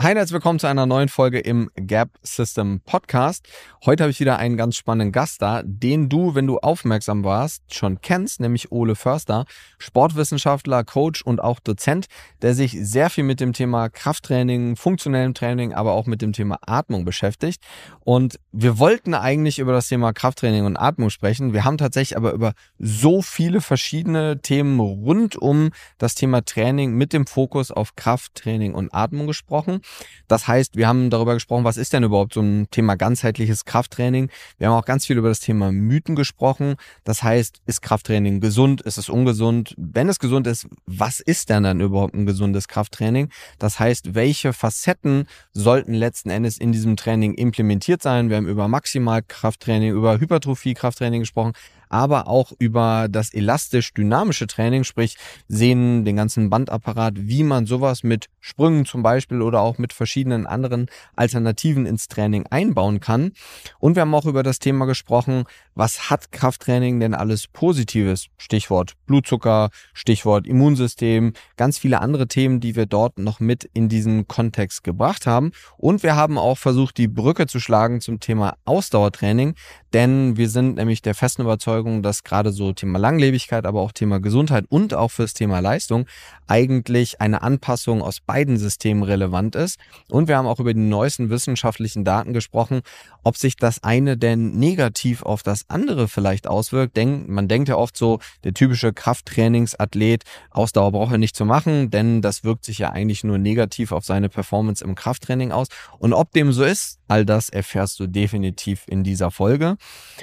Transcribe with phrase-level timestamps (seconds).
[0.00, 3.48] Hi, herzlich willkommen zu einer neuen Folge im Gap System Podcast.
[3.84, 7.74] Heute habe ich wieder einen ganz spannenden Gast da, den du, wenn du aufmerksam warst,
[7.74, 9.44] schon kennst, nämlich Ole Förster,
[9.78, 12.06] Sportwissenschaftler, Coach und auch Dozent,
[12.42, 16.60] der sich sehr viel mit dem Thema Krafttraining, funktionellem Training, aber auch mit dem Thema
[16.64, 17.60] Atmung beschäftigt.
[17.98, 21.52] Und wir wollten eigentlich über das Thema Krafttraining und Atmung sprechen.
[21.52, 27.12] Wir haben tatsächlich aber über so viele verschiedene Themen rund um das Thema Training mit
[27.12, 29.80] dem Fokus auf Krafttraining und Atmung gesprochen.
[30.28, 34.30] Das heißt, wir haben darüber gesprochen, was ist denn überhaupt so ein Thema ganzheitliches Krafttraining.
[34.58, 36.76] Wir haben auch ganz viel über das Thema Mythen gesprochen.
[37.04, 38.82] Das heißt, ist Krafttraining gesund?
[38.82, 39.74] Ist es ungesund?
[39.78, 43.30] Wenn es gesund ist, was ist denn dann überhaupt ein gesundes Krafttraining?
[43.58, 48.28] Das heißt, welche Facetten sollten letzten Endes in diesem Training implementiert sein?
[48.28, 51.54] Wir haben über Maximalkrafttraining, über Hypertrophie-Krafttraining gesprochen
[51.88, 55.16] aber auch über das elastisch-dynamische Training, sprich
[55.48, 60.46] sehen den ganzen Bandapparat, wie man sowas mit Sprüngen zum Beispiel oder auch mit verschiedenen
[60.46, 63.32] anderen Alternativen ins Training einbauen kann.
[63.78, 68.28] Und wir haben auch über das Thema gesprochen, was hat Krafttraining denn alles Positives?
[68.36, 74.26] Stichwort Blutzucker, Stichwort Immunsystem, ganz viele andere Themen, die wir dort noch mit in diesen
[74.26, 75.52] Kontext gebracht haben.
[75.76, 79.54] Und wir haben auch versucht, die Brücke zu schlagen zum Thema Ausdauertraining,
[79.92, 84.20] denn wir sind nämlich der festen Überzeugung, dass gerade so Thema Langlebigkeit, aber auch Thema
[84.20, 86.06] Gesundheit und auch fürs Thema Leistung
[86.46, 89.78] eigentlich eine Anpassung aus beiden Systemen relevant ist.
[90.10, 92.80] Und wir haben auch über die neuesten wissenschaftlichen Daten gesprochen,
[93.22, 96.96] ob sich das eine denn negativ auf das andere vielleicht auswirkt.
[96.96, 101.90] Denk, man denkt ja oft so, der typische Krafttrainingsathlet, Ausdauer braucht er nicht zu machen,
[101.90, 105.68] denn das wirkt sich ja eigentlich nur negativ auf seine Performance im Krafttraining aus.
[105.98, 109.76] Und ob dem so ist, all das erfährst du definitiv in dieser Folge.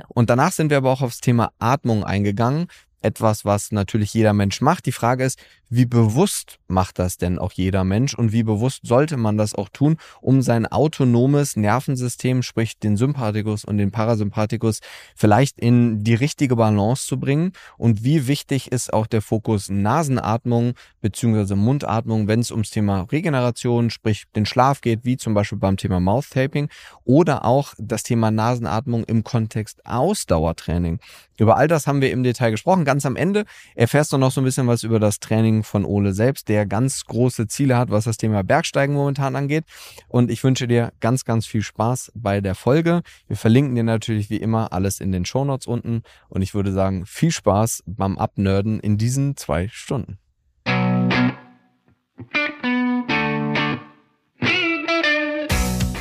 [0.08, 2.68] Und danach sind wir aber auch aufs Thema Atmung eingegangen
[3.06, 4.86] etwas, was natürlich jeder Mensch macht.
[4.86, 5.40] Die Frage ist,
[5.70, 9.70] wie bewusst macht das denn auch jeder Mensch und wie bewusst sollte man das auch
[9.70, 14.80] tun, um sein autonomes Nervensystem, sprich den Sympathikus und den Parasympathikus,
[15.16, 17.52] vielleicht in die richtige Balance zu bringen?
[17.78, 21.56] Und wie wichtig ist auch der Fokus Nasenatmung bzw.
[21.56, 26.00] Mundatmung, wenn es ums Thema Regeneration, sprich den Schlaf geht, wie zum Beispiel beim Thema
[26.00, 26.70] Mouth Taping
[27.04, 31.00] oder auch das Thema Nasenatmung im Kontext Ausdauertraining.
[31.38, 32.86] Über all das haben wir im Detail gesprochen.
[32.86, 36.14] Ganz am Ende erfährst du noch so ein bisschen was über das Training von Ole
[36.14, 39.66] selbst, der ganz große Ziele hat, was das Thema Bergsteigen momentan angeht.
[40.08, 43.02] Und ich wünsche dir ganz, ganz viel Spaß bei der Folge.
[43.28, 46.04] Wir verlinken dir natürlich wie immer alles in den Shownotes unten.
[46.30, 50.18] Und ich würde sagen, viel Spaß beim Abnörden in diesen zwei Stunden.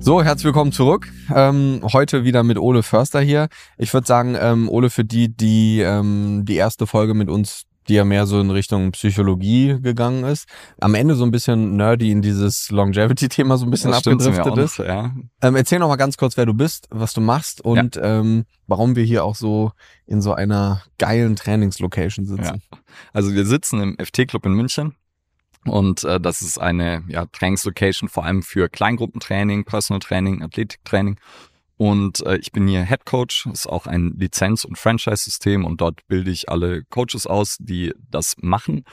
[0.00, 1.12] So, herzlich willkommen zurück.
[1.34, 3.48] Ähm, heute wieder mit Ole Förster hier.
[3.76, 7.94] Ich würde sagen, ähm, Ole, für die, die ähm, die erste Folge mit uns, die
[7.94, 10.46] ja mehr so in Richtung Psychologie gegangen ist,
[10.80, 14.78] am Ende so ein bisschen nerdy in dieses Longevity-Thema so ein bisschen abgedriftet ist.
[14.78, 15.12] ja.
[15.42, 18.20] ähm, erzähl noch mal ganz kurz, wer du bist, was du machst und ja.
[18.20, 19.72] ähm, warum wir hier auch so
[20.06, 22.62] in so einer geilen Trainingslocation sitzen.
[22.72, 22.78] Ja.
[23.12, 24.94] Also wir sitzen im FT-Club in München
[25.64, 31.18] und äh, das ist eine ja, Trainingslocation vor allem für Kleingruppentraining, Personal Training, Athletiktraining.
[31.76, 36.06] Und äh, ich bin hier Head Coach, ist auch ein Lizenz- und Franchise-System und dort
[36.08, 38.84] bilde ich alle Coaches aus, die das machen.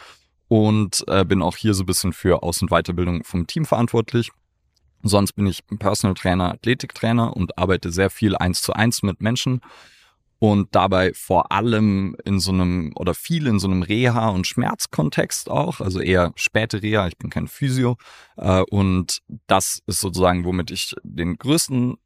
[0.47, 4.31] Und äh, bin auch hier so ein bisschen für Aus- und Weiterbildung vom Team verantwortlich.
[5.01, 9.61] Sonst bin ich Personal Trainer, Athletiktrainer und arbeite sehr viel eins zu eins mit Menschen
[10.51, 15.49] und dabei vor allem in so einem oder viel in so einem Reha- und Schmerzkontext
[15.49, 17.97] auch, also eher späte Reha, ich bin kein Physio
[18.37, 21.97] äh, und das ist sozusagen, womit ich den größten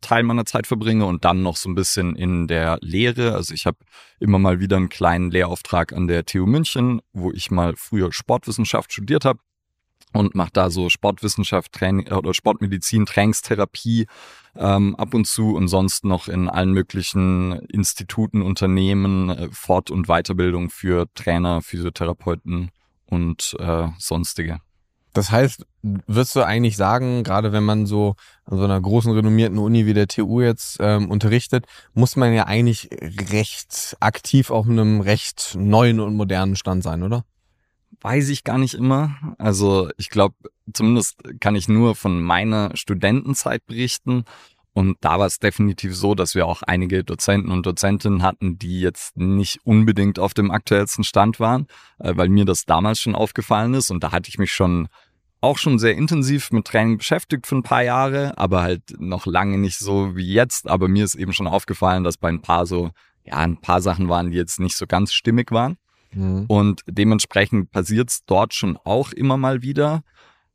[0.00, 3.34] Teil meiner Zeit verbringe und dann noch so ein bisschen in der Lehre.
[3.34, 3.78] Also ich habe
[4.20, 8.92] immer mal wieder einen kleinen Lehrauftrag an der TU München, wo ich mal früher Sportwissenschaft
[8.92, 9.40] studiert habe
[10.12, 14.06] und mache da so Sportwissenschaft, Training oder Sportmedizin, Trainingstherapie
[14.56, 20.06] ähm, ab und zu und sonst noch in allen möglichen Instituten, Unternehmen, äh, Fort- und
[20.06, 22.70] Weiterbildung für Trainer, Physiotherapeuten
[23.06, 24.60] und äh, sonstige.
[25.14, 29.58] Das heißt, würdest du eigentlich sagen, gerade wenn man so an so einer großen renommierten
[29.58, 32.90] Uni wie der TU jetzt ähm, unterrichtet, muss man ja eigentlich
[33.30, 37.24] recht aktiv auf einem recht neuen und modernen Stand sein, oder?
[38.00, 39.34] Weiß ich gar nicht immer.
[39.38, 40.34] Also ich glaube,
[40.72, 44.24] zumindest kann ich nur von meiner Studentenzeit berichten.
[44.72, 48.80] Und da war es definitiv so, dass wir auch einige Dozenten und Dozentinnen hatten, die
[48.80, 51.66] jetzt nicht unbedingt auf dem aktuellsten Stand waren,
[51.98, 53.90] äh, weil mir das damals schon aufgefallen ist.
[53.90, 54.88] Und da hatte ich mich schon
[55.40, 59.58] auch schon sehr intensiv mit Training beschäftigt für ein paar Jahre, aber halt noch lange
[59.58, 60.68] nicht so wie jetzt.
[60.68, 62.90] Aber mir ist eben schon aufgefallen, dass bei ein paar so,
[63.24, 65.76] ja, ein paar Sachen waren, die jetzt nicht so ganz stimmig waren.
[66.12, 66.46] Mhm.
[66.48, 70.02] Und dementsprechend passiert es dort schon auch immer mal wieder,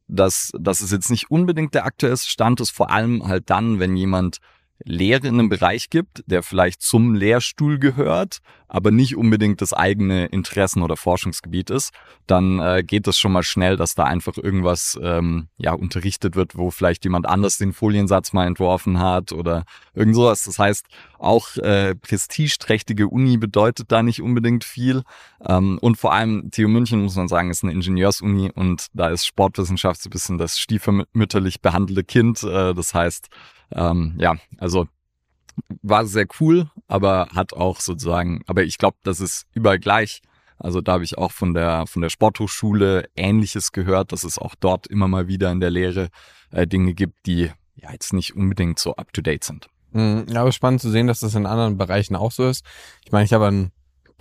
[0.08, 3.96] dass, dass es jetzt nicht unbedingt der aktuelle Stand ist, vor allem halt dann, wenn
[3.96, 4.40] jemand
[4.84, 10.26] Lehre in einem Bereich gibt, der vielleicht zum Lehrstuhl gehört, aber nicht unbedingt das eigene
[10.26, 11.94] Interessen- oder Forschungsgebiet ist,
[12.26, 16.58] dann äh, geht es schon mal schnell, dass da einfach irgendwas ähm, ja unterrichtet wird,
[16.58, 20.44] wo vielleicht jemand anders den Foliensatz mal entworfen hat oder irgend sowas.
[20.46, 20.88] Das heißt,
[21.20, 25.04] auch äh, prestigeträchtige Uni bedeutet da nicht unbedingt viel.
[25.46, 29.26] Ähm, und vor allem TU München, muss man sagen, ist eine Ingenieursuni und da ist
[29.26, 32.42] Sportwissenschaft so ein bisschen das stiefmütterlich behandelte Kind.
[32.44, 33.30] Äh, das heißt,
[33.72, 34.88] ähm, ja, also
[35.82, 40.22] war sehr cool, aber hat auch sozusagen, aber ich glaube, das ist überall gleich.
[40.58, 44.56] Also da habe ich auch von der von der Sporthochschule Ähnliches gehört, dass es auch
[44.56, 46.10] dort immer mal wieder in der Lehre
[46.52, 49.68] äh, Dinge gibt, die ja jetzt nicht unbedingt so up to date sind.
[49.92, 52.66] Mhm, ja, aber spannend zu sehen, dass das in anderen Bereichen auch so ist.
[53.06, 53.72] Ich meine, ich habe an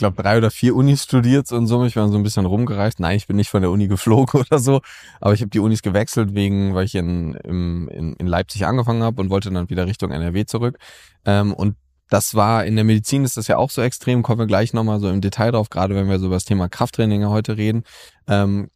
[0.03, 1.85] glaube, drei oder vier Unis studiert und so.
[1.85, 2.99] Ich war so ein bisschen rumgereist.
[2.99, 4.81] Nein, ich bin nicht von der Uni geflogen oder so.
[5.21, 9.21] Aber ich habe die Unis gewechselt, wegen, weil ich in, in, in Leipzig angefangen habe
[9.21, 10.79] und wollte dann wieder Richtung NRW zurück.
[11.25, 11.77] Ähm, und
[12.09, 15.01] das war in der Medizin ist das ja auch so extrem, kommen wir gleich nochmal
[15.01, 17.85] so im Detail drauf, gerade wenn wir so über das Thema Krafttraining heute reden.
[18.27, 18.69] Ähm,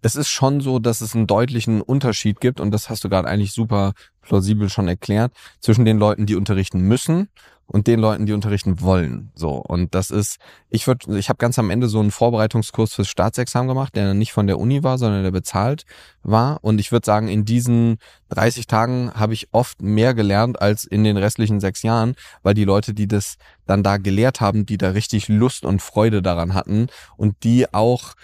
[0.00, 3.28] es ist schon so, dass es einen deutlichen Unterschied gibt und das hast du gerade
[3.28, 3.92] eigentlich super
[4.22, 7.28] plausibel schon erklärt, zwischen den Leuten, die unterrichten müssen
[7.70, 9.30] und den Leuten, die unterrichten wollen.
[9.34, 10.38] So und das ist,
[10.70, 14.32] ich würde, ich habe ganz am Ende so einen Vorbereitungskurs fürs Staatsexamen gemacht, der nicht
[14.32, 15.84] von der Uni war, sondern der bezahlt
[16.22, 16.58] war.
[16.62, 17.98] Und ich würde sagen, in diesen
[18.30, 22.64] 30 Tagen habe ich oft mehr gelernt als in den restlichen sechs Jahren, weil die
[22.64, 23.36] Leute, die das
[23.66, 26.88] dann da gelehrt haben, die da richtig Lust und Freude daran hatten
[27.18, 28.14] und die auch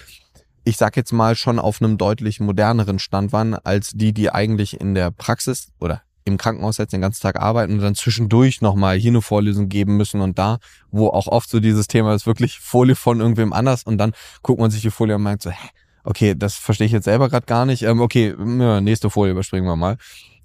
[0.67, 4.81] ich sag jetzt mal schon auf einem deutlich moderneren Stand waren als die, die eigentlich
[4.81, 8.97] in der Praxis oder im Krankenhaus jetzt den ganzen Tag arbeiten und dann zwischendurch nochmal
[8.97, 10.59] hier eine Vorlesung geben müssen und da,
[10.91, 14.13] wo auch oft so dieses Thema ist, wirklich Folie von irgendwem anders und dann
[14.43, 15.69] guckt man sich die Folie und meint so, hä,
[16.05, 17.83] okay, das verstehe ich jetzt selber gerade gar nicht.
[17.83, 19.97] Ähm, okay, nächste Folie überspringen wir mal.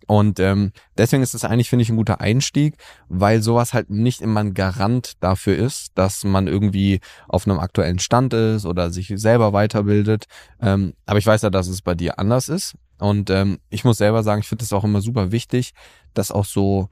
[0.07, 2.77] Und ähm, deswegen ist es eigentlich, finde ich, ein guter Einstieg,
[3.09, 7.99] weil sowas halt nicht immer ein Garant dafür ist, dass man irgendwie auf einem aktuellen
[7.99, 10.25] Stand ist oder sich selber weiterbildet.
[10.59, 12.73] Ähm, aber ich weiß ja, dass es bei dir anders ist.
[12.99, 15.71] Und ähm, ich muss selber sagen, ich finde es auch immer super wichtig,
[16.13, 16.89] dass auch so,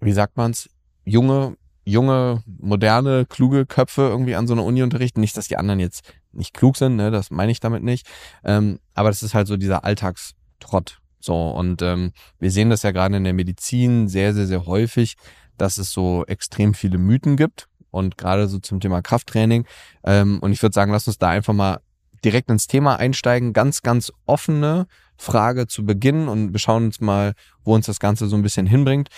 [0.00, 0.68] wie sagt man's,
[1.04, 5.20] junge, junge, moderne, kluge Köpfe irgendwie an so einer Uni unterrichten.
[5.20, 6.02] Nicht, dass die anderen jetzt
[6.32, 8.06] nicht klug sind, ne, das meine ich damit nicht.
[8.44, 11.00] Ähm, aber das ist halt so dieser Alltagstrott.
[11.18, 15.16] So, und ähm, wir sehen das ja gerade in der Medizin sehr, sehr, sehr häufig,
[15.56, 17.68] dass es so extrem viele Mythen gibt.
[17.90, 19.64] Und gerade so zum Thema Krafttraining.
[20.04, 21.80] Ähm, und ich würde sagen, lass uns da einfach mal
[22.22, 23.54] direkt ins Thema einsteigen.
[23.54, 24.86] Ganz, ganz offene
[25.18, 27.34] Frage zu Beginn und wir schauen uns mal,
[27.64, 29.08] wo uns das Ganze so ein bisschen hinbringt.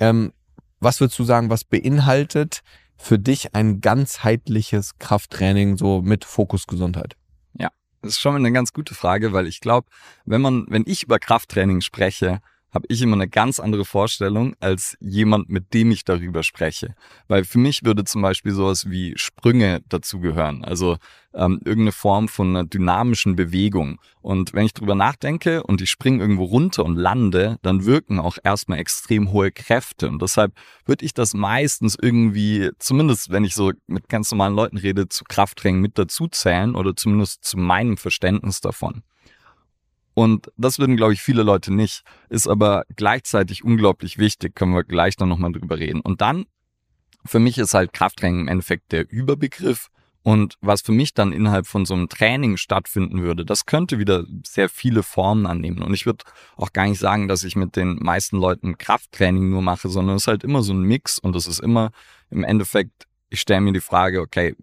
[0.00, 0.32] Ähm,
[0.80, 2.62] was würdest du sagen, was beinhaltet
[2.96, 7.16] für dich ein ganzheitliches Krafttraining so mit Fokus Gesundheit?
[7.54, 7.68] Ja,
[8.02, 9.88] das ist schon eine ganz gute Frage, weil ich glaube,
[10.24, 12.40] wenn man, wenn ich über Krafttraining spreche,
[12.72, 16.94] habe ich immer eine ganz andere Vorstellung als jemand, mit dem ich darüber spreche.
[17.28, 20.96] Weil für mich würde zum Beispiel sowas wie Sprünge dazugehören, also
[21.32, 24.00] ähm, irgendeine Form von einer dynamischen Bewegung.
[24.20, 28.38] Und wenn ich drüber nachdenke und ich springe irgendwo runter und lande, dann wirken auch
[28.42, 30.08] erstmal extrem hohe Kräfte.
[30.08, 30.52] Und deshalb
[30.86, 35.24] würde ich das meistens irgendwie, zumindest wenn ich so mit ganz normalen Leuten rede, zu
[35.24, 39.02] Krafttraining mit dazu zählen oder zumindest zu meinem Verständnis davon.
[40.20, 42.02] Und das würden, glaube ich, viele Leute nicht.
[42.28, 46.02] Ist aber gleichzeitig unglaublich wichtig, können wir gleich dann nochmal drüber reden.
[46.02, 46.44] Und dann,
[47.24, 49.88] für mich ist halt Krafttraining im Endeffekt der Überbegriff.
[50.22, 54.26] Und was für mich dann innerhalb von so einem Training stattfinden würde, das könnte wieder
[54.46, 55.80] sehr viele Formen annehmen.
[55.80, 56.22] Und ich würde
[56.58, 60.24] auch gar nicht sagen, dass ich mit den meisten Leuten Krafttraining nur mache, sondern es
[60.24, 61.92] ist halt immer so ein Mix und es ist immer
[62.28, 64.54] im Endeffekt, ich stelle mir die Frage, okay,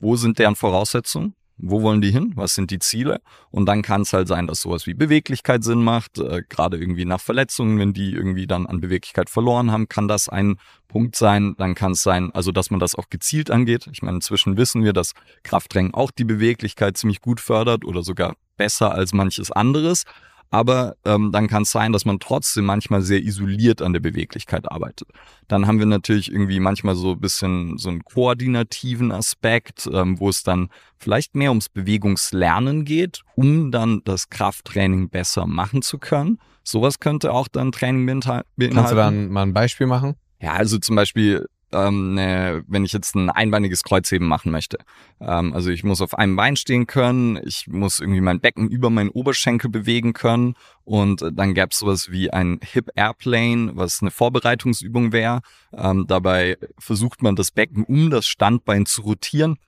[0.00, 1.36] wo sind deren Voraussetzungen?
[1.56, 2.32] Wo wollen die hin?
[2.34, 3.20] Was sind die Ziele?
[3.50, 6.18] Und dann kann es halt sein, dass sowas wie Beweglichkeit Sinn macht.
[6.18, 10.28] Äh, Gerade irgendwie nach Verletzungen, wenn die irgendwie dann an Beweglichkeit verloren haben, kann das
[10.28, 10.56] ein
[10.88, 11.54] Punkt sein.
[11.56, 13.88] Dann kann es sein, also dass man das auch gezielt angeht.
[13.92, 15.12] Ich meine, inzwischen wissen wir, dass
[15.44, 20.04] Krafttraining auch die Beweglichkeit ziemlich gut fördert oder sogar besser als manches anderes.
[20.50, 24.70] Aber ähm, dann kann es sein, dass man trotzdem manchmal sehr isoliert an der Beweglichkeit
[24.70, 25.08] arbeitet.
[25.48, 30.28] Dann haben wir natürlich irgendwie manchmal so ein bisschen so einen koordinativen Aspekt, ähm, wo
[30.28, 36.38] es dann vielleicht mehr ums Bewegungslernen geht, um dann das Krafttraining besser machen zu können.
[36.62, 38.74] Sowas könnte auch dann Training beinhalten.
[38.74, 40.14] Kannst du dann mal ein Beispiel machen?
[40.40, 44.78] Ja, also zum Beispiel ähm, ne, wenn ich jetzt ein einbeiniges Kreuzheben machen möchte.
[45.20, 48.90] Ähm, also ich muss auf einem Bein stehen können, ich muss irgendwie mein Becken über
[48.90, 50.54] meinen Oberschenkel bewegen können
[50.84, 55.40] und dann gäbe es sowas wie ein Hip Airplane, was eine Vorbereitungsübung wäre.
[55.72, 59.58] Ähm, dabei versucht man das Becken um das Standbein zu rotieren.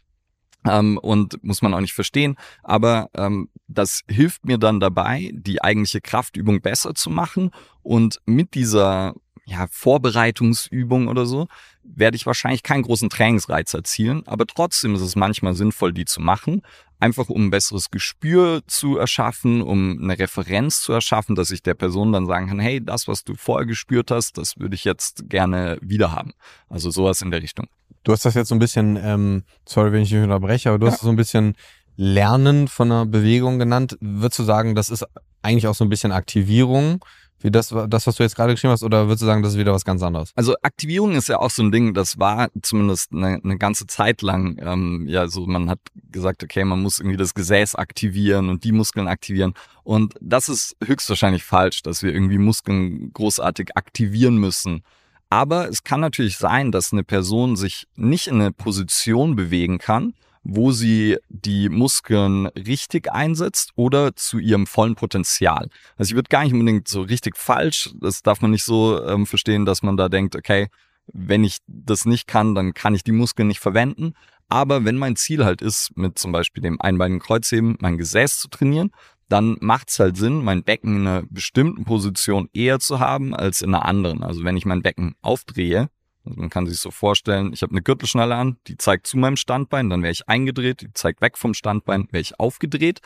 [0.68, 2.36] Ähm, und muss man auch nicht verstehen.
[2.64, 7.50] Aber ähm, das hilft mir dann dabei, die eigentliche Kraftübung besser zu machen.
[7.82, 9.14] Und mit dieser
[9.46, 11.46] ja, Vorbereitungsübung oder so,
[11.84, 16.20] werde ich wahrscheinlich keinen großen Trainingsreiz erzielen, aber trotzdem ist es manchmal sinnvoll, die zu
[16.20, 16.62] machen,
[16.98, 21.74] einfach um ein besseres Gespür zu erschaffen, um eine Referenz zu erschaffen, dass ich der
[21.74, 25.28] Person dann sagen kann, hey, das, was du vorher gespürt hast, das würde ich jetzt
[25.28, 26.32] gerne wieder haben.
[26.68, 27.68] Also sowas in der Richtung.
[28.02, 30.86] Du hast das jetzt so ein bisschen, ähm, sorry, wenn ich dich unterbreche, aber du
[30.86, 30.92] ja.
[30.92, 31.54] hast so ein bisschen
[31.96, 33.96] Lernen von einer Bewegung genannt.
[34.00, 35.06] Würdest du sagen, das ist
[35.42, 37.04] eigentlich auch so ein bisschen Aktivierung?
[37.40, 39.58] Wie das, das, was du jetzt gerade geschrieben hast, oder würdest du sagen, das ist
[39.58, 40.32] wieder was ganz anderes?
[40.34, 44.22] Also Aktivierung ist ja auch so ein Ding, das war zumindest eine, eine ganze Zeit
[44.22, 48.64] lang, ähm, ja, so man hat gesagt, okay, man muss irgendwie das Gesäß aktivieren und
[48.64, 49.54] die Muskeln aktivieren.
[49.84, 54.82] Und das ist höchstwahrscheinlich falsch, dass wir irgendwie Muskeln großartig aktivieren müssen.
[55.28, 60.14] Aber es kann natürlich sein, dass eine Person sich nicht in eine Position bewegen kann,
[60.48, 65.68] wo sie die Muskeln richtig einsetzt oder zu ihrem vollen Potenzial.
[65.96, 69.26] Also ich würde gar nicht unbedingt so richtig falsch, das darf man nicht so ähm,
[69.26, 70.68] verstehen, dass man da denkt, okay,
[71.12, 74.14] wenn ich das nicht kann, dann kann ich die Muskeln nicht verwenden.
[74.48, 78.48] Aber wenn mein Ziel halt ist, mit zum Beispiel dem einbeinigen Kreuzheben mein Gesäß zu
[78.48, 78.92] trainieren,
[79.28, 83.62] dann macht es halt Sinn, mein Becken in einer bestimmten Position eher zu haben als
[83.62, 84.22] in einer anderen.
[84.22, 85.88] Also wenn ich mein Becken aufdrehe,
[86.34, 89.90] man kann sich so vorstellen, ich habe eine Gürtelschnalle an, die zeigt zu meinem Standbein,
[89.90, 93.00] dann wäre ich eingedreht, die zeigt weg vom Standbein, wäre ich aufgedreht.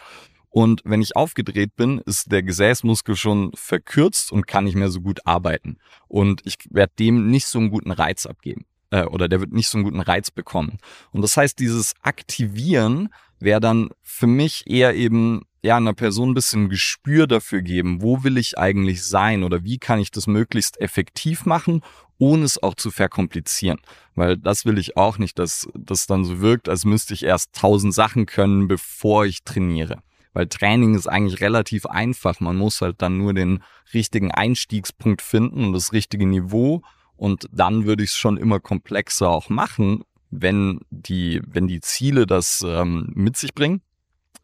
[0.48, 5.00] Und wenn ich aufgedreht bin, ist der Gesäßmuskel schon verkürzt und kann nicht mehr so
[5.00, 5.78] gut arbeiten.
[6.08, 8.66] Und ich werde dem nicht so einen guten Reiz abgeben.
[8.90, 10.78] Äh, oder der wird nicht so einen guten Reiz bekommen.
[11.12, 16.34] Und das heißt, dieses Aktivieren wäre dann für mich eher eben ja, einer Person ein
[16.34, 20.80] bisschen Gespür dafür geben, wo will ich eigentlich sein oder wie kann ich das möglichst
[20.80, 21.82] effektiv machen,
[22.18, 23.78] ohne es auch zu verkomplizieren.
[24.14, 27.54] Weil das will ich auch nicht, dass das dann so wirkt, als müsste ich erst
[27.54, 30.02] tausend Sachen können, bevor ich trainiere.
[30.32, 32.40] Weil Training ist eigentlich relativ einfach.
[32.40, 36.82] Man muss halt dann nur den richtigen Einstiegspunkt finden und das richtige Niveau.
[37.16, 42.26] Und dann würde ich es schon immer komplexer auch machen, wenn die, wenn die Ziele
[42.26, 43.82] das ähm, mit sich bringen.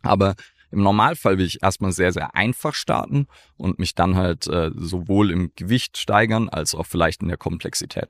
[0.02, 0.34] Aber
[0.70, 3.26] im Normalfall will ich erstmal sehr, sehr einfach starten
[3.56, 8.08] und mich dann halt äh, sowohl im Gewicht steigern als auch vielleicht in der Komplexität.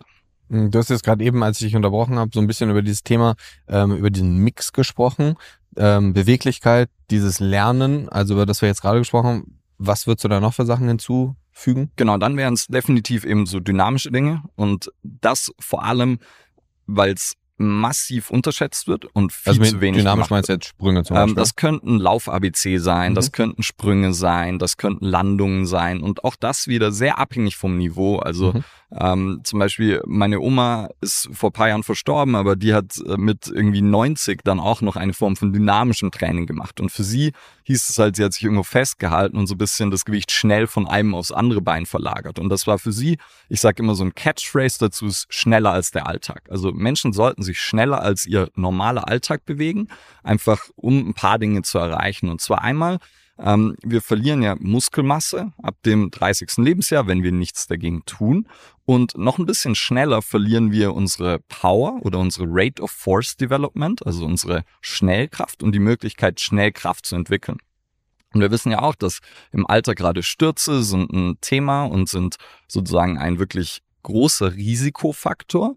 [0.48, 2.82] Hm, du hast jetzt gerade eben, als ich dich unterbrochen habe, so ein bisschen über
[2.82, 3.36] dieses Thema,
[3.68, 5.36] ähm, über diesen Mix gesprochen.
[5.76, 9.60] Ähm, Beweglichkeit, dieses Lernen, also über das wir jetzt gerade gesprochen haben.
[9.78, 11.90] Was würdest du da noch für Sachen hinzufügen?
[11.96, 16.18] Genau, dann wären es definitiv eben so dynamische Dinge und das vor allem,
[16.86, 21.04] weil es massiv unterschätzt wird und viel also zu wenig dynamisch meinst du jetzt Sprünge
[21.04, 21.30] zum ähm, Beispiel?
[21.30, 23.14] Ähm, das könnten Lauf-ABC sein, mhm.
[23.14, 27.78] das könnten Sprünge sein, das könnten Landungen sein und auch das wieder sehr abhängig vom
[27.78, 28.18] Niveau.
[28.18, 28.64] Also mhm.
[28.92, 33.48] Ähm, zum Beispiel, meine Oma ist vor paar Jahren verstorben, aber die hat äh, mit
[33.48, 36.80] irgendwie 90 dann auch noch eine Form von dynamischem Training gemacht.
[36.80, 37.32] Und für sie
[37.66, 40.68] hieß es halt, sie hat sich irgendwo festgehalten und so ein bisschen das Gewicht schnell
[40.68, 42.38] von einem aufs andere Bein verlagert.
[42.38, 43.18] Und das war für sie,
[43.48, 46.44] ich sage immer so ein Catchphrase dazu, ist schneller als der Alltag.
[46.48, 49.88] Also Menschen sollten sich schneller als ihr normaler Alltag bewegen,
[50.22, 52.28] einfach um ein paar Dinge zu erreichen.
[52.28, 52.98] Und zwar einmal,
[53.38, 56.56] ähm, wir verlieren ja Muskelmasse ab dem 30.
[56.58, 58.48] Lebensjahr, wenn wir nichts dagegen tun.
[58.84, 64.06] Und noch ein bisschen schneller verlieren wir unsere Power oder unsere Rate of Force Development,
[64.06, 67.58] also unsere Schnellkraft und die Möglichkeit, Schnellkraft zu entwickeln.
[68.32, 69.20] Und wir wissen ja auch, dass
[69.52, 72.36] im Alter gerade Stürze sind ein Thema und sind
[72.68, 75.76] sozusagen ein wirklich großer Risikofaktor.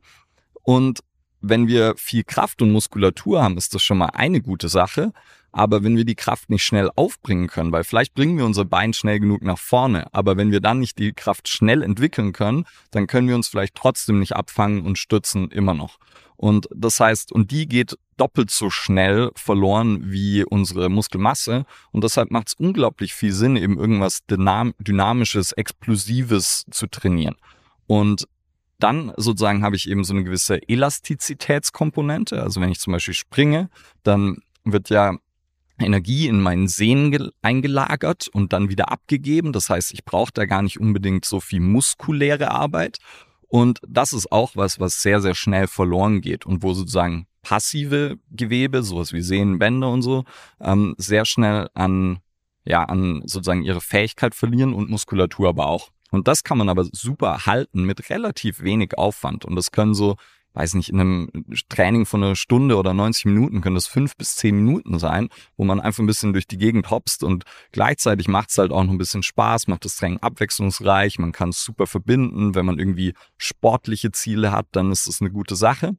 [0.63, 0.99] Und
[1.41, 5.13] wenn wir viel Kraft und Muskulatur haben, ist das schon mal eine gute Sache.
[5.51, 8.93] Aber wenn wir die Kraft nicht schnell aufbringen können, weil vielleicht bringen wir unser Bein
[8.93, 13.07] schnell genug nach vorne, aber wenn wir dann nicht die Kraft schnell entwickeln können, dann
[13.07, 15.97] können wir uns vielleicht trotzdem nicht abfangen und stützen immer noch.
[16.35, 21.65] Und das heißt, und die geht doppelt so schnell verloren wie unsere Muskelmasse.
[21.91, 27.35] Und deshalb macht es unglaublich viel Sinn, eben irgendwas Dynam Dynamisches, Explosives zu trainieren.
[27.87, 28.25] Und
[28.79, 32.41] dann sozusagen habe ich eben so eine gewisse Elastizitätskomponente.
[32.41, 33.69] Also wenn ich zum Beispiel springe,
[34.03, 35.17] dann wird ja
[35.79, 39.53] Energie in meinen Sehnen eingelagert und dann wieder abgegeben.
[39.53, 42.97] Das heißt, ich brauche da gar nicht unbedingt so viel muskuläre Arbeit.
[43.47, 48.17] Und das ist auch was, was sehr, sehr schnell verloren geht und wo sozusagen passive
[48.29, 50.23] Gewebe, sowas wie Sehnenbänder und so,
[50.59, 52.19] ähm, sehr schnell an,
[52.65, 55.89] ja, an sozusagen ihre Fähigkeit verlieren und Muskulatur aber auch.
[56.11, 59.45] Und das kann man aber super halten mit relativ wenig Aufwand.
[59.45, 60.15] Und das können so
[60.53, 61.29] weiß nicht, in einem
[61.69, 65.63] Training von einer Stunde oder 90 Minuten können das fünf bis zehn Minuten sein, wo
[65.63, 68.91] man einfach ein bisschen durch die Gegend hopst und gleichzeitig macht es halt auch noch
[68.91, 72.55] ein bisschen Spaß, macht das Training abwechslungsreich, man kann es super verbinden.
[72.55, 75.95] Wenn man irgendwie sportliche Ziele hat, dann ist das eine gute Sache.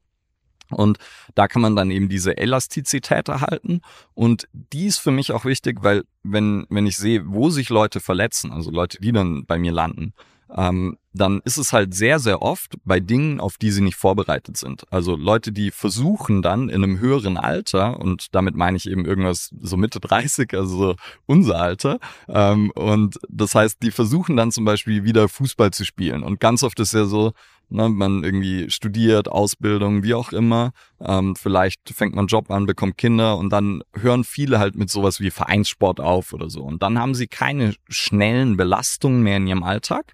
[0.71, 0.99] Und
[1.35, 3.81] da kann man dann eben diese Elastizität erhalten.
[4.15, 8.01] Und die ist für mich auch wichtig, weil wenn, wenn ich sehe, wo sich Leute
[8.01, 10.15] verletzen, also Leute, die dann bei mir landen,
[10.57, 14.57] ähm, dann ist es halt sehr, sehr oft bei Dingen, auf die sie nicht vorbereitet
[14.57, 14.85] sind.
[14.93, 19.51] Also Leute, die versuchen dann in einem höheren Alter, und damit meine ich eben irgendwas
[19.61, 20.97] so Mitte 30, also so
[21.27, 21.99] unser Alter,
[22.29, 26.23] ähm, und das heißt, die versuchen dann zum Beispiel wieder Fußball zu spielen.
[26.23, 27.33] Und ganz oft ist ja so,
[27.71, 32.99] ne, man irgendwie studiert, Ausbildung, wie auch immer, ähm, vielleicht fängt man Job an, bekommt
[32.99, 36.63] Kinder und dann hören viele halt mit sowas wie Vereinssport auf oder so.
[36.63, 40.13] Und dann haben sie keine schnellen Belastungen mehr in ihrem Alltag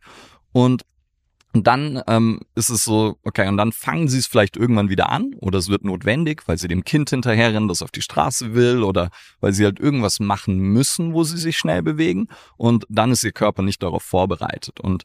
[0.52, 0.84] und
[1.62, 5.34] dann ähm, ist es so, okay, und dann fangen sie es vielleicht irgendwann wieder an
[5.38, 9.10] oder es wird notwendig, weil sie dem Kind hinterherrennen, das auf die Straße will oder
[9.40, 13.32] weil sie halt irgendwas machen müssen, wo sie sich schnell bewegen und dann ist ihr
[13.32, 14.80] Körper nicht darauf vorbereitet.
[14.80, 15.04] Und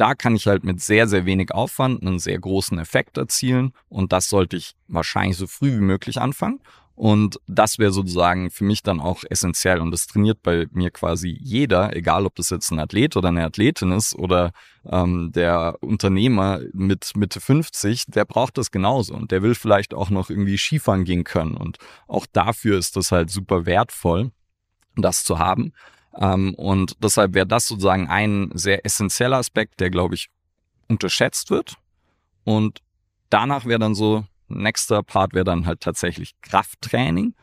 [0.00, 4.12] da kann ich halt mit sehr, sehr wenig Aufwand einen sehr großen Effekt erzielen und
[4.12, 6.60] das sollte ich wahrscheinlich so früh wie möglich anfangen.
[6.94, 9.80] Und das wäre sozusagen für mich dann auch essentiell.
[9.80, 13.42] Und das trainiert bei mir quasi jeder, egal ob das jetzt ein Athlet oder eine
[13.42, 14.52] Athletin ist oder
[14.84, 19.14] ähm, der Unternehmer mit Mitte 50, der braucht das genauso.
[19.14, 21.56] Und der will vielleicht auch noch irgendwie Skifahren gehen können.
[21.56, 24.30] Und auch dafür ist das halt super wertvoll,
[24.94, 25.72] das zu haben.
[26.16, 30.28] Ähm, und deshalb wäre das sozusagen ein sehr essentieller Aspekt, der, glaube ich,
[30.88, 31.76] unterschätzt wird.
[32.44, 32.80] Und
[33.28, 37.34] danach wäre dann so, nächster Part wäre dann halt tatsächlich Krafttraining.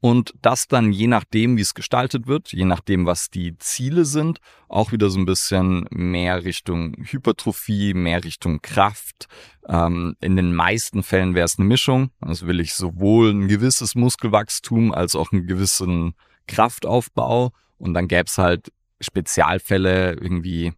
[0.00, 4.40] Und das dann je nachdem, wie es gestaltet wird, je nachdem, was die Ziele sind,
[4.68, 9.28] auch wieder so ein bisschen mehr Richtung Hypertrophie, mehr Richtung Kraft.
[9.68, 12.10] Ähm, in den meisten Fällen wäre es eine Mischung.
[12.20, 16.14] Also will ich sowohl ein gewisses Muskelwachstum als auch einen gewissen
[16.48, 17.52] Kraftaufbau.
[17.82, 20.72] Und dann gäbe es halt Spezialfälle, irgendwie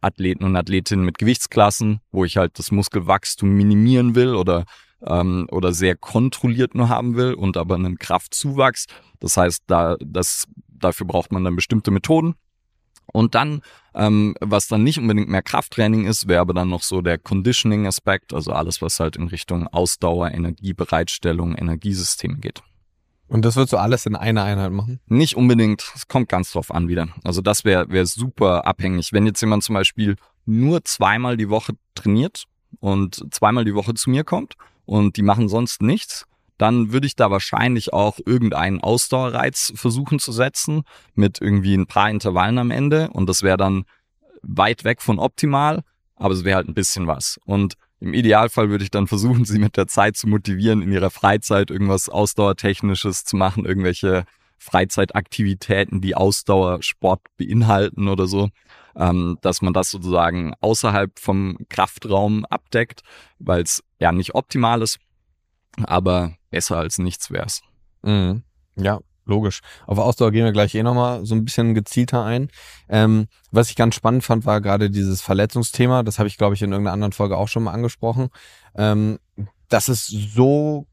[0.00, 4.64] Athleten und Athletinnen mit Gewichtsklassen, wo ich halt das Muskelwachstum minimieren will oder,
[5.06, 8.86] ähm, oder sehr kontrolliert nur haben will und aber einen Kraftzuwachs.
[9.20, 12.34] Das heißt, da, das, dafür braucht man dann bestimmte Methoden.
[13.12, 13.60] Und dann,
[13.94, 18.32] ähm, was dann nicht unbedingt mehr Krafttraining ist, wäre aber dann noch so der Conditioning-Aspekt,
[18.32, 22.62] also alles, was halt in Richtung Ausdauer, Energiebereitstellung, Energiesystem geht.
[23.32, 25.00] Und das würdest du alles in einer Einheit machen?
[25.06, 25.90] Nicht unbedingt.
[25.94, 27.08] Es kommt ganz drauf an wieder.
[27.24, 29.14] Also das wäre wär super abhängig.
[29.14, 32.44] Wenn jetzt jemand zum Beispiel nur zweimal die Woche trainiert
[32.80, 36.26] und zweimal die Woche zu mir kommt und die machen sonst nichts,
[36.58, 40.82] dann würde ich da wahrscheinlich auch irgendeinen Ausdauerreiz versuchen zu setzen
[41.14, 43.84] mit irgendwie ein paar Intervallen am Ende und das wäre dann
[44.42, 45.84] weit weg von optimal,
[46.16, 47.40] aber es wäre halt ein bisschen was.
[47.46, 51.10] Und im Idealfall würde ich dann versuchen, sie mit der Zeit zu motivieren, in ihrer
[51.10, 54.24] Freizeit irgendwas Ausdauertechnisches zu machen, irgendwelche
[54.58, 58.48] Freizeitaktivitäten, die Ausdauersport beinhalten oder so,
[58.96, 63.02] ähm, dass man das sozusagen außerhalb vom Kraftraum abdeckt,
[63.38, 64.98] weil es ja nicht optimal ist,
[65.84, 67.62] aber besser als nichts wär's.
[68.02, 68.42] Mhm.
[68.74, 69.60] Ja, Logisch.
[69.86, 72.48] Auf Ausdauer gehen wir gleich eh nochmal so ein bisschen gezielter ein.
[72.88, 76.02] Ähm, was ich ganz spannend fand, war gerade dieses Verletzungsthema.
[76.02, 78.30] Das habe ich, glaube ich, in irgendeiner anderen Folge auch schon mal angesprochen.
[78.74, 79.18] Ähm,
[79.68, 80.86] das ist so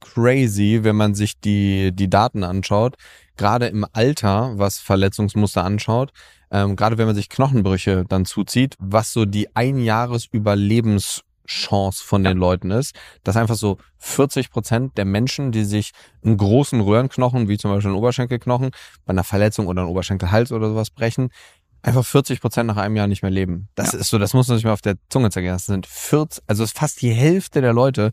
[0.00, 2.96] crazy, wenn man sich die, die Daten anschaut.
[3.36, 6.12] Gerade im Alter, was Verletzungsmuster anschaut.
[6.50, 12.38] Ähm, gerade wenn man sich Knochenbrüche dann zuzieht, was so die Einjahresüberlebens Chance von den
[12.38, 15.92] Leuten ist, dass einfach so 40 Prozent der Menschen, die sich
[16.24, 18.70] einen großen Röhrenknochen, wie zum Beispiel einen Oberschenkelknochen,
[19.04, 21.30] bei einer Verletzung oder einen Oberschenkelhals oder sowas brechen,
[21.82, 23.68] einfach 40 Prozent nach einem Jahr nicht mehr leben.
[23.74, 23.98] Das ja.
[23.98, 25.52] ist so, das muss man sich mal auf der Zunge zergehen.
[25.52, 28.10] Das sind 40, also fast die Hälfte der Leute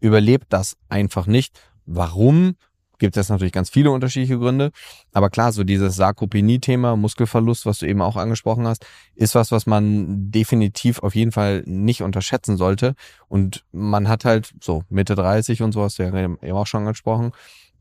[0.00, 1.58] überlebt das einfach nicht.
[1.86, 2.56] Warum?
[2.98, 4.70] Gibt es natürlich ganz viele unterschiedliche Gründe.
[5.12, 9.66] Aber klar, so dieses Sarkopenie-Thema, Muskelverlust, was du eben auch angesprochen hast, ist was, was
[9.66, 12.94] man definitiv auf jeden Fall nicht unterschätzen sollte.
[13.28, 16.80] Und man hat halt so Mitte 30 und so hast du ja eben auch schon
[16.82, 17.32] angesprochen.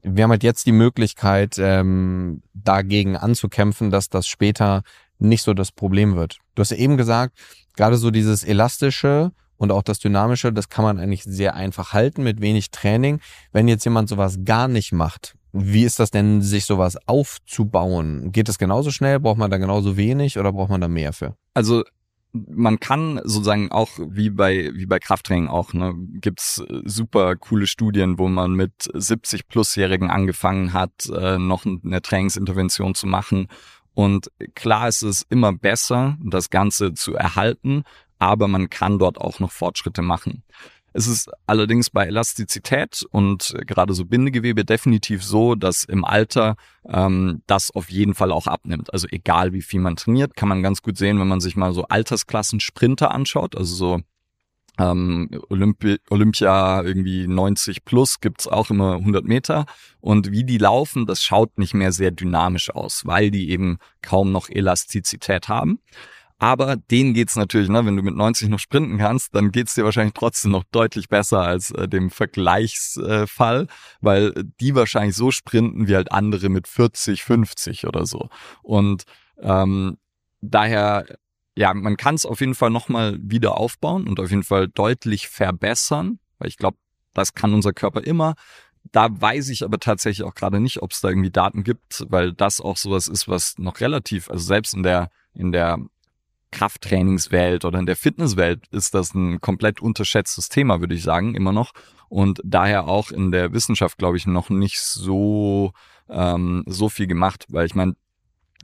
[0.01, 4.83] Wir haben halt jetzt die Möglichkeit, ähm, dagegen anzukämpfen, dass das später
[5.19, 6.39] nicht so das Problem wird.
[6.55, 7.37] Du hast ja eben gesagt,
[7.75, 9.31] gerade so dieses elastische,
[9.63, 13.21] und auch das Dynamische, das kann man eigentlich sehr einfach halten mit wenig Training.
[13.53, 18.31] Wenn jetzt jemand sowas gar nicht macht, Wie ist das denn, sich sowas aufzubauen?
[18.31, 19.19] Geht das genauso schnell?
[19.19, 21.37] Braucht man da genauso wenig oder braucht man da mehr für?
[21.53, 21.83] Also
[22.33, 28.17] man kann sozusagen auch wie bei wie bei Krafttraining auch ne gibt's super coole Studien,
[28.17, 33.47] wo man mit 70 plusjährigen angefangen hat, äh, noch eine Trainingsintervention zu machen
[33.93, 37.83] und klar ist es immer besser, das Ganze zu erhalten,
[38.27, 40.43] aber man kann dort auch noch Fortschritte machen.
[40.93, 46.55] Es ist allerdings bei Elastizität und gerade so Bindegewebe definitiv so, dass im Alter
[46.87, 48.93] ähm, das auf jeden Fall auch abnimmt.
[48.93, 51.73] Also egal wie viel man trainiert, kann man ganz gut sehen, wenn man sich mal
[51.73, 54.01] so Altersklassen Sprinter anschaut, also so
[54.79, 59.65] ähm, Olympi Olympia irgendwie 90 plus gibt's auch immer 100 Meter
[59.99, 64.31] und wie die laufen, das schaut nicht mehr sehr dynamisch aus, weil die eben kaum
[64.31, 65.79] noch Elastizität haben.
[66.43, 69.85] Aber denen geht's natürlich, ne, wenn du mit 90 noch sprinten kannst, dann geht's dir
[69.85, 73.67] wahrscheinlich trotzdem noch deutlich besser als äh, dem Vergleichsfall,
[74.01, 78.27] weil die wahrscheinlich so sprinten wie halt andere mit 40, 50 oder so.
[78.61, 79.05] Und
[79.39, 79.95] ähm,
[80.41, 81.05] daher,
[81.55, 85.29] ja, man kann es auf jeden Fall nochmal wieder aufbauen und auf jeden Fall deutlich
[85.29, 86.75] verbessern, weil ich glaube,
[87.13, 88.35] das kann unser Körper immer.
[88.91, 92.33] Da weiß ich aber tatsächlich auch gerade nicht, ob es da irgendwie Daten gibt, weil
[92.33, 95.79] das auch sowas ist, was noch relativ, also selbst in der in der
[96.53, 101.51] Krafttrainingswelt oder in der Fitnesswelt ist das ein komplett unterschätztes Thema, würde ich sagen, immer
[101.51, 101.73] noch.
[102.07, 105.73] Und daher auch in der Wissenschaft, glaube ich, noch nicht so,
[106.09, 107.95] ähm, so viel gemacht, weil ich meine,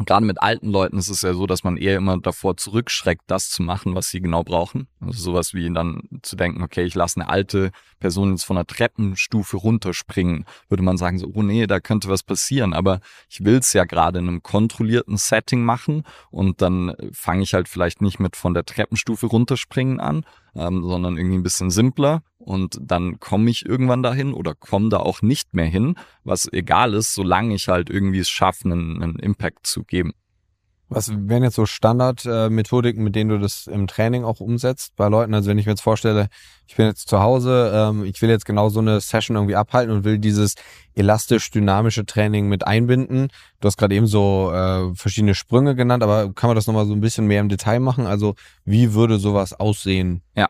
[0.06, 3.50] gerade mit alten Leuten ist es ja so, dass man eher immer davor zurückschreckt, das
[3.50, 4.88] zu machen, was sie genau brauchen.
[5.02, 8.66] Also sowas wie dann zu denken, okay, ich lasse eine alte Person jetzt von einer
[8.66, 12.74] Treppenstufe runterspringen, würde man sagen, so, oh nee, da könnte was passieren.
[12.74, 17.54] Aber ich will es ja gerade in einem kontrollierten Setting machen und dann fange ich
[17.54, 22.22] halt vielleicht nicht mit von der Treppenstufe runterspringen an, ähm, sondern irgendwie ein bisschen simpler
[22.38, 26.94] und dann komme ich irgendwann dahin oder komme da auch nicht mehr hin, was egal
[26.94, 30.14] ist, solange ich halt irgendwie es schaffe, einen, einen Impact zu geben.
[30.90, 35.36] Was wären jetzt so Standardmethodiken, mit denen du das im Training auch umsetzt bei Leuten?
[35.36, 36.30] Also wenn ich mir jetzt vorstelle,
[36.68, 39.94] ich bin jetzt zu Hause, ähm, ich will jetzt genau so eine Session irgendwie abhalten
[39.94, 40.56] und will dieses
[40.96, 43.30] elastisch-dynamische Training mit einbinden.
[43.60, 46.94] Du hast gerade eben so äh, verschiedene Sprünge genannt, aber kann man das nochmal so
[46.94, 48.08] ein bisschen mehr im Detail machen?
[48.08, 48.34] Also
[48.66, 50.24] wie würde sowas aussehen?
[50.36, 50.50] Ja,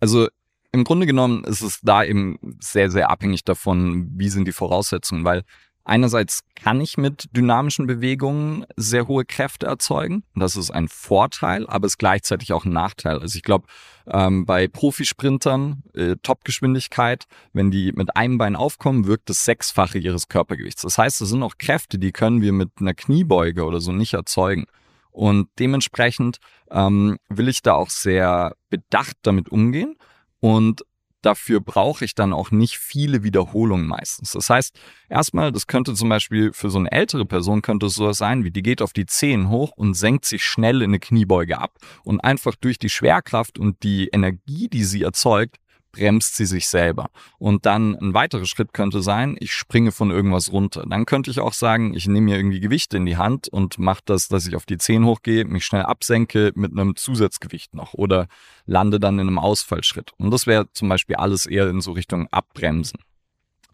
[0.00, 0.26] also
[0.72, 5.24] im Grunde genommen ist es da eben sehr, sehr abhängig davon, wie sind die Voraussetzungen,
[5.24, 5.44] weil
[5.88, 10.22] Einerseits kann ich mit dynamischen Bewegungen sehr hohe Kräfte erzeugen.
[10.34, 13.20] Das ist ein Vorteil, aber ist gleichzeitig auch ein Nachteil.
[13.20, 13.66] Also ich glaube,
[14.06, 17.24] ähm, bei Profisprintern, äh, Topgeschwindigkeit,
[17.54, 20.82] wenn die mit einem Bein aufkommen, wirkt das Sechsfache ihres Körpergewichts.
[20.82, 24.12] Das heißt, es sind auch Kräfte, die können wir mit einer Kniebeuge oder so nicht
[24.12, 24.66] erzeugen.
[25.10, 26.36] Und dementsprechend
[26.70, 29.96] ähm, will ich da auch sehr bedacht damit umgehen
[30.40, 30.82] und
[31.22, 34.32] dafür brauche ich dann auch nicht viele Wiederholungen meistens.
[34.32, 34.78] Das heißt,
[35.08, 38.50] erstmal, das könnte zum Beispiel für so eine ältere Person könnte es sowas sein, wie
[38.50, 42.20] die geht auf die Zehen hoch und senkt sich schnell in eine Kniebeuge ab und
[42.20, 45.56] einfach durch die Schwerkraft und die Energie, die sie erzeugt,
[45.98, 47.10] bremst sie sich selber.
[47.38, 50.84] Und dann ein weiterer Schritt könnte sein, ich springe von irgendwas runter.
[50.88, 54.02] Dann könnte ich auch sagen, ich nehme mir irgendwie Gewichte in die Hand und mache
[54.04, 58.28] das, dass ich auf die Zehen hochgehe, mich schnell absenke mit einem Zusatzgewicht noch oder
[58.66, 60.12] lande dann in einem Ausfallschritt.
[60.18, 63.00] Und das wäre zum Beispiel alles eher in so Richtung Abbremsen.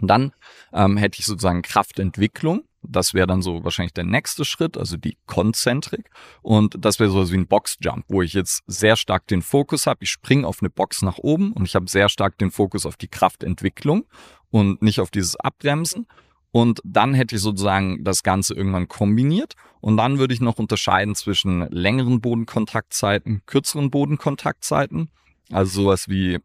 [0.01, 0.33] Und dann
[0.73, 2.65] ähm, hätte ich sozusagen Kraftentwicklung.
[2.87, 6.11] Das wäre dann so wahrscheinlich der nächste Schritt, also die Konzentrik.
[6.43, 10.05] Und das wäre so wie ein Boxjump, wo ich jetzt sehr stark den Fokus habe.
[10.05, 12.97] Ich springe auf eine Box nach oben und ich habe sehr stark den Fokus auf
[12.97, 14.05] die Kraftentwicklung
[14.51, 16.07] und nicht auf dieses Abbremsen.
[16.51, 19.55] Und dann hätte ich sozusagen das Ganze irgendwann kombiniert.
[19.81, 25.11] Und dann würde ich noch unterscheiden zwischen längeren Bodenkontaktzeiten, kürzeren Bodenkontaktzeiten.
[25.51, 26.39] Also sowas wie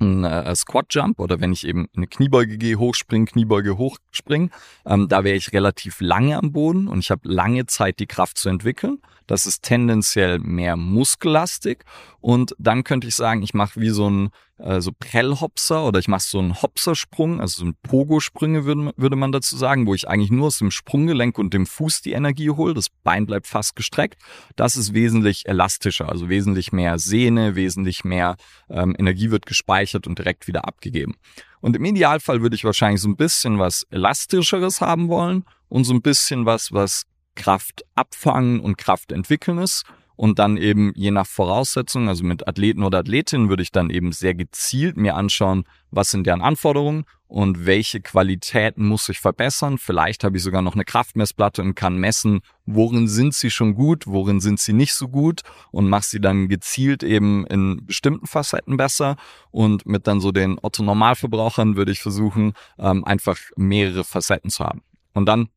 [0.00, 4.50] ein äh, Squat Jump oder wenn ich eben eine Kniebeuge gehe, hochspringen, Kniebeuge hochspringen,
[4.86, 8.38] ähm, da wäre ich relativ lange am Boden und ich habe lange Zeit, die Kraft
[8.38, 8.98] zu entwickeln.
[9.26, 11.84] Das ist tendenziell mehr muskellastig
[12.20, 16.08] und dann könnte ich sagen, ich mache wie so ein äh, so Prellhopser oder ich
[16.08, 20.08] mache so einen Hopsersprung, also so ein Pogo-Sprünge würde, würde man dazu sagen, wo ich
[20.08, 22.74] eigentlich nur aus dem Sprunggelenk und dem Fuß die Energie hole.
[22.74, 24.20] Das Bein bleibt fast gestreckt.
[24.56, 28.36] Das ist wesentlich elastischer, also wesentlich mehr Sehne, wesentlich mehr
[28.70, 31.16] ähm, Energie wird gespeichert und direkt wieder abgegeben.
[31.60, 35.94] Und im Idealfall würde ich wahrscheinlich so ein bisschen was elastischeres haben wollen und so
[35.94, 39.84] ein bisschen was, was Kraft abfangen und Kraft entwickeln ist
[40.16, 44.12] und dann eben je nach Voraussetzung, also mit Athleten oder Athletinnen würde ich dann eben
[44.12, 49.78] sehr gezielt mir anschauen, was sind deren Anforderungen und welche Qualitäten muss ich verbessern.
[49.78, 54.06] Vielleicht habe ich sogar noch eine Kraftmessplatte und kann messen, worin sind sie schon gut,
[54.06, 55.40] worin sind sie nicht so gut
[55.72, 59.16] und mache sie dann gezielt eben in bestimmten Facetten besser.
[59.50, 64.82] Und mit dann so den Otto-Normalverbrauchern würde ich versuchen, ähm, einfach mehrere Facetten zu haben.
[65.12, 65.48] Und dann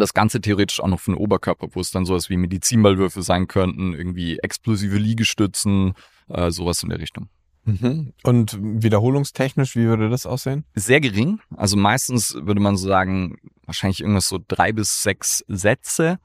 [0.00, 3.48] das Ganze theoretisch auch noch für den Oberkörper, wo es dann sowas wie Medizinballwürfe sein
[3.48, 5.94] könnten, irgendwie explosive Liegestützen,
[6.28, 7.28] äh, sowas in der Richtung.
[7.64, 8.12] Mhm.
[8.22, 10.64] Und wiederholungstechnisch, wie würde das aussehen?
[10.74, 11.40] Sehr gering.
[11.56, 16.18] Also meistens würde man so sagen, wahrscheinlich irgendwas so drei bis sechs Sätze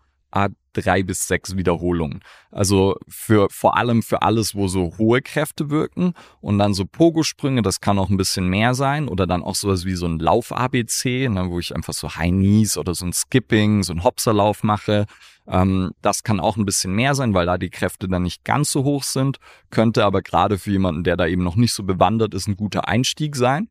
[0.74, 2.22] drei bis sechs Wiederholungen.
[2.52, 7.62] Also für vor allem für alles, wo so hohe Kräfte wirken und dann so Pogo-Sprünge,
[7.62, 11.30] das kann auch ein bisschen mehr sein oder dann auch sowas wie so ein Lauf-ABC,
[11.30, 15.06] ne, wo ich einfach so High Knees oder so ein Skipping, so ein Hopserlauf mache.
[15.48, 18.72] Ähm, das kann auch ein bisschen mehr sein, weil da die Kräfte dann nicht ganz
[18.72, 19.38] so hoch sind,
[19.70, 22.88] könnte aber gerade für jemanden, der da eben noch nicht so bewandert ist, ein guter
[22.88, 23.70] Einstieg sein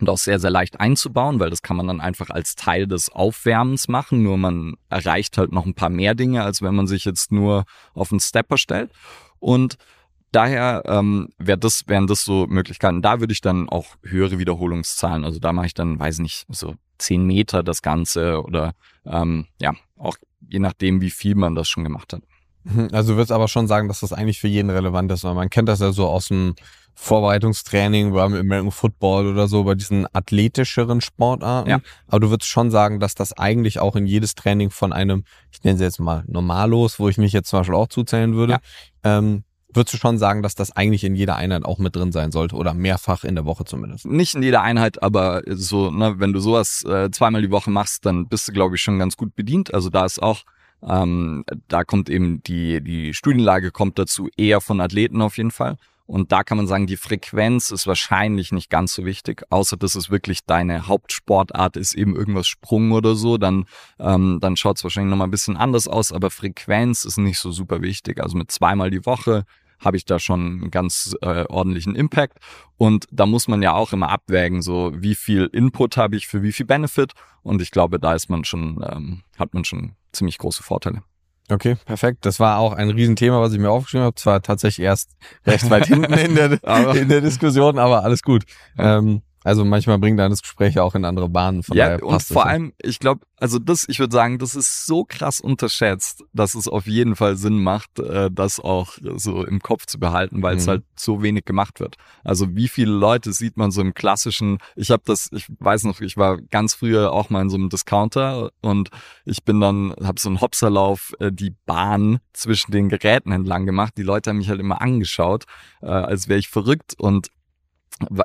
[0.00, 3.10] und auch sehr, sehr leicht einzubauen, weil das kann man dann einfach als Teil des
[3.10, 7.04] Aufwärmens machen, nur man erreicht halt noch ein paar mehr Dinge, als wenn man sich
[7.04, 8.90] jetzt nur auf einen Stepper stellt.
[9.38, 9.78] Und
[10.32, 13.00] daher ähm, wär das, wären das so Möglichkeiten.
[13.00, 16.74] Da würde ich dann auch höhere Wiederholungszahlen, also da mache ich dann, weiß nicht, so
[16.98, 20.16] zehn Meter das Ganze oder ähm, ja, auch
[20.48, 22.22] je nachdem, wie viel man das schon gemacht hat.
[22.64, 25.34] Mhm, also du würdest aber schon sagen, dass das eigentlich für jeden relevant ist, weil
[25.34, 26.54] man kennt das ja so aus dem
[26.98, 31.70] Vorbereitungstraining beim American Football oder so, bei diesen athletischeren Sportarten.
[31.70, 31.80] Ja.
[32.08, 35.62] Aber du würdest schon sagen, dass das eigentlich auch in jedes Training von einem, ich
[35.62, 38.60] nenne sie jetzt mal Normalos, wo ich mich jetzt zum Beispiel auch zuzählen würde, ja.
[39.04, 42.32] ähm, würdest du schon sagen, dass das eigentlich in jeder Einheit auch mit drin sein
[42.32, 44.06] sollte oder mehrfach in der Woche zumindest?
[44.06, 48.06] Nicht in jeder Einheit, aber so, ne, wenn du sowas äh, zweimal die Woche machst,
[48.06, 49.74] dann bist du, glaube ich, schon ganz gut bedient.
[49.74, 50.44] Also da ist auch
[50.82, 55.76] ähm, da kommt eben die, die Studienlage kommt dazu eher von Athleten auf jeden Fall.
[56.06, 59.96] Und da kann man sagen, die Frequenz ist wahrscheinlich nicht ganz so wichtig, außer dass
[59.96, 63.66] es wirklich deine Hauptsportart ist, eben irgendwas Sprung oder so, dann,
[63.98, 67.50] ähm, dann schaut es wahrscheinlich nochmal ein bisschen anders aus, aber Frequenz ist nicht so
[67.50, 68.22] super wichtig.
[68.22, 69.44] Also mit zweimal die Woche
[69.80, 72.38] habe ich da schon einen ganz äh, ordentlichen Impact.
[72.76, 76.42] Und da muss man ja auch immer abwägen, so wie viel Input habe ich für
[76.42, 77.12] wie viel Benefit.
[77.42, 81.02] Und ich glaube, da ist man schon, ähm, hat man schon ziemlich große Vorteile.
[81.48, 82.26] Okay, perfekt.
[82.26, 84.16] Das war auch ein Riesenthema, was ich mir aufgeschrieben habe.
[84.16, 85.10] Zwar tatsächlich erst
[85.46, 86.52] recht weit hinten in der,
[86.94, 88.44] in der Diskussion, aber alles gut.
[88.78, 91.62] Ähm, also manchmal bringt dann das Gespräch auch in andere Bahnen.
[91.62, 95.04] Von ja, und vor allem, ich glaube, also das, ich würde sagen, das ist so
[95.04, 99.86] krass unterschätzt, dass es auf jeden Fall Sinn macht, äh, das auch so im Kopf
[99.86, 100.60] zu behalten, weil mhm.
[100.60, 101.94] es halt so wenig gemacht wird.
[102.24, 106.00] Also wie viele Leute sieht man so im klassischen, ich habe das, ich weiß noch,
[106.00, 108.88] ich war ganz früher auch mal in so einem Discounter und
[109.24, 113.94] ich bin dann, habe so einen Hopserlauf, äh, die Bahn zwischen den Geräten entlang gemacht.
[113.96, 115.44] Die Leute haben mich halt immer angeschaut,
[115.82, 117.28] äh, als wäre ich verrückt und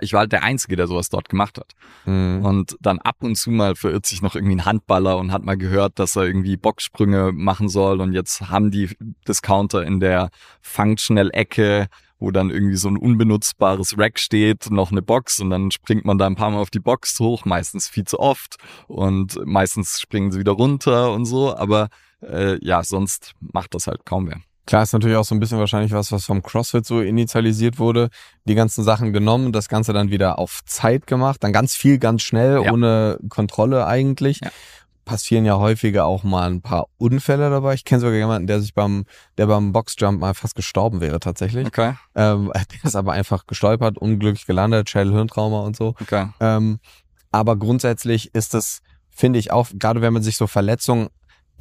[0.01, 1.73] ich war halt der Einzige, der sowas dort gemacht hat.
[2.05, 2.43] Mhm.
[2.43, 5.57] Und dann ab und zu mal verirrt sich noch irgendwie ein Handballer und hat mal
[5.57, 8.01] gehört, dass er irgendwie Boxsprünge machen soll.
[8.01, 8.89] Und jetzt haben die
[9.27, 10.29] Discounter in der
[10.61, 11.87] Functional-Ecke,
[12.19, 16.19] wo dann irgendwie so ein unbenutzbares Rack steht, noch eine Box und dann springt man
[16.19, 18.57] da ein paar Mal auf die Box hoch, meistens viel zu oft
[18.87, 21.55] und meistens springen sie wieder runter und so.
[21.55, 21.89] Aber
[22.21, 24.41] äh, ja, sonst macht das halt kaum wer.
[24.65, 28.09] Klar, ist natürlich auch so ein bisschen wahrscheinlich was, was vom CrossFit so initialisiert wurde.
[28.45, 32.21] Die ganzen Sachen genommen, das Ganze dann wieder auf Zeit gemacht, dann ganz viel, ganz
[32.21, 32.71] schnell, ja.
[32.71, 34.39] ohne Kontrolle eigentlich.
[34.41, 34.51] Ja.
[35.03, 37.73] Passieren ja häufiger auch mal ein paar Unfälle dabei.
[37.73, 39.05] Ich kenne sogar jemanden, der sich beim,
[39.37, 41.65] der beim Boxjump mal fast gestorben wäre tatsächlich.
[41.65, 41.95] Okay.
[42.13, 45.95] Ähm, der ist aber einfach gestolpert, unglücklich gelandet, Schädel-Hirntrauma und so.
[45.99, 46.27] Okay.
[46.39, 46.79] Ähm,
[47.31, 51.09] aber grundsätzlich ist es, finde ich auch, gerade wenn man sich so Verletzungen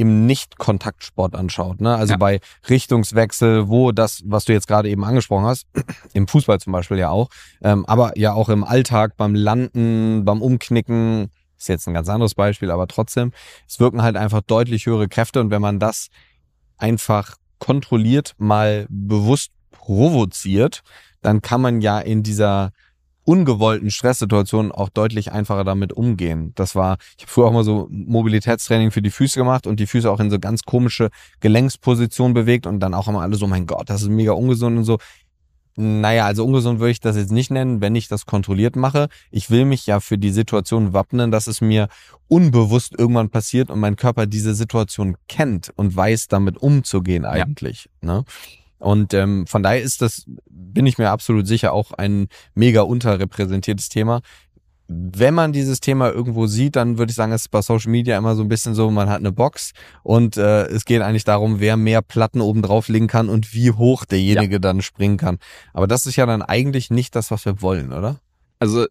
[0.01, 1.83] im Nicht-Kontaktsport anschaut.
[1.83, 1.95] Ne?
[1.95, 2.17] Also ja.
[2.17, 5.67] bei Richtungswechsel, wo das, was du jetzt gerade eben angesprochen hast,
[6.15, 7.29] im Fußball zum Beispiel ja auch,
[7.63, 12.35] ähm, aber ja auch im Alltag, beim Landen, beim Umknicken, ist jetzt ein ganz anderes
[12.35, 13.33] Beispiel, aber trotzdem,
[13.69, 16.09] es wirken halt einfach deutlich höhere Kräfte und wenn man das
[16.79, 20.81] einfach kontrolliert, mal bewusst provoziert,
[21.21, 22.71] dann kann man ja in dieser
[23.25, 26.53] ungewollten Stresssituationen auch deutlich einfacher damit umgehen.
[26.55, 29.87] Das war, ich habe früher auch mal so Mobilitätstraining für die Füße gemacht und die
[29.87, 33.67] Füße auch in so ganz komische Gelenkspositionen bewegt und dann auch immer alle so, mein
[33.67, 34.99] Gott, das ist mega ungesund und so.
[35.77, 39.09] Naja, also ungesund würde ich das jetzt nicht nennen, wenn ich das kontrolliert mache.
[39.31, 41.89] Ich will mich ja für die Situation wappnen, dass es mir
[42.29, 47.89] unbewusst irgendwann passiert und mein Körper diese Situation kennt und weiß, damit umzugehen eigentlich.
[48.03, 48.15] Ja.
[48.15, 48.25] Ne?
[48.81, 53.89] Und ähm, von daher ist das, bin ich mir absolut sicher, auch ein mega unterrepräsentiertes
[53.91, 54.21] Thema.
[54.89, 58.19] wenn man dieses Thema irgendwo sieht, dann würde ich sagen, es ist bei Social Media
[58.19, 59.71] immer so ein bisschen so, man hat eine Box
[60.03, 63.71] und äh, es geht eigentlich darum, wer mehr Platten oben drauf legen kann und wie
[63.71, 64.59] hoch derjenige ja.
[64.59, 65.39] dann springen kann.
[65.73, 68.19] Aber das ist ja dann eigentlich nicht das, was wir wollen, oder?
[68.59, 68.87] Also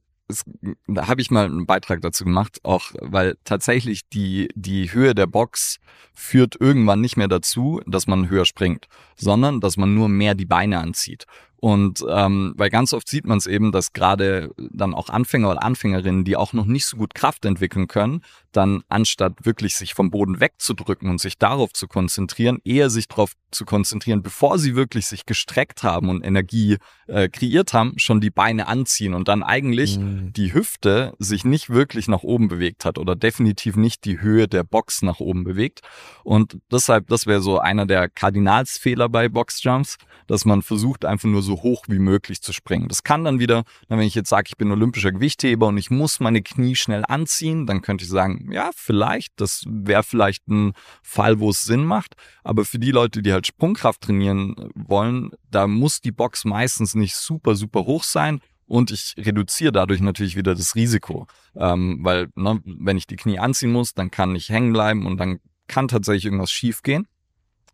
[0.88, 5.28] da habe ich mal einen Beitrag dazu gemacht, auch weil tatsächlich die, die Höhe der
[5.28, 5.80] Box
[6.14, 10.46] führt irgendwann nicht mehr dazu, dass man höher springt, sondern dass man nur mehr die
[10.46, 11.26] Beine anzieht.
[11.60, 15.64] Und ähm, weil ganz oft sieht man es eben, dass gerade dann auch Anfänger oder
[15.64, 20.10] Anfängerinnen, die auch noch nicht so gut Kraft entwickeln können, dann anstatt wirklich sich vom
[20.10, 25.08] Boden wegzudrücken und sich darauf zu konzentrieren, eher sich darauf zu konzentrieren, bevor sie wirklich
[25.08, 29.98] sich gestreckt haben und Energie äh, kreiert haben, schon die Beine anziehen und dann eigentlich
[29.98, 30.32] mhm.
[30.34, 34.64] die Hüfte sich nicht wirklich nach oben bewegt hat oder definitiv nicht die Höhe der
[34.64, 35.82] Box nach oben bewegt.
[36.24, 41.42] Und deshalb, das wäre so einer der Kardinalsfehler bei Boxjumps, dass man versucht einfach nur
[41.42, 42.88] so so hoch wie möglich zu springen.
[42.88, 46.20] Das kann dann wieder, wenn ich jetzt sage, ich bin olympischer Gewichtheber und ich muss
[46.20, 51.40] meine Knie schnell anziehen, dann könnte ich sagen, ja, vielleicht, das wäre vielleicht ein Fall,
[51.40, 52.14] wo es Sinn macht.
[52.44, 57.16] Aber für die Leute, die halt Sprungkraft trainieren wollen, da muss die Box meistens nicht
[57.16, 58.42] super, super hoch sein.
[58.66, 61.26] Und ich reduziere dadurch natürlich wieder das Risiko.
[61.56, 65.18] Ähm, weil, ne, wenn ich die Knie anziehen muss, dann kann ich hängen bleiben und
[65.18, 67.08] dann kann tatsächlich irgendwas schief gehen.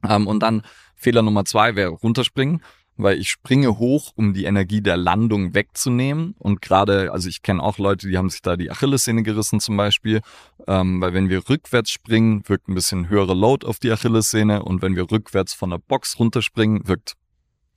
[0.08, 0.62] Ähm, und dann
[0.96, 2.62] Fehler Nummer zwei wäre runterspringen
[2.98, 6.36] weil ich springe hoch, um die Energie der Landung wegzunehmen.
[6.40, 9.78] Und gerade, also ich kenne auch Leute, die haben sich da die Achillessehne gerissen zum
[9.78, 10.22] Beispiel,
[10.68, 14.82] ähm, weil wenn wir rückwärts springen, wirkt ein bisschen höhere Load auf die Achillessehne und
[14.82, 17.16] wenn wir rückwärts von der Box runterspringen, wirkt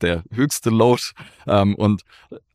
[0.00, 1.02] der höchste Load.
[1.46, 2.02] Ähm, und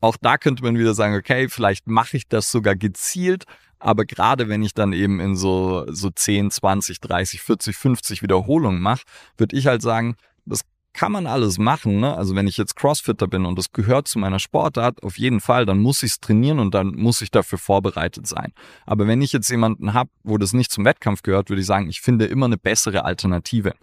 [0.00, 3.44] auch da könnte man wieder sagen, okay, vielleicht mache ich das sogar gezielt,
[3.78, 8.80] aber gerade wenn ich dann eben in so, so 10, 20, 30, 40, 50 Wiederholungen
[8.80, 9.02] mache,
[9.36, 10.62] würde ich halt sagen, das
[10.94, 12.00] kann man alles machen.
[12.00, 12.16] Ne?
[12.16, 15.66] Also wenn ich jetzt Crossfitter bin und das gehört zu meiner Sportart, auf jeden Fall,
[15.66, 18.52] dann muss ich es trainieren und dann muss ich dafür vorbereitet sein.
[18.86, 21.88] Aber wenn ich jetzt jemanden habe, wo das nicht zum Wettkampf gehört, würde ich sagen,
[21.90, 23.74] ich finde immer eine bessere Alternative.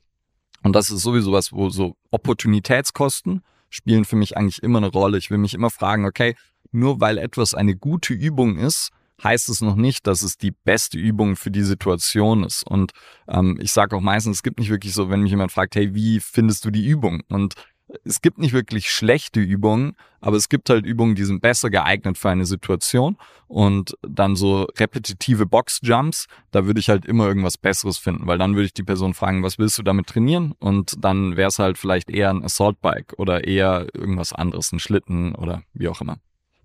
[0.64, 5.18] Und das ist sowieso was, wo so Opportunitätskosten spielen für mich eigentlich immer eine Rolle.
[5.18, 6.36] Ich will mich immer fragen, okay,
[6.72, 8.92] nur weil etwas eine gute Übung ist,
[9.24, 12.66] heißt es noch nicht, dass es die beste Übung für die Situation ist.
[12.66, 12.92] Und
[13.28, 15.94] ähm, ich sage auch meistens, es gibt nicht wirklich so, wenn mich jemand fragt, hey,
[15.94, 17.22] wie findest du die Übung?
[17.30, 17.56] Und
[18.04, 22.18] es gibt nicht wirklich schlechte Übungen, aber es gibt halt Übungen, die sind besser geeignet
[22.18, 23.18] für eine Situation.
[23.48, 28.56] Und dann so repetitive Boxjumps, da würde ich halt immer irgendwas Besseres finden, weil dann
[28.56, 30.54] würde ich die Person fragen, was willst du damit trainieren?
[30.60, 34.80] Und dann wäre es halt vielleicht eher ein Assault Bike oder eher irgendwas anderes, ein
[34.80, 36.18] Schlitten oder wie auch immer.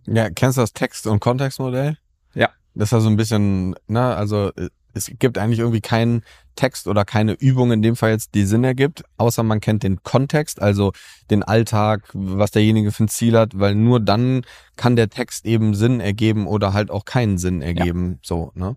[0.06, 1.98] Ja, kennst du das Text- und Kontextmodell?
[2.36, 2.50] Ja.
[2.74, 6.22] Das ist ja so ein bisschen, ne, also äh, es gibt eigentlich irgendwie keinen
[6.54, 10.02] Text oder keine Übung in dem Fall jetzt, die Sinn ergibt, außer man kennt den
[10.02, 10.92] Kontext, also
[11.30, 14.42] den Alltag, was derjenige für ein Ziel hat, weil nur dann
[14.76, 18.18] kann der Text eben Sinn ergeben oder halt auch keinen Sinn ergeben, ja.
[18.22, 18.76] so, ne?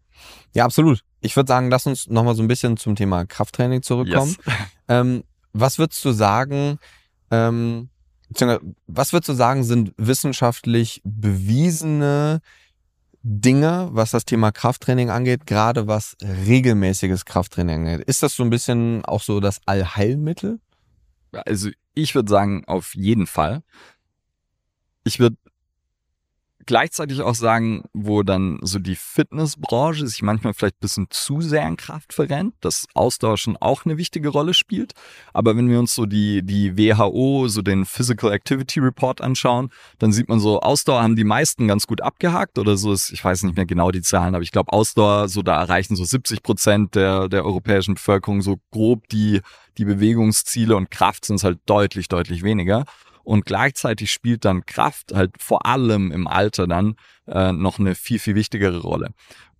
[0.53, 1.03] Ja, absolut.
[1.21, 4.35] Ich würde sagen, lass uns nochmal so ein bisschen zum Thema Krafttraining zurückkommen.
[4.45, 4.55] Yes.
[4.91, 6.79] Ähm, was würdest du sagen,
[7.29, 7.89] ähm,
[8.87, 12.41] was würdest du sagen, sind wissenschaftlich bewiesene
[13.31, 18.07] Dinge, was das Thema Krafttraining angeht, gerade was regelmäßiges Krafttraining angeht.
[18.07, 20.59] Ist das so ein bisschen auch so das Allheilmittel?
[21.31, 23.61] Also ich würde sagen, auf jeden Fall.
[25.03, 25.37] Ich würde
[26.69, 31.67] gleichzeitig auch sagen, wo dann so die Fitnessbranche sich manchmal vielleicht ein bisschen zu sehr
[31.67, 34.93] in Kraft verrennt, dass Ausdauer schon auch eine wichtige Rolle spielt.
[35.33, 40.11] Aber wenn wir uns so die, die WHO, so den Physical Activity Report anschauen, dann
[40.11, 43.41] sieht man so, Ausdauer haben die meisten ganz gut abgehakt oder so ist, ich weiß
[43.43, 46.93] nicht mehr genau die Zahlen, aber ich glaube Ausdauer, so da erreichen so 70 Prozent
[46.93, 49.41] der, der europäischen Bevölkerung so grob die,
[49.79, 52.85] die Bewegungsziele und Kraft sind es halt deutlich, deutlich weniger.
[53.29, 56.95] Und gleichzeitig spielt dann Kraft halt vor allem im Alter dann
[57.27, 59.11] äh, noch eine viel, viel wichtigere Rolle.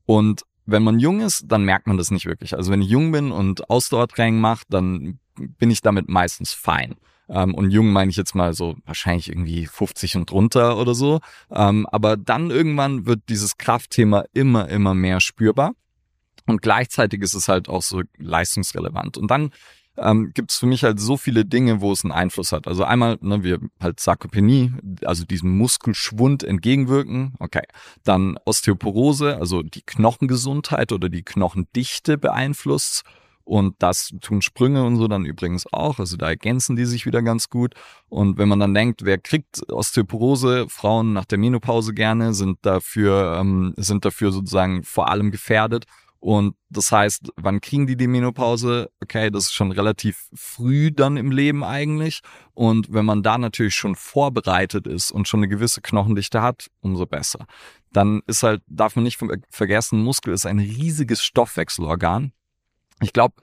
[0.07, 2.55] Und wenn man jung ist, dann merkt man das nicht wirklich.
[2.55, 6.95] Also wenn ich jung bin und Ausdauertraining mache, dann bin ich damit meistens fein.
[7.29, 11.19] Ähm, und jung meine ich jetzt mal so wahrscheinlich irgendwie 50 und drunter oder so.
[11.51, 15.73] Ähm, aber dann irgendwann wird dieses Kraftthema immer, immer mehr spürbar.
[16.47, 19.15] Und gleichzeitig ist es halt auch so leistungsrelevant.
[19.19, 19.51] Und dann
[20.01, 22.67] ähm, gibt es für mich halt so viele Dinge, wo es einen Einfluss hat.
[22.67, 27.33] Also einmal, ne, wir halt Sarkopenie, also diesem Muskelschwund entgegenwirken.
[27.39, 27.63] Okay.
[28.03, 33.03] Dann Osteoporose, also die Knochengesundheit oder die Knochendichte beeinflusst.
[33.43, 35.97] Und das tun Sprünge und so dann übrigens auch.
[35.97, 37.73] Also da ergänzen die sich wieder ganz gut.
[38.07, 43.39] Und wenn man dann denkt, wer kriegt Osteoporose, Frauen nach der Menopause gerne, sind dafür,
[43.39, 45.85] ähm, sind dafür sozusagen vor allem gefährdet.
[46.19, 48.91] Und das heißt, wann kriegen die die Menopause?
[49.01, 52.21] Okay, das ist schon relativ früh dann im Leben eigentlich.
[52.53, 57.05] Und wenn man da natürlich schon vorbereitet ist und schon eine gewisse Knochendichte hat, umso
[57.05, 57.45] besser.
[57.93, 62.33] Dann ist halt, darf man nicht vergessen, Muskel ist ein riesiges Stoffwechselorgan.
[63.01, 63.35] Ich glaube,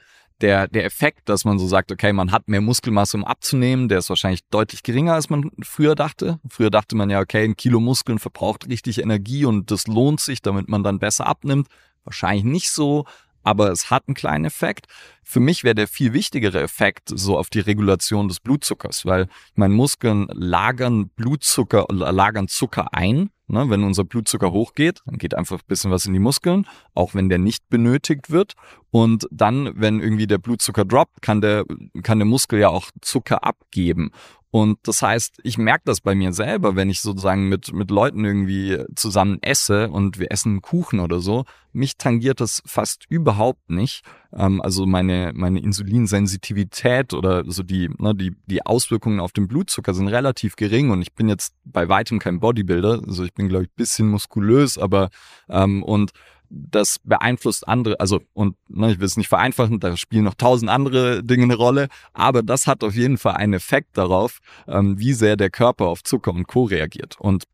[0.43, 3.99] der, der Effekt, dass man so sagt, okay, man hat mehr Muskelmasse, um abzunehmen, der
[3.99, 6.39] ist wahrscheinlich deutlich geringer, als man früher dachte.
[6.49, 10.43] Früher dachte man ja, okay, ein Kilo Muskeln verbraucht richtig Energie und das lohnt sich,
[10.43, 11.69] damit man dann besser abnimmt.
[12.07, 13.05] Wahrscheinlich nicht so,
[13.43, 14.87] aber es hat einen kleinen Effekt.
[15.23, 19.75] Für mich wäre der viel wichtigere Effekt so auf die Regulation des Blutzuckers, weil meine
[19.75, 23.31] Muskeln lagern Blutzucker, lagern Zucker ein.
[23.49, 23.69] Ne?
[23.71, 27.29] Wenn unser Blutzucker hochgeht, dann geht einfach ein bisschen was in die Muskeln, auch wenn
[27.29, 28.55] der nicht benötigt wird.
[28.91, 31.65] Und dann, wenn irgendwie der Blutzucker droppt, kann der,
[32.03, 34.11] kann der Muskel ja auch Zucker abgeben.
[34.51, 38.25] Und das heißt, ich merke das bei mir selber, wenn ich sozusagen mit, mit Leuten
[38.25, 41.45] irgendwie zusammen esse und wir essen Kuchen oder so.
[41.73, 44.03] Mich tangiert das fast überhaupt nicht.
[44.33, 49.95] Ähm, also meine, meine Insulinsensitivität oder so die, ne, die, die Auswirkungen auf den Blutzucker
[49.95, 53.03] sind relativ gering und ich bin jetzt bei weitem kein Bodybuilder.
[53.07, 55.11] Also ich bin, glaube ich, bisschen muskulös, aber
[55.49, 56.13] ähm, und
[56.49, 60.71] das beeinflusst andere, also und ne, ich will es nicht vereinfachen, da spielen noch tausend
[60.71, 65.13] andere Dinge eine Rolle, aber das hat auf jeden Fall einen Effekt darauf, ähm, wie
[65.13, 66.65] sehr der Körper auf Zucker und Co.
[66.65, 67.17] reagiert.
[67.19, 67.45] Und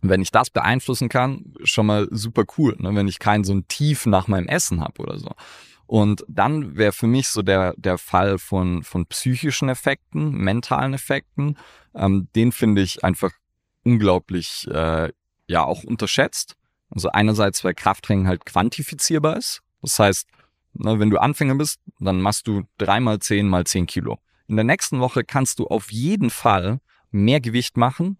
[0.00, 3.68] wenn ich das beeinflussen kann, schon mal super cool, ne, wenn ich kein so ein
[3.68, 5.30] Tief nach meinem Essen habe oder so.
[5.92, 11.58] Und dann wäre für mich so der, der Fall von, von psychischen Effekten, mentalen Effekten,
[11.94, 13.30] ähm, den finde ich einfach
[13.84, 15.12] unglaublich, äh,
[15.48, 16.56] ja, auch unterschätzt.
[16.88, 19.60] Also einerseits, weil Krafttraining halt quantifizierbar ist.
[19.82, 20.26] Das heißt,
[20.72, 24.18] ne, wenn du Anfänger bist, dann machst du dreimal zehn mal zehn Kilo.
[24.48, 26.80] In der nächsten Woche kannst du auf jeden Fall
[27.10, 28.16] mehr Gewicht machen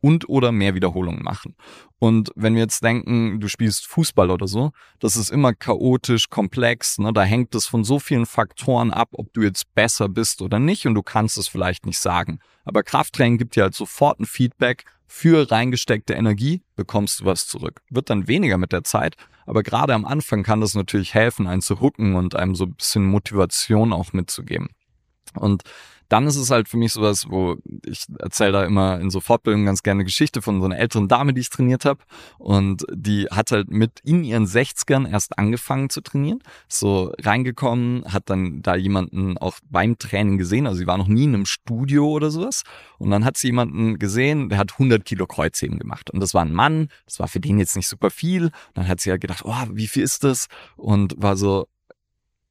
[0.00, 1.56] und oder mehr Wiederholungen machen.
[1.98, 6.98] Und wenn wir jetzt denken, du spielst Fußball oder so, das ist immer chaotisch, komplex,
[6.98, 7.12] ne?
[7.12, 10.86] da hängt es von so vielen Faktoren ab, ob du jetzt besser bist oder nicht
[10.86, 12.38] und du kannst es vielleicht nicht sagen.
[12.64, 17.80] Aber Krafttraining gibt dir halt sofort ein Feedback, für reingesteckte Energie bekommst du was zurück.
[17.90, 19.16] Wird dann weniger mit der Zeit,
[19.46, 22.74] aber gerade am Anfang kann das natürlich helfen, einen zu hucken und einem so ein
[22.74, 24.68] bisschen Motivation auch mitzugeben.
[25.34, 25.62] Und
[26.08, 29.66] dann ist es halt für mich sowas, wo ich erzähle da immer in so Fortbildungen
[29.66, 32.00] ganz gerne Geschichte von so einer älteren Dame, die ich trainiert habe.
[32.38, 36.42] Und die hat halt mit in ihren 60ern erst angefangen zu trainieren.
[36.68, 40.66] So reingekommen, hat dann da jemanden auch beim Training gesehen.
[40.66, 42.62] Also sie war noch nie in einem Studio oder sowas.
[42.98, 46.10] Und dann hat sie jemanden gesehen, der hat 100 Kilo Kreuzheben gemacht.
[46.10, 46.88] Und das war ein Mann.
[47.04, 48.50] Das war für den jetzt nicht super viel.
[48.74, 50.46] Dann hat sie halt gedacht, oh, wie viel ist das?
[50.76, 51.66] Und war so,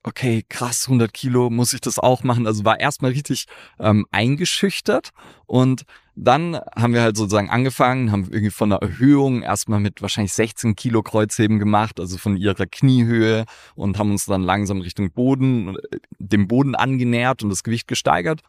[0.05, 2.45] okay, krass, 100 Kilo, muss ich das auch machen?
[2.45, 3.45] Also war erstmal richtig
[3.79, 5.09] ähm, eingeschüchtert
[5.47, 5.83] und
[6.15, 10.75] dann haben wir halt sozusagen angefangen, haben irgendwie von der Erhöhung erstmal mit wahrscheinlich 16
[10.75, 15.97] Kilo Kreuzheben gemacht, also von ihrer Kniehöhe und haben uns dann langsam Richtung Boden, äh,
[16.19, 18.41] dem Boden angenähert und das Gewicht gesteigert.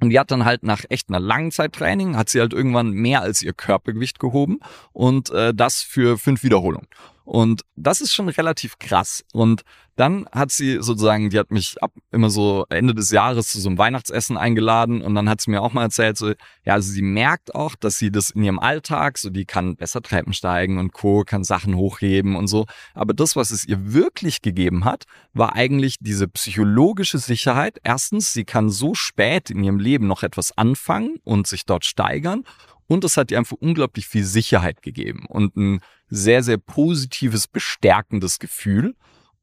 [0.00, 2.90] Und die hat dann halt nach echt einer langen Zeit Training, hat sie halt irgendwann
[2.90, 4.58] mehr als ihr Körpergewicht gehoben
[4.92, 6.88] und äh, das für fünf Wiederholungen.
[7.24, 9.24] Und das ist schon relativ krass.
[9.32, 9.62] Und
[9.96, 13.68] dann hat sie sozusagen, die hat mich ab immer so Ende des Jahres zu so
[13.68, 16.30] einem Weihnachtsessen eingeladen und dann hat sie mir auch mal erzählt, so,
[16.64, 20.00] ja, also sie merkt auch, dass sie das in ihrem Alltag, so die kann besser
[20.00, 22.64] Treppen steigen und Co., kann Sachen hochheben und so.
[22.94, 25.04] Aber das, was es ihr wirklich gegeben hat,
[25.34, 27.78] war eigentlich diese psychologische Sicherheit.
[27.84, 32.44] Erstens, sie kann so spät in ihrem Leben noch etwas anfangen und sich dort steigern.
[32.92, 35.80] Und es hat ihr einfach unglaublich viel Sicherheit gegeben und ein
[36.10, 38.94] sehr, sehr positives, bestärkendes Gefühl.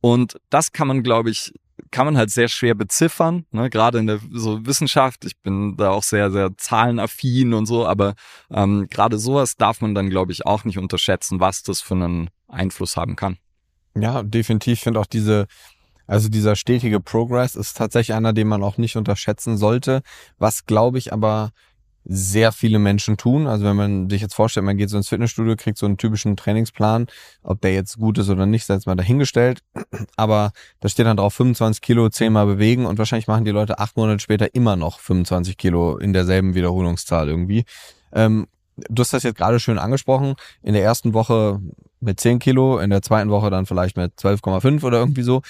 [0.01, 1.51] Und das kann man, glaube ich,
[1.89, 3.71] kann man halt sehr schwer beziffern, ne?
[3.71, 5.25] gerade in der so Wissenschaft.
[5.25, 8.13] Ich bin da auch sehr, sehr zahlenaffin und so, aber
[8.51, 12.29] ähm, gerade sowas darf man dann, glaube ich, auch nicht unterschätzen, was das für einen
[12.47, 13.37] Einfluss haben kann.
[13.95, 14.73] Ja, definitiv.
[14.73, 15.47] Ich finde auch diese,
[16.05, 20.03] also dieser stetige Progress ist tatsächlich einer, den man auch nicht unterschätzen sollte.
[20.37, 21.51] Was, glaube ich, aber
[22.11, 23.45] sehr viele Menschen tun.
[23.45, 26.35] Also wenn man sich jetzt vorstellt, man geht so ins Fitnessstudio, kriegt so einen typischen
[26.35, 27.05] Trainingsplan,
[27.43, 29.61] ob der jetzt gut ist oder nicht, sei jetzt mal dahingestellt.
[30.15, 33.95] Aber da steht dann drauf 25 Kilo zehnmal bewegen und wahrscheinlich machen die Leute acht
[33.95, 37.63] Monate später immer noch 25 Kilo in derselben Wiederholungszahl irgendwie.
[38.11, 38.47] Ähm,
[38.89, 40.33] du hast das jetzt gerade schön angesprochen.
[40.63, 41.61] In der ersten Woche
[41.99, 45.43] mit 10 Kilo, in der zweiten Woche dann vielleicht mit 12,5 oder irgendwie so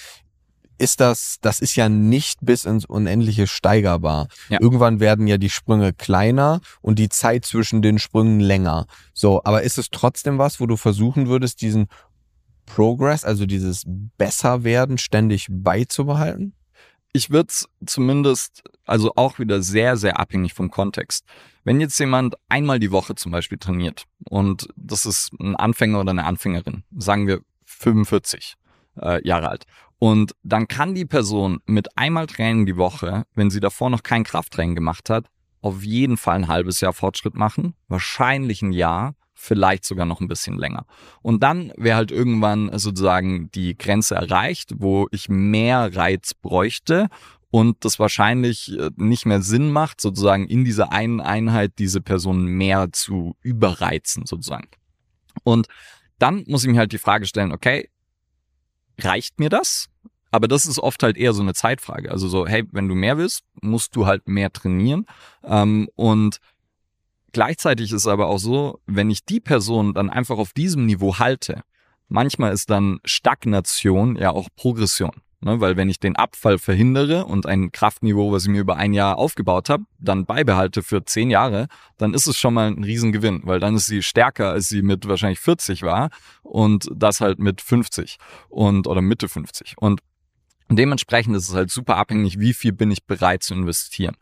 [0.80, 4.28] ist das, das ist ja nicht bis ins Unendliche steigerbar.
[4.48, 4.58] Ja.
[4.60, 8.86] Irgendwann werden ja die Sprünge kleiner und die Zeit zwischen den Sprüngen länger.
[9.12, 11.88] So, aber ist es trotzdem was, wo du versuchen würdest, diesen
[12.64, 16.54] Progress, also dieses Besserwerden ständig beizubehalten?
[17.12, 17.52] Ich würde
[17.84, 21.26] zumindest, also auch wieder sehr, sehr abhängig vom Kontext.
[21.62, 26.12] Wenn jetzt jemand einmal die Woche zum Beispiel trainiert und das ist ein Anfänger oder
[26.12, 28.54] eine Anfängerin, sagen wir 45,
[29.00, 29.66] äh, Jahre alt.
[30.00, 34.24] Und dann kann die Person mit einmal Training die Woche, wenn sie davor noch kein
[34.24, 35.26] Krafttraining gemacht hat,
[35.60, 40.26] auf jeden Fall ein halbes Jahr Fortschritt machen, wahrscheinlich ein Jahr, vielleicht sogar noch ein
[40.28, 40.86] bisschen länger.
[41.20, 47.08] Und dann wäre halt irgendwann sozusagen die Grenze erreicht, wo ich mehr Reiz bräuchte
[47.50, 52.46] und das wahrscheinlich äh, nicht mehr Sinn macht, sozusagen in dieser einen Einheit diese Person
[52.46, 54.68] mehr zu überreizen, sozusagen.
[55.42, 55.66] Und
[56.18, 57.90] dann muss ich mir halt die Frage stellen, okay,
[59.04, 59.88] reicht mir das?
[60.30, 62.10] Aber das ist oft halt eher so eine Zeitfrage.
[62.10, 65.06] Also so, hey, wenn du mehr willst, musst du halt mehr trainieren.
[65.44, 66.38] Ähm, und
[67.32, 71.62] gleichzeitig ist aber auch so, wenn ich die Person dann einfach auf diesem Niveau halte,
[72.08, 75.12] manchmal ist dann Stagnation ja auch Progression.
[75.42, 78.92] Ne, weil wenn ich den Abfall verhindere und ein Kraftniveau, was ich mir über ein
[78.92, 83.40] Jahr aufgebaut habe, dann beibehalte für zehn Jahre, dann ist es schon mal ein Riesengewinn,
[83.44, 86.10] weil dann ist sie stärker, als sie mit wahrscheinlich 40 war
[86.42, 88.18] und das halt mit 50
[88.50, 89.76] und oder Mitte 50.
[89.78, 90.02] Und
[90.68, 94.16] dementsprechend ist es halt super abhängig, wie viel bin ich bereit zu investieren.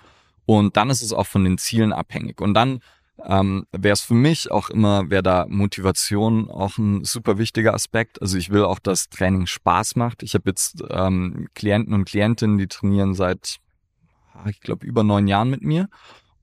[0.47, 2.41] Und dann ist es auch von den Zielen abhängig.
[2.41, 2.79] Und dann
[3.25, 8.23] ähm, wäre es für mich auch immer, wäre da Motivation auch ein super wichtiger Aspekt.
[8.23, 10.23] Also ich will auch, dass Training Spaß macht.
[10.23, 13.57] Ich habe jetzt ähm, Klienten und Klientinnen, die trainieren seit,
[14.49, 15.89] ich glaube, über neun Jahren mit mir.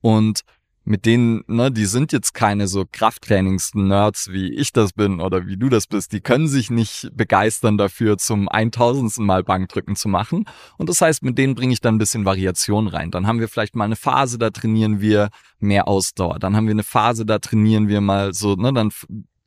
[0.01, 0.41] Und
[0.86, 5.57] mit denen, ne, die sind jetzt keine so Krafttrainings-Nerds, wie ich das bin oder wie
[5.57, 6.13] du das bist.
[6.13, 9.17] Die können sich nicht begeistern dafür, zum 1000.
[9.17, 10.45] Mal Bankdrücken zu machen.
[10.77, 13.09] Und das heißt, mit denen bringe ich dann ein bisschen Variation rein.
[13.09, 15.29] Dann haben wir vielleicht mal eine Phase, da trainieren wir
[15.59, 16.38] mehr Ausdauer.
[16.38, 18.91] Dann haben wir eine Phase, da trainieren wir mal so, ne, dann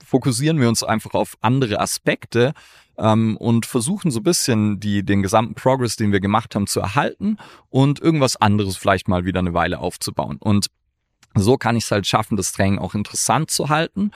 [0.05, 2.53] fokussieren wir uns einfach auf andere Aspekte
[2.97, 6.81] ähm, und versuchen so ein bisschen die, den gesamten Progress, den wir gemacht haben, zu
[6.81, 7.37] erhalten
[7.69, 10.39] und irgendwas anderes vielleicht mal wieder eine Weile aufzubauen.
[10.41, 10.67] Und
[11.41, 14.11] so kann ich es halt schaffen, das Training auch interessant zu halten.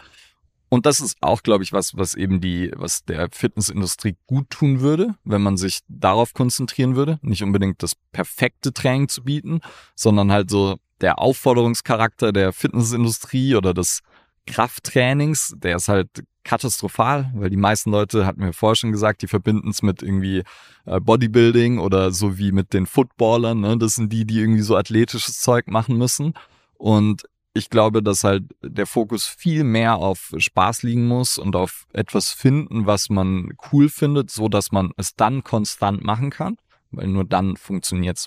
[0.68, 4.80] Und das ist auch, glaube ich, was, was eben die, was der Fitnessindustrie gut tun
[4.80, 9.60] würde, wenn man sich darauf konzentrieren würde, nicht unbedingt das perfekte Training zu bieten,
[9.94, 14.00] sondern halt so der Aufforderungscharakter der Fitnessindustrie oder des
[14.46, 16.08] Krafttrainings, der ist halt
[16.44, 20.42] katastrophal, weil die meisten Leute, hatten wir vorher schon gesagt, die verbinden es mit irgendwie
[20.86, 23.76] äh, Bodybuilding oder so wie mit den Footballern, ne?
[23.78, 26.34] das sind die, die irgendwie so athletisches Zeug machen müssen.
[26.82, 27.22] Und
[27.54, 32.30] ich glaube, dass halt der Fokus viel mehr auf Spaß liegen muss und auf etwas
[32.30, 36.56] finden, was man cool findet, so dass man es dann konstant machen kann,
[36.90, 38.26] weil nur dann funktioniert's.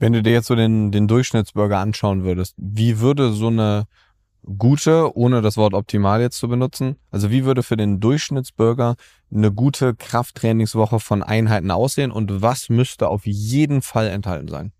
[0.00, 3.84] Wenn du dir jetzt so den, den Durchschnittsbürger anschauen würdest, wie würde so eine
[4.58, 8.96] gute, ohne das Wort optimal jetzt zu benutzen, also wie würde für den Durchschnittsbürger
[9.32, 14.72] eine gute Krafttrainingswoche von Einheiten aussehen und was müsste auf jeden Fall enthalten sein?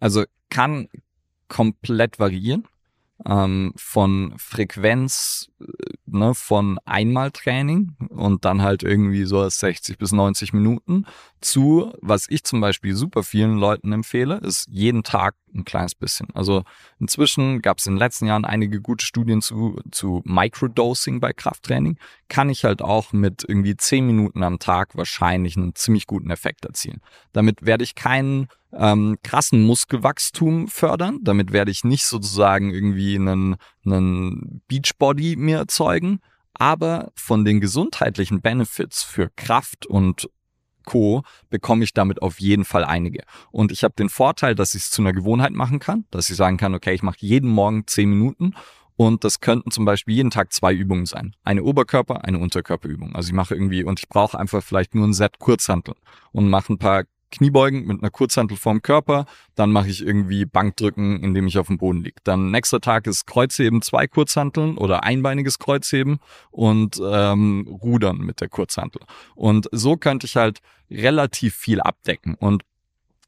[0.00, 0.88] Also kann
[1.52, 2.66] komplett variieren.
[3.24, 5.66] Ähm, von Frequenz, äh,
[6.06, 11.04] ne, von Einmaltraining und dann halt irgendwie so 60 bis 90 Minuten
[11.42, 16.28] zu, was ich zum Beispiel super vielen Leuten empfehle, ist jeden Tag ein kleines bisschen.
[16.34, 16.64] Also
[16.98, 21.98] inzwischen gab es in den letzten Jahren einige gute Studien zu, zu Microdosing bei Krafttraining.
[22.28, 26.64] Kann ich halt auch mit irgendwie 10 Minuten am Tag wahrscheinlich einen ziemlich guten Effekt
[26.64, 27.00] erzielen.
[27.32, 31.18] Damit werde ich keinen ähm, krassen Muskelwachstum fördern.
[31.22, 36.20] Damit werde ich nicht sozusagen irgendwie einen, einen Beachbody mir erzeugen.
[36.54, 40.28] Aber von den gesundheitlichen Benefits für Kraft und
[40.82, 41.22] Co.
[41.50, 43.24] bekomme ich damit auf jeden Fall einige.
[43.50, 46.36] Und ich habe den Vorteil, dass ich es zu einer Gewohnheit machen kann, dass ich
[46.36, 48.54] sagen kann, okay, ich mache jeden Morgen zehn Minuten
[48.96, 51.34] und das könnten zum Beispiel jeden Tag zwei Übungen sein.
[51.44, 53.14] Eine Oberkörper, eine Unterkörperübung.
[53.14, 55.94] Also ich mache irgendwie und ich brauche einfach vielleicht nur ein Set Kurzhantel
[56.32, 59.26] und mache ein paar Kniebeugen mit einer Kurzhantel vorm Körper,
[59.56, 62.20] dann mache ich irgendwie Bankdrücken, indem ich auf dem Boden liege.
[62.22, 66.20] Dann nächster Tag ist Kreuzheben, zwei Kurzhanteln oder einbeiniges Kreuzheben
[66.50, 69.02] und ähm, Rudern mit der Kurzhantel.
[69.34, 70.60] Und so könnte ich halt
[70.90, 72.34] relativ viel abdecken.
[72.34, 72.62] Und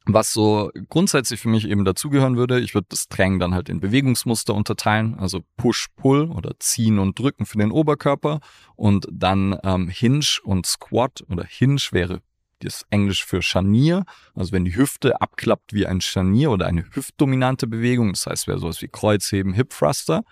[0.06, 3.80] was so grundsätzlich für mich eben dazugehören würde, ich würde das Training dann halt in
[3.80, 8.40] Bewegungsmuster unterteilen, also Push-Pull oder Ziehen und Drücken für den Oberkörper
[8.76, 12.20] und dann ähm, Hinge und Squat oder Hinge wäre
[12.64, 14.04] das Englisch für Scharnier.
[14.34, 18.58] Also wenn die Hüfte abklappt wie ein Scharnier oder eine hüftdominante Bewegung, das heißt, wäre
[18.58, 20.24] sowas wie Kreuzheben, Hip Thruster.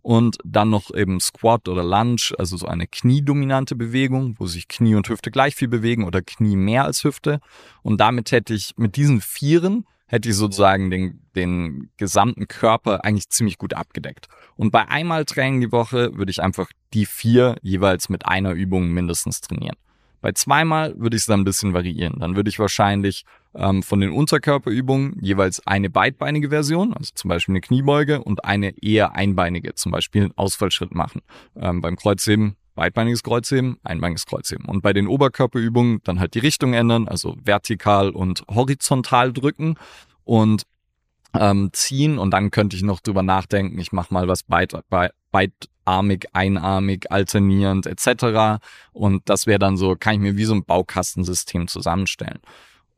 [0.00, 4.94] Und dann noch eben Squat oder Lunge, also so eine kniedominante Bewegung, wo sich Knie
[4.94, 7.40] und Hüfte gleich viel bewegen oder Knie mehr als Hüfte.
[7.82, 13.28] Und damit hätte ich mit diesen Vieren hätte ich sozusagen den, den gesamten Körper eigentlich
[13.28, 14.26] ziemlich gut abgedeckt.
[14.56, 18.88] Und bei einmal Training die Woche würde ich einfach die vier jeweils mit einer Übung
[18.88, 19.76] mindestens trainieren.
[20.20, 22.18] Bei zweimal würde ich es dann ein bisschen variieren.
[22.18, 27.52] Dann würde ich wahrscheinlich ähm, von den Unterkörperübungen jeweils eine beidbeinige Version, also zum Beispiel
[27.52, 31.22] eine Kniebeuge und eine eher einbeinige, zum Beispiel einen Ausfallschritt machen.
[31.56, 34.64] Ähm, beim Kreuzheben beidbeiniges Kreuzheben, einbeiniges Kreuzheben.
[34.66, 39.74] Und bei den Oberkörperübungen dann halt die Richtung ändern, also vertikal und horizontal drücken
[40.22, 40.62] und
[41.34, 42.18] ähm, ziehen.
[42.18, 45.52] Und dann könnte ich noch drüber nachdenken, ich mache mal was beid, beid,
[45.88, 48.60] beidarmig, einarmig, alternierend etc.
[48.92, 52.40] Und das wäre dann so, kann ich mir wie so ein Baukastensystem zusammenstellen.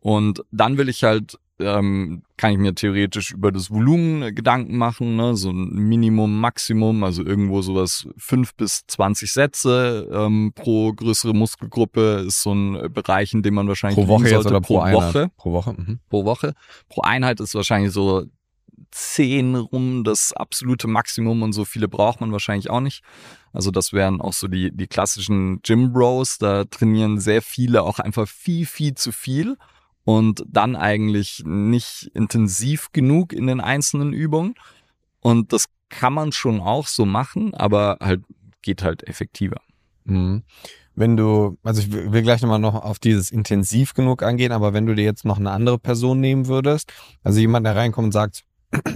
[0.00, 5.16] Und dann will ich halt ähm, kann ich mir theoretisch über das Volumen Gedanken machen,
[5.16, 5.36] ne?
[5.36, 12.24] so ein Minimum, Maximum, also irgendwo sowas fünf bis zwanzig Sätze ähm, pro größere Muskelgruppe
[12.26, 15.30] ist so ein Bereich, in dem man wahrscheinlich pro Woche sollte, oder pro, pro Woche.
[15.36, 15.74] Pro Woche.
[15.74, 15.98] Mhm.
[16.08, 16.54] Pro Woche.
[16.88, 18.24] Pro Einheit ist wahrscheinlich so
[18.90, 23.02] zehn rum das absolute Maximum und so viele braucht man wahrscheinlich auch nicht.
[23.52, 26.38] Also das wären auch so die, die klassischen Gym Bros.
[26.38, 29.56] Da trainieren sehr viele auch einfach viel, viel zu viel
[30.04, 34.54] und dann eigentlich nicht intensiv genug in den einzelnen Übungen.
[35.20, 38.22] Und das kann man schon auch so machen, aber halt
[38.62, 39.60] geht halt effektiver.
[40.04, 40.42] Mhm.
[40.94, 44.86] Wenn du, also ich will gleich nochmal noch auf dieses intensiv genug angehen, aber wenn
[44.86, 48.44] du dir jetzt noch eine andere Person nehmen würdest, also jemand, der reinkommt und sagt,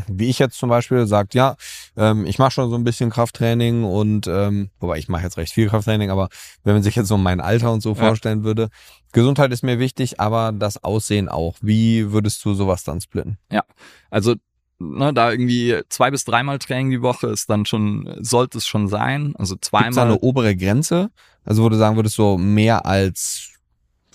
[0.08, 1.56] wie ich jetzt zum Beispiel, sagt, ja,
[1.96, 5.52] ähm, ich mache schon so ein bisschen Krafttraining und, ähm, wobei ich mache jetzt recht
[5.52, 6.28] viel Krafttraining, aber
[6.62, 7.96] wenn man sich jetzt so mein Alter und so ja.
[7.96, 8.68] vorstellen würde,
[9.12, 11.56] Gesundheit ist mir wichtig, aber das Aussehen auch.
[11.60, 13.38] Wie würdest du sowas dann splitten?
[13.50, 13.62] Ja,
[14.10, 14.34] also
[14.78, 18.88] ne, da irgendwie zwei bis dreimal Training die Woche ist dann schon, sollte es schon
[18.88, 19.34] sein.
[19.36, 19.84] Also zweimal.
[19.84, 21.10] Gibt's da eine obere Grenze?
[21.44, 23.53] Also wo du sagen würdest, so mehr als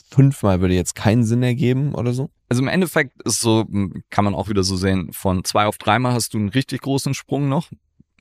[0.10, 2.30] fünfmal würde jetzt keinen Sinn ergeben oder so?
[2.50, 3.66] Also im Endeffekt ist so,
[4.10, 7.14] kann man auch wieder so sehen, von zwei auf dreimal hast du einen richtig großen
[7.14, 7.70] Sprung noch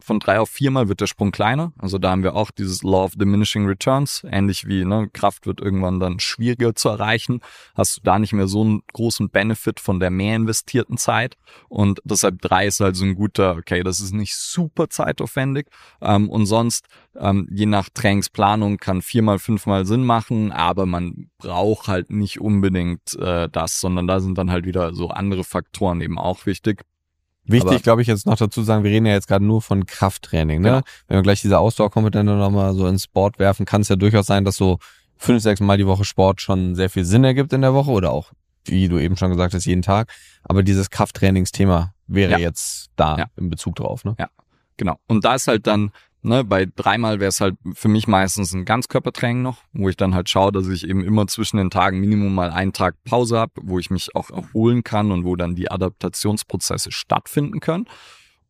[0.09, 1.73] von drei auf viermal wird der Sprung kleiner.
[1.79, 5.61] Also da haben wir auch dieses Law of Diminishing Returns, ähnlich wie ne, Kraft wird
[5.61, 7.41] irgendwann dann schwieriger zu erreichen,
[7.75, 11.37] hast du da nicht mehr so einen großen Benefit von der mehr investierten Zeit.
[11.69, 15.67] Und deshalb drei ist halt ein guter, okay, das ist nicht super zeitaufwendig.
[16.01, 21.87] Ähm, und sonst, ähm, je nach Trainingsplanung, kann viermal, fünfmal Sinn machen, aber man braucht
[21.87, 26.19] halt nicht unbedingt äh, das, sondern da sind dann halt wieder so andere Faktoren eben
[26.19, 26.83] auch wichtig.
[27.49, 30.61] Wichtig, glaube ich, jetzt noch dazu sagen, wir reden ja jetzt gerade nur von Krafttraining.
[30.61, 30.69] Ne?
[30.69, 30.83] Genau.
[31.07, 34.45] Wenn wir gleich diese Ausdauerkomponente nochmal so ins Sport werfen, kann es ja durchaus sein,
[34.45, 34.79] dass so
[35.17, 38.13] fünf, sechs Mal die Woche Sport schon sehr viel Sinn ergibt in der Woche oder
[38.13, 38.33] auch,
[38.65, 40.13] wie du eben schon gesagt hast, jeden Tag.
[40.45, 42.39] Aber dieses Krafttrainingsthema wäre ja.
[42.39, 43.27] jetzt da ja.
[43.37, 44.05] in Bezug drauf.
[44.05, 44.15] Ne?
[44.19, 44.29] Ja,
[44.77, 44.99] genau.
[45.07, 45.91] Und da ist halt dann
[46.23, 50.17] Ne, bei dreimal wäre es halt für mich meistens ein Ganzkörpertraining noch, wo ich dann
[50.17, 53.53] halt schaue, dass ich eben immer zwischen den Tagen Minimum mal einen Tag Pause habe,
[53.63, 57.87] wo ich mich auch erholen kann und wo dann die Adaptationsprozesse stattfinden können.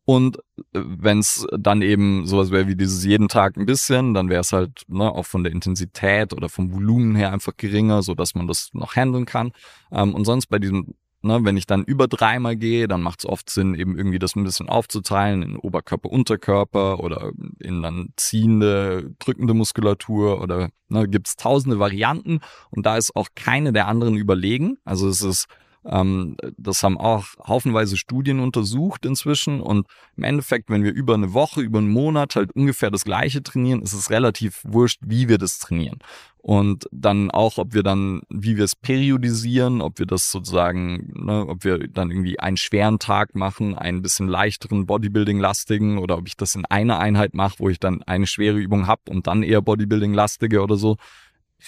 [0.09, 0.37] Und
[0.73, 4.41] äh, wenn es dann eben sowas wäre wie dieses jeden Tag ein bisschen, dann wäre
[4.41, 8.33] es halt ne, auch von der Intensität oder vom Volumen her einfach geringer, so dass
[8.33, 9.51] man das noch handeln kann.
[9.91, 13.25] Ähm, und sonst bei diesem Ne, wenn ich dann über dreimal gehe, dann macht es
[13.25, 19.13] oft Sinn, eben irgendwie das ein bisschen aufzuteilen in Oberkörper, Unterkörper oder in dann ziehende,
[19.19, 22.39] drückende Muskulatur oder ne, gibt es tausende Varianten
[22.69, 24.77] und da ist auch keine der anderen überlegen.
[24.85, 25.47] Also es ist
[25.85, 29.61] ähm, das haben auch haufenweise Studien untersucht inzwischen.
[29.61, 33.41] Und im Endeffekt, wenn wir über eine Woche, über einen Monat halt ungefähr das Gleiche
[33.41, 35.99] trainieren, ist es relativ wurscht, wie wir das trainieren.
[36.41, 41.45] Und dann auch, ob wir dann, wie wir es periodisieren, ob wir das sozusagen, ne,
[41.45, 46.37] ob wir dann irgendwie einen schweren Tag machen, einen bisschen leichteren Bodybuilding-lastigen oder ob ich
[46.37, 49.61] das in einer Einheit mache, wo ich dann eine schwere Übung habe und dann eher
[49.61, 50.95] Bodybuilding-lastige oder so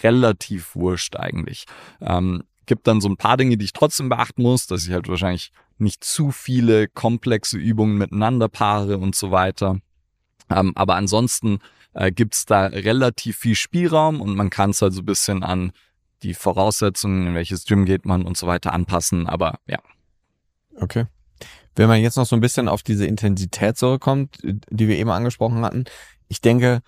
[0.03, 1.65] relativ wurscht eigentlich.
[1.99, 5.09] Ähm, gibt dann so ein paar Dinge, die ich trotzdem beachten muss, dass ich halt
[5.09, 9.79] wahrscheinlich nicht zu viele komplexe Übungen miteinander paare und so weiter.
[10.49, 11.59] Ähm, aber ansonsten
[11.91, 15.73] äh, gibt's da relativ viel Spielraum und man kann es halt so ein bisschen an
[16.23, 19.27] die Voraussetzungen, in welches Gym geht man und so weiter anpassen.
[19.27, 19.79] Aber ja.
[20.77, 21.07] Okay.
[21.75, 25.65] Wenn man jetzt noch so ein bisschen auf diese Intensität zurückkommt, die wir eben angesprochen
[25.65, 25.83] hatten,
[26.29, 26.83] ich denke,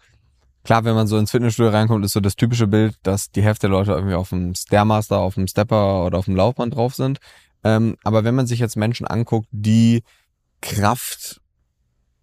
[0.64, 3.68] Klar, wenn man so ins Fitnessstudio reinkommt, ist so das typische Bild, dass die Hälfte
[3.68, 7.20] der Leute irgendwie auf dem Stairmaster, auf dem Stepper oder auf dem Laufband drauf sind.
[7.66, 10.04] Ähm, aber wenn man sich jetzt Menschen anguckt, die
[10.62, 11.42] Kraft,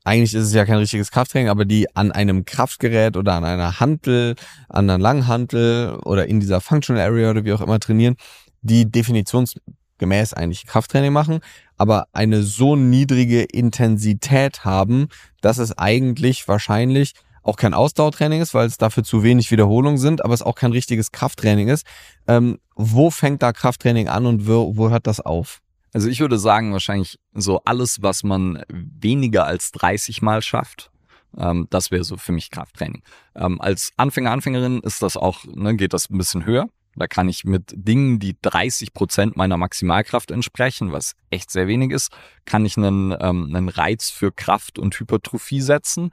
[0.05, 3.79] eigentlich ist es ja kein richtiges Krafttraining, aber die an einem Kraftgerät oder an einer
[3.79, 4.37] Hantel,
[4.71, 8.17] an einer Langhantel oder in dieser Functional Area oder wie auch immer trainieren,
[8.63, 11.41] die definitionsgemäß eigentlich Krafttraining machen,
[11.77, 15.09] aber eine so niedrige Intensität haben,
[15.43, 17.13] dass es eigentlich wahrscheinlich
[17.43, 20.73] auch kein Ausdauertraining ist, weil es dafür zu wenig Wiederholungen sind, aber es auch kein
[20.73, 21.87] richtiges Krafttraining ist.
[22.27, 25.61] Ähm, wo fängt da Krafttraining an und wo, wo hört das auf?
[25.93, 30.91] Also ich würde sagen, wahrscheinlich so alles, was man weniger als 30 Mal schafft,
[31.37, 33.03] ähm, das wäre so für mich Krafttraining.
[33.35, 36.67] Ähm, als Anfänger, Anfängerin ist das auch, ne, geht das ein bisschen höher.
[36.97, 41.93] Da kann ich mit Dingen, die 30 Prozent meiner Maximalkraft entsprechen, was echt sehr wenig
[41.93, 42.13] ist,
[42.45, 46.11] kann ich einen, ähm, einen Reiz für Kraft und Hypertrophie setzen.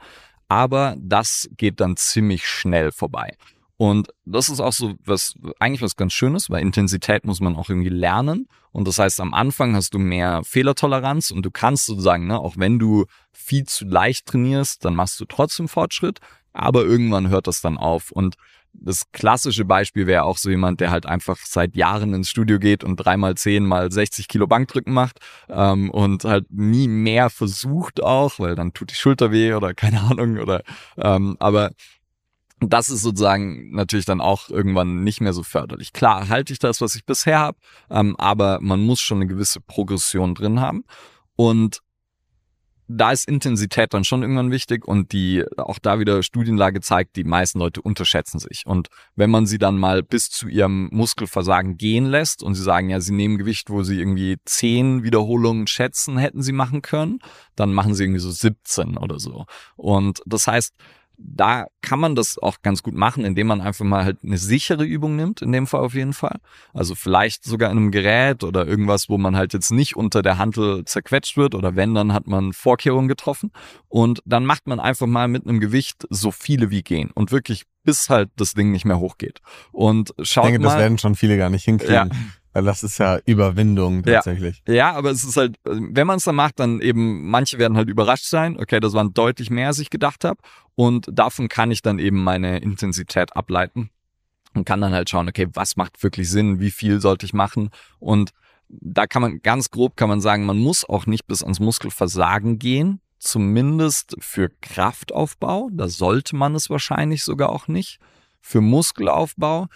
[0.48, 3.36] Aber das geht dann ziemlich schnell vorbei.
[3.78, 7.70] Und das ist auch so was, eigentlich was ganz Schönes, weil Intensität muss man auch
[7.70, 8.48] irgendwie lernen.
[8.72, 12.56] Und das heißt, am Anfang hast du mehr Fehlertoleranz und du kannst sozusagen, ne, auch
[12.58, 16.20] wenn du viel zu leicht trainierst, dann machst du trotzdem Fortschritt.
[16.54, 18.10] Aber irgendwann hört das dann auf.
[18.12, 18.36] Und
[18.80, 22.84] das klassische Beispiel wäre auch so jemand, der halt einfach seit Jahren ins Studio geht
[22.84, 25.20] und dreimal zehn mal 60 Kilo Bankdrücken macht
[25.50, 30.02] ähm, und halt nie mehr versucht auch, weil dann tut die Schulter weh oder keine
[30.02, 30.64] Ahnung oder
[30.98, 31.72] ähm, aber
[32.60, 35.94] das ist sozusagen natürlich dann auch irgendwann nicht mehr so förderlich.
[35.94, 37.58] Klar halte ich das, was ich bisher habe,
[37.90, 40.84] ähm, aber man muss schon eine gewisse Progression drin haben
[41.36, 41.82] und
[42.88, 47.24] da ist Intensität dann schon irgendwann wichtig und die auch da wieder Studienlage zeigt, die
[47.24, 48.64] meisten Leute unterschätzen sich.
[48.66, 52.90] Und wenn man sie dann mal bis zu ihrem Muskelversagen gehen lässt und sie sagen,
[52.90, 57.20] ja, sie nehmen Gewicht, wo sie irgendwie zehn Wiederholungen schätzen, hätten sie machen können,
[57.56, 59.46] dann machen sie irgendwie so 17 oder so.
[59.76, 60.74] Und das heißt,
[61.18, 64.84] da kann man das auch ganz gut machen, indem man einfach mal halt eine sichere
[64.84, 66.40] Übung nimmt, in dem Fall auf jeden Fall.
[66.74, 70.38] Also vielleicht sogar in einem Gerät oder irgendwas, wo man halt jetzt nicht unter der
[70.38, 73.52] Handel zerquetscht wird oder wenn, dann hat man Vorkehrungen getroffen
[73.88, 77.64] und dann macht man einfach mal mit einem Gewicht so viele wie gehen und wirklich
[77.84, 79.40] bis halt das Ding nicht mehr hochgeht.
[79.72, 81.94] Und schaut ich denke, mal, das werden schon viele gar nicht hinkriegen.
[81.94, 82.10] Ja.
[82.62, 84.64] Das ist ja Überwindung tatsächlich.
[84.68, 87.78] Ja, ja aber es ist halt, wenn man es dann macht, dann eben, manche werden
[87.78, 88.58] halt überrascht sein.
[88.60, 90.40] Okay, das waren deutlich mehr, als ich gedacht habe.
[90.76, 93.90] Und davon kann ich dann eben meine Intensität ableiten
[94.54, 97.70] und kann dann halt schauen, okay, was macht wirklich Sinn, wie viel sollte ich machen
[98.00, 98.32] und
[98.70, 102.60] da kann man ganz grob kann man sagen, man muss auch nicht bis ans Muskelversagen
[102.60, 108.00] gehen, zumindest für Kraftaufbau, da sollte man es wahrscheinlich sogar auch nicht.
[108.42, 109.68] Für Muskelaufbau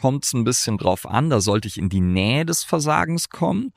[0.00, 3.72] kommt es ein bisschen drauf an, da sollte ich in die Nähe des Versagens kommen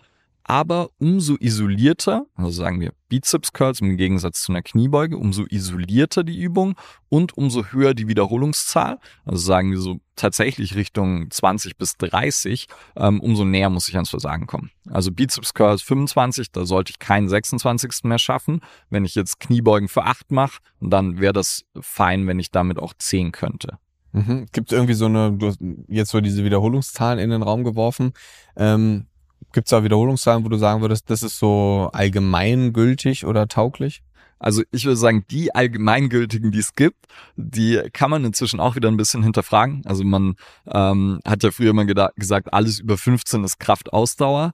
[0.49, 6.23] aber umso isolierter, also sagen wir Bizeps Curls im Gegensatz zu einer Kniebeuge, umso isolierter
[6.23, 6.73] die Übung
[7.07, 12.65] und umso höher die Wiederholungszahl, also sagen wir so tatsächlich Richtung 20 bis 30,
[12.95, 14.71] ähm, umso näher muss ich ans Versagen kommen.
[14.89, 18.05] Also Bizeps Curls 25, da sollte ich keinen 26.
[18.05, 18.61] mehr schaffen.
[18.89, 22.95] Wenn ich jetzt Kniebeugen für 8 mache, dann wäre das fein, wenn ich damit auch
[22.97, 23.77] 10 könnte.
[24.11, 24.47] Mhm.
[24.51, 28.13] Gibt es irgendwie so eine, du hast jetzt so diese Wiederholungszahlen in den Raum geworfen.
[28.55, 29.05] Ähm,
[29.51, 34.03] Gibt es da Wiederholungszahlen, wo du sagen würdest, das ist so allgemeingültig oder tauglich?
[34.39, 38.87] Also ich würde sagen, die allgemeingültigen, die es gibt, die kann man inzwischen auch wieder
[38.87, 39.81] ein bisschen hinterfragen.
[39.85, 40.35] Also man
[40.65, 44.53] ähm, hat ja früher immer gesagt, alles über 15 ist Kraftausdauer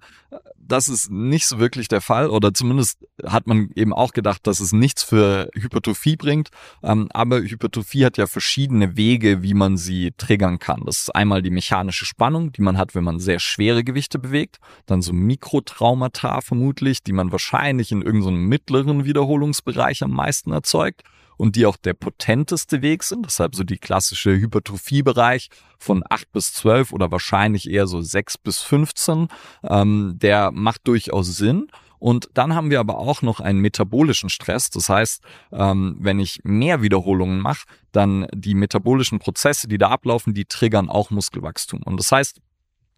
[0.67, 4.59] das ist nicht so wirklich der Fall oder zumindest hat man eben auch gedacht, dass
[4.59, 6.49] es nichts für Hypertrophie bringt.
[6.83, 10.83] Ähm, aber Hypertrophie hat ja verschiedene Wege, wie man sie triggern kann.
[10.85, 14.57] Das ist einmal die mechanische Spannung, die man hat, wenn man sehr schwere Gewichte bewegt.
[14.85, 21.03] Dann so Mikrotraumata vermutlich, die man wahrscheinlich in irgendeinem so mittleren Wiederholungsbereich am meisten erzeugt
[21.37, 23.25] und die auch der potenteste Weg sind.
[23.25, 28.59] Deshalb so die klassische Hypertrophiebereich von 8 bis 12 oder wahrscheinlich eher so 6 bis
[28.61, 29.27] 15.
[29.63, 31.67] Ähm, der macht durchaus Sinn.
[31.97, 34.69] Und dann haben wir aber auch noch einen metabolischen Stress.
[34.69, 40.33] Das heißt, ähm, wenn ich mehr Wiederholungen mache, dann die metabolischen Prozesse, die da ablaufen,
[40.33, 41.81] die triggern auch Muskelwachstum.
[41.83, 42.41] Und das heißt,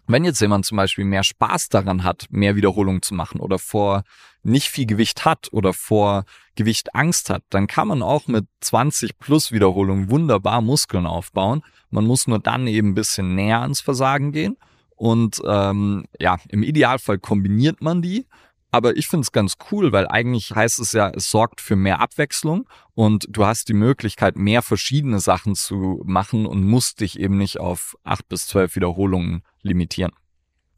[0.08, 4.04] wenn jetzt jemand zum Beispiel mehr Spaß daran hat, mehr Wiederholungen zu machen oder vor
[4.44, 6.24] nicht viel Gewicht hat oder vor
[6.56, 11.62] Gewicht Angst hat, dann kann man auch mit 20 plus Wiederholungen wunderbar Muskeln aufbauen.
[11.90, 14.58] Man muss nur dann eben ein bisschen näher ans Versagen gehen.
[14.96, 18.26] Und ähm, ja, im Idealfall kombiniert man die.
[18.72, 22.02] Aber ich finde es ganz cool, weil eigentlich heißt es ja, es sorgt für mehr
[22.02, 27.38] Abwechslung und du hast die Möglichkeit, mehr verschiedene Sachen zu machen und musst dich eben
[27.38, 30.12] nicht auf acht bis zwölf Wiederholungen limitieren.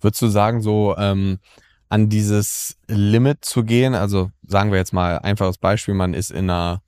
[0.01, 1.39] Würdest du sagen, so ähm,
[1.89, 6.49] an dieses Limit zu gehen, also sagen wir jetzt mal einfaches Beispiel, man ist in
[6.49, 6.81] einer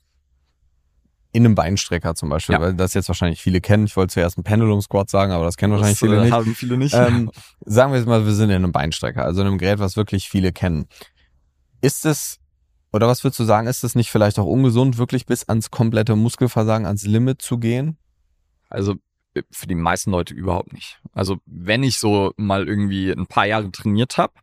[1.34, 2.62] in einem Beinstrecker zum Beispiel, ja.
[2.62, 3.86] weil das jetzt wahrscheinlich viele kennen.
[3.86, 6.34] Ich wollte zuerst einen Pendulum Squat sagen, aber das kennen wahrscheinlich das, viele äh, nicht.
[6.34, 6.94] Haben viele nicht.
[6.94, 7.32] Ähm,
[7.66, 10.30] sagen wir jetzt mal, wir sind in einem Beinstrecker, also in einem Gerät, was wirklich
[10.30, 10.88] viele kennen.
[11.82, 12.40] Ist es,
[12.92, 16.16] oder was würdest du sagen, ist es nicht vielleicht auch ungesund, wirklich bis ans komplette
[16.16, 17.98] Muskelversagen, ans Limit zu gehen?
[18.70, 18.96] Also
[19.34, 21.00] äh, für die meisten Leute überhaupt nicht.
[21.14, 24.34] Also wenn ich so mal irgendwie ein paar Jahre trainiert habe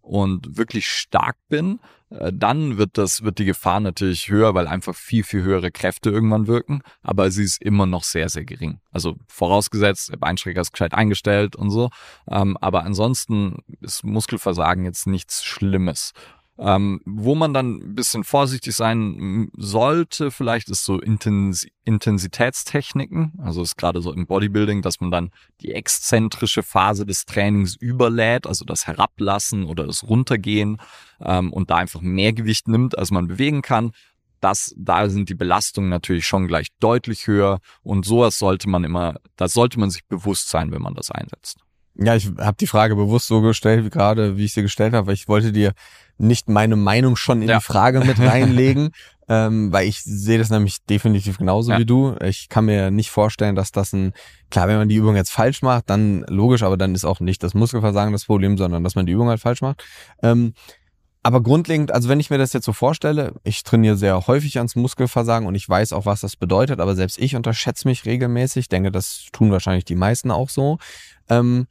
[0.00, 1.78] und wirklich stark bin,
[2.10, 6.46] dann wird das, wird die Gefahr natürlich höher, weil einfach viel, viel höhere Kräfte irgendwann
[6.46, 6.80] wirken.
[7.02, 8.80] Aber sie ist immer noch sehr, sehr gering.
[8.90, 11.90] Also vorausgesetzt, der Beinstrecker ist gescheit eingestellt und so.
[12.30, 16.12] Ähm, aber ansonsten ist Muskelversagen jetzt nichts Schlimmes.
[16.60, 23.32] Ähm, wo man dann ein bisschen vorsichtig sein sollte, vielleicht ist so Intens Intensitätstechniken.
[23.38, 25.30] Also ist gerade so im Bodybuilding, dass man dann
[25.60, 30.78] die exzentrische Phase des Trainings überlädt, also das Herablassen oder das Runtergehen
[31.20, 33.92] ähm, und da einfach mehr Gewicht nimmt, als man bewegen kann.
[34.40, 39.16] das, da sind die Belastungen natürlich schon gleich deutlich höher und sowas sollte man immer,
[39.36, 41.60] das sollte man sich bewusst sein, wenn man das einsetzt.
[42.00, 45.14] Ja, ich habe die Frage bewusst so gestellt, gerade, wie ich sie gestellt habe, weil
[45.14, 45.72] ich wollte dir
[46.18, 47.58] nicht meine Meinung schon in ja.
[47.58, 48.90] die Frage mit reinlegen,
[49.28, 51.78] ähm, weil ich sehe das nämlich definitiv genauso ja.
[51.78, 52.16] wie du.
[52.22, 54.12] Ich kann mir nicht vorstellen, dass das ein,
[54.50, 57.42] klar, wenn man die Übung jetzt falsch macht, dann logisch, aber dann ist auch nicht
[57.42, 59.84] das Muskelversagen das Problem, sondern dass man die Übung halt falsch macht.
[60.22, 60.54] Ähm,
[61.22, 64.76] aber grundlegend, also wenn ich mir das jetzt so vorstelle, ich trainiere sehr häufig ans
[64.76, 68.62] Muskelversagen und ich weiß auch, was das bedeutet, aber selbst ich unterschätze mich regelmäßig.
[68.62, 70.78] Ich denke, das tun wahrscheinlich die meisten auch so.
[71.28, 71.66] Ähm,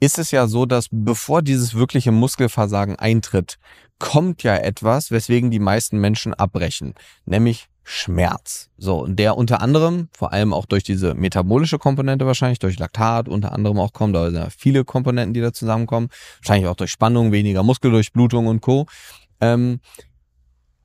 [0.00, 3.58] ist es ja so, dass bevor dieses wirkliche Muskelversagen eintritt,
[3.98, 6.94] kommt ja etwas, weswegen die meisten Menschen abbrechen,
[7.24, 8.68] nämlich Schmerz.
[8.76, 13.28] So, und der unter anderem, vor allem auch durch diese metabolische Komponente wahrscheinlich, durch Laktat
[13.28, 16.90] unter anderem auch kommt, da sind ja viele Komponenten, die da zusammenkommen, wahrscheinlich auch durch
[16.90, 18.86] Spannung, weniger Muskeldurchblutung und Co.
[19.40, 19.80] Ähm,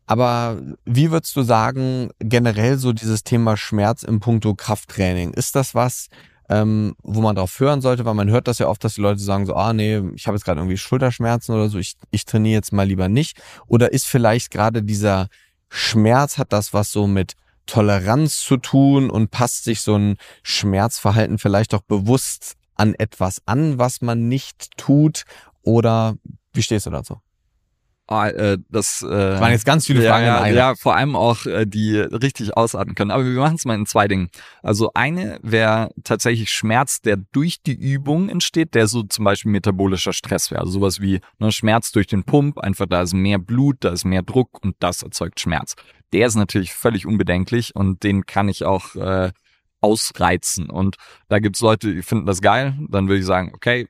[0.05, 5.34] aber wie würdest du sagen, generell so dieses Thema Schmerz im Punkto Krafttraining?
[5.34, 6.07] Ist das was,
[6.49, 9.21] ähm, wo man drauf hören sollte, weil man hört das ja oft, dass die Leute
[9.21, 12.55] sagen so, ah nee, ich habe jetzt gerade irgendwie Schulterschmerzen oder so, ich, ich trainiere
[12.55, 13.41] jetzt mal lieber nicht.
[13.67, 15.27] Oder ist vielleicht gerade dieser
[15.69, 17.33] Schmerz, hat das was so mit
[17.65, 23.77] Toleranz zu tun und passt sich so ein Schmerzverhalten vielleicht auch bewusst an etwas an,
[23.77, 25.23] was man nicht tut?
[25.61, 26.15] Oder
[26.53, 27.19] wie stehst du dazu?
[28.08, 30.26] Oh, äh, das, äh, das waren jetzt ganz viele Fragen.
[30.26, 33.12] Ja, ja, vor allem auch, äh, die richtig ausatmen können.
[33.12, 34.30] Aber wir machen es mal in zwei Dingen.
[34.62, 40.12] Also eine wäre tatsächlich Schmerz, der durch die Übung entsteht, der so zum Beispiel metabolischer
[40.12, 40.62] Stress wäre.
[40.62, 44.04] Also sowas wie ne, Schmerz durch den Pump, einfach da ist mehr Blut, da ist
[44.04, 45.76] mehr Druck und das erzeugt Schmerz.
[46.12, 49.32] Der ist natürlich völlig unbedenklich und den kann ich auch äh,
[49.80, 50.70] ausreizen.
[50.70, 50.97] Und
[51.30, 52.78] da gibt's Leute, die finden das geil.
[52.89, 53.88] Dann würde ich sagen, okay,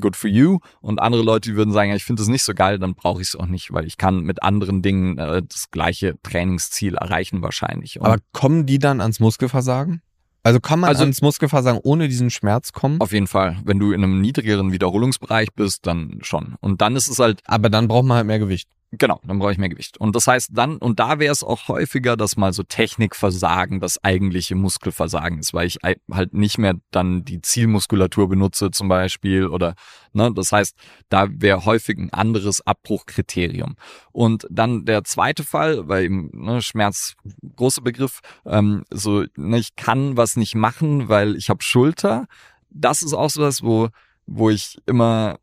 [0.00, 0.58] good for you.
[0.80, 3.20] Und andere Leute, die würden sagen, ja, ich finde das nicht so geil, dann brauche
[3.20, 7.42] ich es auch nicht, weil ich kann mit anderen Dingen äh, das gleiche Trainingsziel erreichen
[7.42, 8.00] wahrscheinlich.
[8.00, 10.02] Und Aber kommen die dann ans Muskelversagen?
[10.44, 13.00] Also kann man also, ans Muskelversagen ohne diesen Schmerz kommen?
[13.00, 13.58] Auf jeden Fall.
[13.64, 16.56] Wenn du in einem niedrigeren Wiederholungsbereich bist, dann schon.
[16.60, 17.40] Und dann ist es halt.
[17.44, 18.68] Aber dann braucht man halt mehr Gewicht.
[18.94, 19.98] Genau, dann brauche ich mehr Gewicht.
[19.98, 24.04] Und das heißt dann, und da wäre es auch häufiger, dass mal so Technikversagen das
[24.04, 29.76] eigentliche Muskelversagen ist, weil ich halt nicht mehr dann die Zielmuskulatur benutze zum Beispiel oder,
[30.12, 30.76] ne, das heißt,
[31.08, 33.76] da wäre häufig ein anderes Abbruchkriterium.
[34.12, 37.14] Und dann der zweite Fall, weil eben ne, Schmerz,
[37.56, 42.26] großer Begriff, ähm, so, ne, ich kann was nicht machen, weil ich habe Schulter.
[42.68, 43.88] Das ist auch so was, wo,
[44.26, 45.38] wo ich immer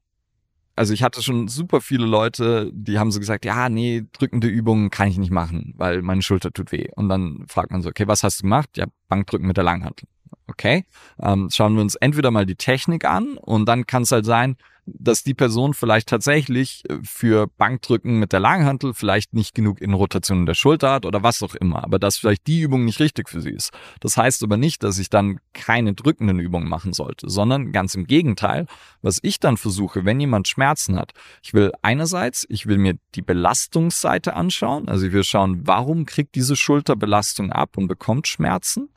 [0.79, 4.89] also ich hatte schon super viele Leute, die haben so gesagt, ja, nee, drückende Übungen
[4.89, 6.87] kann ich nicht machen, weil meine Schulter tut weh.
[6.95, 8.69] Und dann fragt man so, okay, was hast du gemacht?
[8.77, 10.07] Ja, Bankdrücken mit der Langhantel.
[10.47, 10.85] Okay,
[11.21, 14.55] ähm, schauen wir uns entweder mal die Technik an und dann kann es halt sein,
[14.97, 19.93] dass die Person vielleicht tatsächlich äh, für Bankdrücken mit der Langhantel vielleicht nicht genug in
[19.93, 23.29] Rotation der Schulter hat oder was auch immer, aber dass vielleicht die Übung nicht richtig
[23.29, 23.71] für sie ist.
[23.99, 28.05] Das heißt aber nicht, dass ich dann keine drückenden Übungen machen sollte, sondern ganz im
[28.05, 28.65] Gegenteil,
[29.01, 31.13] was ich dann versuche, wenn jemand Schmerzen hat,
[31.43, 36.35] ich will einerseits, ich will mir die Belastungsseite anschauen, also ich will schauen, warum kriegt
[36.35, 38.89] diese Schulter Belastung ab und bekommt Schmerzen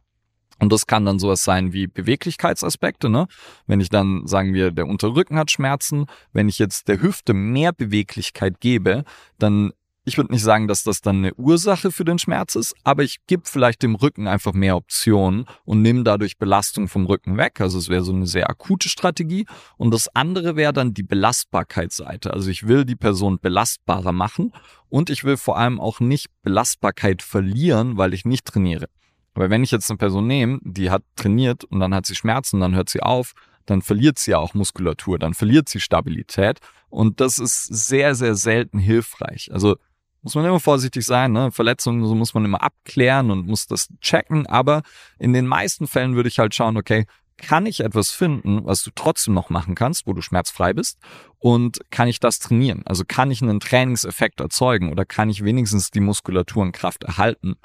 [0.63, 3.27] und das kann dann sowas sein wie Beweglichkeitsaspekte, ne?
[3.67, 7.73] Wenn ich dann, sagen wir, der Unterrücken hat Schmerzen, wenn ich jetzt der Hüfte mehr
[7.73, 9.03] Beweglichkeit gebe,
[9.41, 9.73] dann
[10.05, 13.19] ich würde nicht sagen, dass das dann eine Ursache für den Schmerz ist, aber ich
[13.27, 17.61] gebe vielleicht dem Rücken einfach mehr Optionen und nehme dadurch Belastung vom Rücken weg.
[17.61, 19.47] Also es wäre so eine sehr akute Strategie.
[19.77, 22.33] Und das andere wäre dann die Belastbarkeitsseite.
[22.33, 24.53] Also ich will die Person belastbarer machen
[24.89, 28.89] und ich will vor allem auch nicht Belastbarkeit verlieren, weil ich nicht trainiere.
[29.35, 32.61] Aber wenn ich jetzt eine Person nehme, die hat trainiert und dann hat sie Schmerzen,
[32.61, 33.33] dann hört sie auf,
[33.67, 36.59] dann verliert sie ja auch Muskulatur, dann verliert sie Stabilität.
[36.91, 39.51] Und das ist sehr, sehr selten hilfreich.
[39.53, 39.77] Also
[40.23, 41.33] muss man immer vorsichtig sein.
[41.33, 41.51] Ne?
[41.51, 44.47] Verletzungen so muss man immer abklären und muss das checken.
[44.47, 44.83] Aber
[45.19, 47.07] in den meisten Fällen würde ich halt schauen, okay,
[47.39, 50.99] kann ich etwas finden, was du trotzdem noch machen kannst, wo du schmerzfrei bist?
[51.39, 52.83] Und kann ich das trainieren?
[52.85, 57.57] Also kann ich einen Trainingseffekt erzeugen oder kann ich wenigstens die Muskulatur und Kraft erhalten?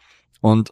[0.41, 0.72] Und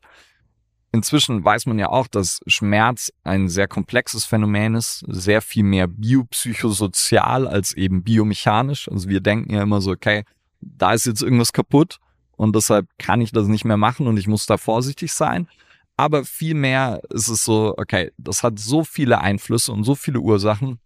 [0.95, 5.87] Inzwischen weiß man ja auch, dass Schmerz ein sehr komplexes Phänomen ist, sehr viel mehr
[5.87, 8.89] biopsychosozial als eben biomechanisch.
[8.89, 10.23] Also wir denken ja immer so, okay,
[10.61, 11.97] da ist jetzt irgendwas kaputt
[12.37, 15.49] und deshalb kann ich das nicht mehr machen und ich muss da vorsichtig sein.
[15.97, 20.79] Aber vielmehr ist es so, okay, das hat so viele Einflüsse und so viele Ursachen,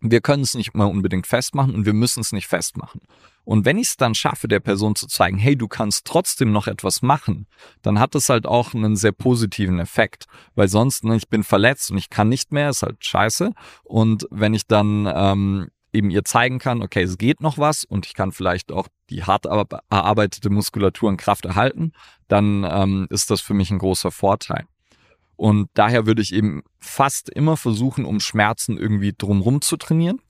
[0.00, 3.02] wir können es nicht mal unbedingt festmachen und wir müssen es nicht festmachen.
[3.44, 6.66] Und wenn ich es dann schaffe, der Person zu zeigen, hey, du kannst trotzdem noch
[6.66, 7.46] etwas machen,
[7.82, 10.26] dann hat das halt auch einen sehr positiven Effekt.
[10.54, 13.52] Weil sonst, ne, ich bin verletzt und ich kann nicht mehr, ist halt scheiße.
[13.84, 18.06] Und wenn ich dann ähm, eben ihr zeigen kann, okay, es geht noch was und
[18.06, 21.92] ich kann vielleicht auch die hart erarbeitete Muskulatur und Kraft erhalten,
[22.28, 24.64] dann ähm, ist das für mich ein großer Vorteil.
[25.36, 30.20] Und daher würde ich eben fast immer versuchen, um Schmerzen irgendwie drumrum zu trainieren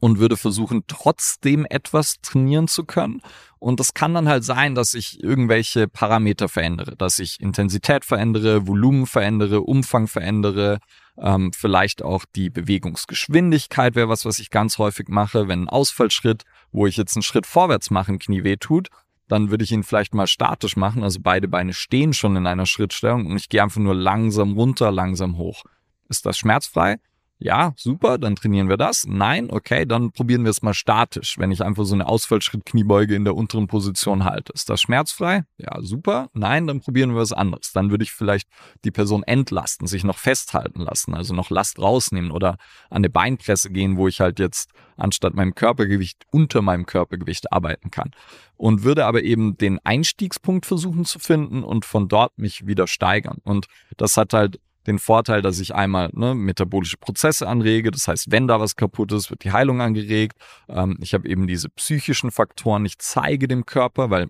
[0.00, 3.20] und würde versuchen, trotzdem etwas trainieren zu können.
[3.58, 8.66] Und das kann dann halt sein, dass ich irgendwelche Parameter verändere, dass ich Intensität verändere,
[8.66, 10.80] Volumen verändere, Umfang verändere,
[11.18, 15.46] ähm, vielleicht auch die Bewegungsgeschwindigkeit wäre was, was ich ganz häufig mache.
[15.46, 18.88] Wenn ein Ausfallschritt, wo ich jetzt einen Schritt vorwärts mache, ein Knie weh tut,
[19.28, 21.02] dann würde ich ihn vielleicht mal statisch machen.
[21.02, 24.90] Also beide Beine stehen schon in einer Schrittstellung und ich gehe einfach nur langsam runter,
[24.90, 25.64] langsam hoch.
[26.08, 26.98] Ist das schmerzfrei?
[27.42, 29.04] Ja, super, dann trainieren wir das.
[29.04, 33.24] Nein, okay, dann probieren wir es mal statisch, wenn ich einfach so eine Ausfallschritt-Kniebeuge in
[33.24, 34.52] der unteren Position halte.
[34.52, 35.42] Ist das schmerzfrei?
[35.58, 36.28] Ja, super.
[36.34, 37.72] Nein, dann probieren wir was anderes.
[37.72, 38.48] Dann würde ich vielleicht
[38.84, 42.58] die Person entlasten, sich noch festhalten lassen, also noch Last rausnehmen oder
[42.90, 47.90] an eine Beinpresse gehen, wo ich halt jetzt anstatt meinem Körpergewicht unter meinem Körpergewicht arbeiten
[47.90, 48.12] kann.
[48.56, 53.38] Und würde aber eben den Einstiegspunkt versuchen zu finden und von dort mich wieder steigern.
[53.42, 53.66] Und
[53.96, 57.90] das hat halt den Vorteil, dass ich einmal ne, metabolische Prozesse anrege.
[57.90, 60.36] Das heißt, wenn da was kaputt ist, wird die Heilung angeregt.
[60.68, 62.84] Ähm, ich habe eben diese psychischen Faktoren.
[62.84, 64.28] Ich zeige dem Körper, weil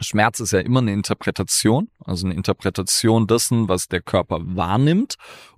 [0.00, 5.16] Schmerz ist ja immer eine Interpretation, also eine Interpretation dessen, was der Körper wahrnimmt.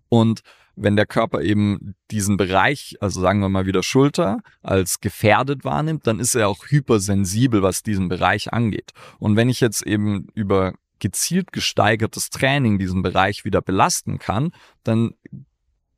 [0.09, 0.43] Und
[0.77, 6.07] wenn der Körper eben diesen Bereich, also sagen wir mal wieder Schulter, als gefährdet wahrnimmt,
[6.07, 8.93] dann ist er auch hypersensibel, was diesen Bereich angeht.
[9.19, 14.53] Und wenn ich jetzt eben über gezielt gesteigertes Training diesen Bereich wieder belasten kann,
[14.85, 15.15] dann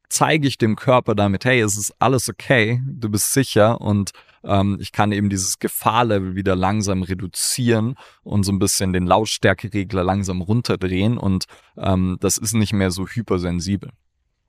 [0.09, 4.11] zeige ich dem Körper damit, hey, es ist alles okay, du bist sicher und
[4.43, 10.03] ähm, ich kann eben dieses Gefahrlevel wieder langsam reduzieren und so ein bisschen den Lautstärkeregler
[10.03, 11.45] langsam runterdrehen und
[11.77, 13.91] ähm, das ist nicht mehr so hypersensibel.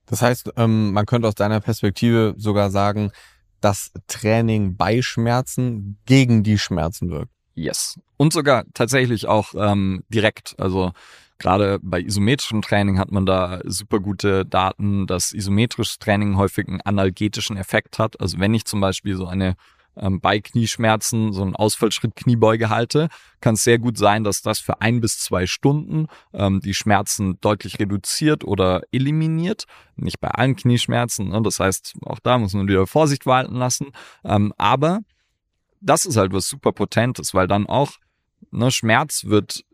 [0.08, 3.12] Das heißt, ähm, man könnte aus deiner Perspektive sogar sagen,
[3.62, 7.32] dass Training bei Schmerzen gegen die Schmerzen wirkt.
[7.56, 8.00] Yes.
[8.18, 10.56] Und sogar tatsächlich auch ähm, direkt.
[10.58, 10.92] Also
[11.38, 16.82] gerade bei isometrischem Training hat man da super gute Daten, dass isometrisches Training häufig einen
[16.82, 18.20] analgetischen Effekt hat.
[18.22, 19.56] Also wenn ich zum Beispiel so eine
[19.98, 23.10] ähm, bei Knieschmerzen so einen Ausfallschritt Kniebeuge halte,
[23.42, 27.40] kann es sehr gut sein, dass das für ein bis zwei Stunden ähm, die Schmerzen
[27.42, 29.66] deutlich reduziert oder eliminiert.
[29.96, 31.30] Nicht bei allen Knieschmerzen.
[31.30, 31.42] Ne?
[31.42, 33.92] Das heißt, auch da muss man wieder Vorsicht walten lassen.
[34.24, 35.02] Ähm, aber
[35.82, 37.92] das ist halt was super Potentes, weil dann auch
[38.52, 39.66] ne, Schmerz wird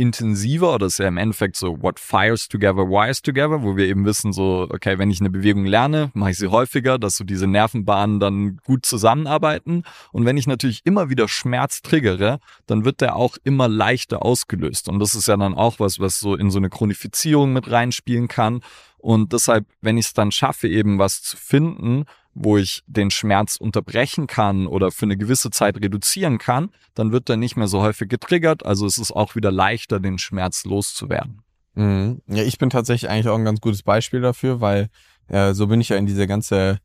[0.00, 4.06] intensiver oder ist ja im Endeffekt so what fires together wires together, wo wir eben
[4.06, 7.46] wissen so, okay, wenn ich eine Bewegung lerne, mache ich sie häufiger, dass so diese
[7.46, 9.82] Nervenbahnen dann gut zusammenarbeiten.
[10.10, 14.88] Und wenn ich natürlich immer wieder Schmerz triggere, dann wird der auch immer leichter ausgelöst.
[14.88, 18.26] Und das ist ja dann auch was, was so in so eine Chronifizierung mit reinspielen
[18.26, 18.62] kann.
[18.96, 23.56] Und deshalb, wenn ich es dann schaffe, eben was zu finden, wo ich den Schmerz
[23.56, 27.82] unterbrechen kann oder für eine gewisse Zeit reduzieren kann, dann wird er nicht mehr so
[27.82, 28.64] häufig getriggert.
[28.64, 31.42] Also es ist auch wieder leichter, den Schmerz loszuwerden.
[31.74, 32.22] Mhm.
[32.26, 34.88] Ja, ich bin tatsächlich eigentlich auch ein ganz gutes Beispiel dafür, weil
[35.28, 36.78] äh, so bin ich ja in diese ganze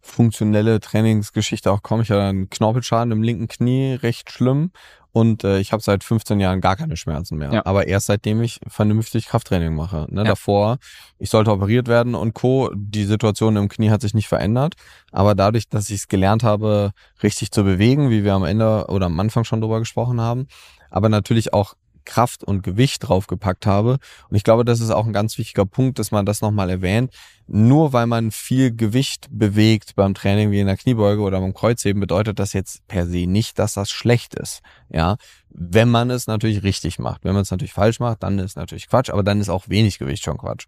[0.00, 2.02] funktionelle Trainingsgeschichte auch komme.
[2.02, 4.72] Ich hatte einen Knorpelschaden im linken Knie, recht schlimm.
[5.12, 7.52] Und äh, ich habe seit 15 Jahren gar keine Schmerzen mehr.
[7.52, 7.66] Ja.
[7.66, 10.06] Aber erst seitdem ich vernünftig Krafttraining mache.
[10.08, 10.22] Ne?
[10.22, 10.28] Ja.
[10.28, 10.78] Davor,
[11.18, 12.70] ich sollte operiert werden und Co.
[12.74, 14.74] Die Situation im Knie hat sich nicht verändert.
[15.10, 16.92] Aber dadurch, dass ich es gelernt habe,
[17.22, 20.46] richtig zu bewegen, wie wir am Ende oder am Anfang schon drüber gesprochen haben,
[20.90, 23.98] aber natürlich auch Kraft und Gewicht draufgepackt habe.
[24.28, 27.12] Und ich glaube, das ist auch ein ganz wichtiger Punkt, dass man das nochmal erwähnt.
[27.46, 32.00] Nur weil man viel Gewicht bewegt beim Training wie in der Kniebeuge oder beim Kreuzheben,
[32.00, 34.60] bedeutet das jetzt per se nicht, dass das schlecht ist.
[34.88, 35.16] Ja,
[35.50, 37.24] wenn man es natürlich richtig macht.
[37.24, 39.98] Wenn man es natürlich falsch macht, dann ist natürlich Quatsch, aber dann ist auch wenig
[39.98, 40.66] Gewicht schon Quatsch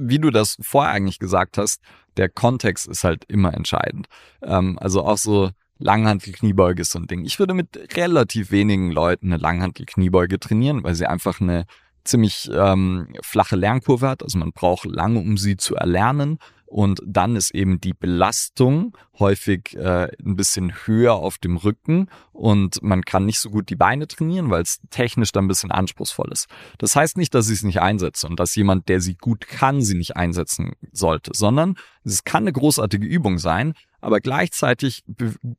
[0.00, 1.80] wie du das vorher eigentlich gesagt hast,
[2.16, 4.08] der Kontext ist halt immer entscheidend.
[4.42, 7.24] Ähm, also auch so Langhantel-Kniebeuge ist so ein Ding.
[7.24, 11.66] Ich würde mit relativ wenigen Leuten eine Langhantel-Kniebeuge trainieren, weil sie einfach eine
[12.04, 14.22] ziemlich ähm, flache Lernkurve hat.
[14.22, 16.38] Also man braucht lange, um sie zu erlernen.
[16.68, 22.82] Und dann ist eben die Belastung häufig äh, ein bisschen höher auf dem Rücken und
[22.82, 26.30] man kann nicht so gut die Beine trainieren, weil es technisch dann ein bisschen anspruchsvoll
[26.30, 26.46] ist.
[26.76, 29.80] Das heißt nicht, dass ich es nicht einsetze und dass jemand, der sie gut kann,
[29.80, 35.02] sie nicht einsetzen sollte, sondern es kann eine großartige Übung sein, aber gleichzeitig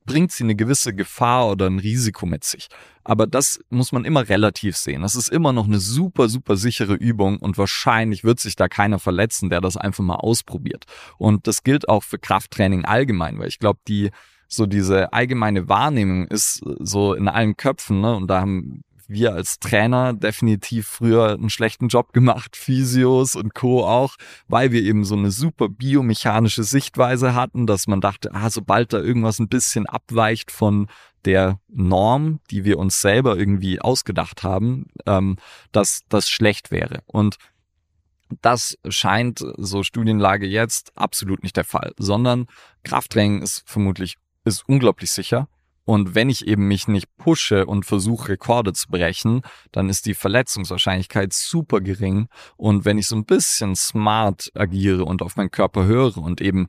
[0.05, 2.67] bringt sie eine gewisse Gefahr oder ein Risiko mit sich.
[3.03, 5.01] Aber das muss man immer relativ sehen.
[5.01, 8.99] Das ist immer noch eine super, super sichere Übung und wahrscheinlich wird sich da keiner
[8.99, 10.85] verletzen, der das einfach mal ausprobiert.
[11.17, 14.11] Und das gilt auch für Krafttraining allgemein, weil ich glaube, die
[14.47, 18.15] so diese allgemeine Wahrnehmung ist so in allen Köpfen, ne?
[18.15, 23.85] Und da haben wir als Trainer definitiv früher einen schlechten Job gemacht, Physios und Co.
[23.85, 24.15] auch,
[24.47, 28.99] weil wir eben so eine super biomechanische Sichtweise hatten, dass man dachte, ah, sobald da
[28.99, 30.87] irgendwas ein bisschen abweicht von
[31.25, 35.37] der Norm, die wir uns selber irgendwie ausgedacht haben, ähm,
[35.71, 37.01] dass das schlecht wäre.
[37.07, 37.37] Und
[38.41, 42.45] das scheint, so Studienlage jetzt, absolut nicht der Fall, sondern
[42.83, 45.47] Krafttraining ist vermutlich, ist unglaublich sicher.
[45.85, 50.13] Und wenn ich eben mich nicht pushe und versuche, Rekorde zu brechen, dann ist die
[50.13, 52.27] Verletzungswahrscheinlichkeit super gering.
[52.57, 56.67] Und wenn ich so ein bisschen smart agiere und auf meinen Körper höre und eben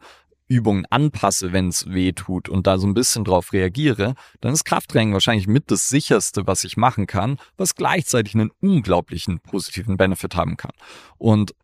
[0.50, 4.64] Übungen anpasse, wenn es weh tut und da so ein bisschen drauf reagiere, dann ist
[4.64, 10.34] Krafttraining wahrscheinlich mit das sicherste, was ich machen kann, was gleichzeitig einen unglaublichen positiven Benefit
[10.34, 10.72] haben kann.
[11.18, 11.54] Und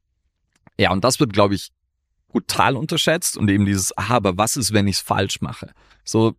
[0.78, 1.72] ja, und das wird, glaube ich,
[2.28, 5.72] brutal unterschätzt und eben dieses, ah, aber was ist, wenn ich es falsch mache?
[6.05, 6.36] So,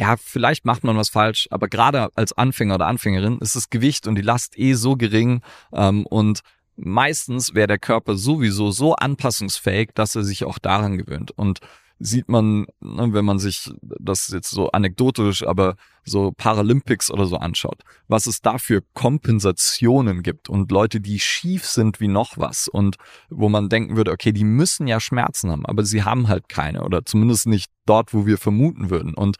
[0.00, 4.06] ja, vielleicht macht man was falsch, aber gerade als Anfänger oder Anfängerin ist das Gewicht
[4.06, 5.42] und die Last eh so gering
[5.74, 6.40] ähm, und
[6.76, 11.32] meistens wäre der Körper sowieso so anpassungsfähig, dass er sich auch daran gewöhnt.
[11.32, 11.60] Und
[11.98, 17.36] sieht man, ne, wenn man sich das jetzt so anekdotisch, aber so Paralympics oder so
[17.36, 22.68] anschaut, was es da für Kompensationen gibt und Leute, die schief sind wie noch was
[22.68, 22.96] und
[23.28, 26.84] wo man denken würde, okay, die müssen ja Schmerzen haben, aber sie haben halt keine
[26.84, 29.12] oder zumindest nicht dort, wo wir vermuten würden.
[29.12, 29.36] Und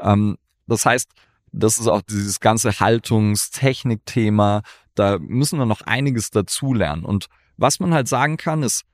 [0.00, 0.36] ähm,
[0.66, 1.10] das heißt,
[1.52, 4.62] das ist auch dieses ganze Haltungstechnik-Thema,
[4.94, 7.04] da müssen wir noch einiges dazulernen.
[7.04, 7.26] Und
[7.56, 8.84] was man halt sagen kann, ist,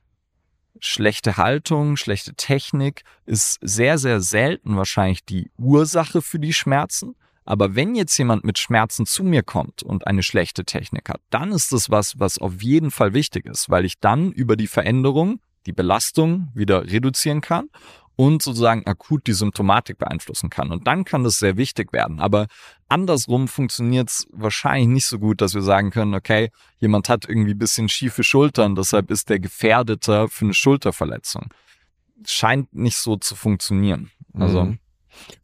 [0.79, 7.15] schlechte Haltung, schlechte Technik ist sehr, sehr selten wahrscheinlich die Ursache für die Schmerzen.
[7.43, 11.51] Aber wenn jetzt jemand mit Schmerzen zu mir kommt und eine schlechte Technik hat, dann
[11.51, 15.41] ist das was, was auf jeden Fall wichtig ist, weil ich dann über die Veränderung
[15.65, 17.69] die Belastung wieder reduzieren kann
[18.15, 20.71] und sozusagen akut die Symptomatik beeinflussen kann.
[20.71, 22.19] Und dann kann das sehr wichtig werden.
[22.19, 22.47] Aber
[22.87, 27.53] andersrum funktioniert es wahrscheinlich nicht so gut, dass wir sagen können, okay, jemand hat irgendwie
[27.53, 31.53] bisschen schiefe Schultern, deshalb ist der gefährdeter für eine Schulterverletzung.
[32.25, 34.11] Scheint nicht so zu funktionieren.
[34.33, 34.65] Also.
[34.65, 34.79] Mhm.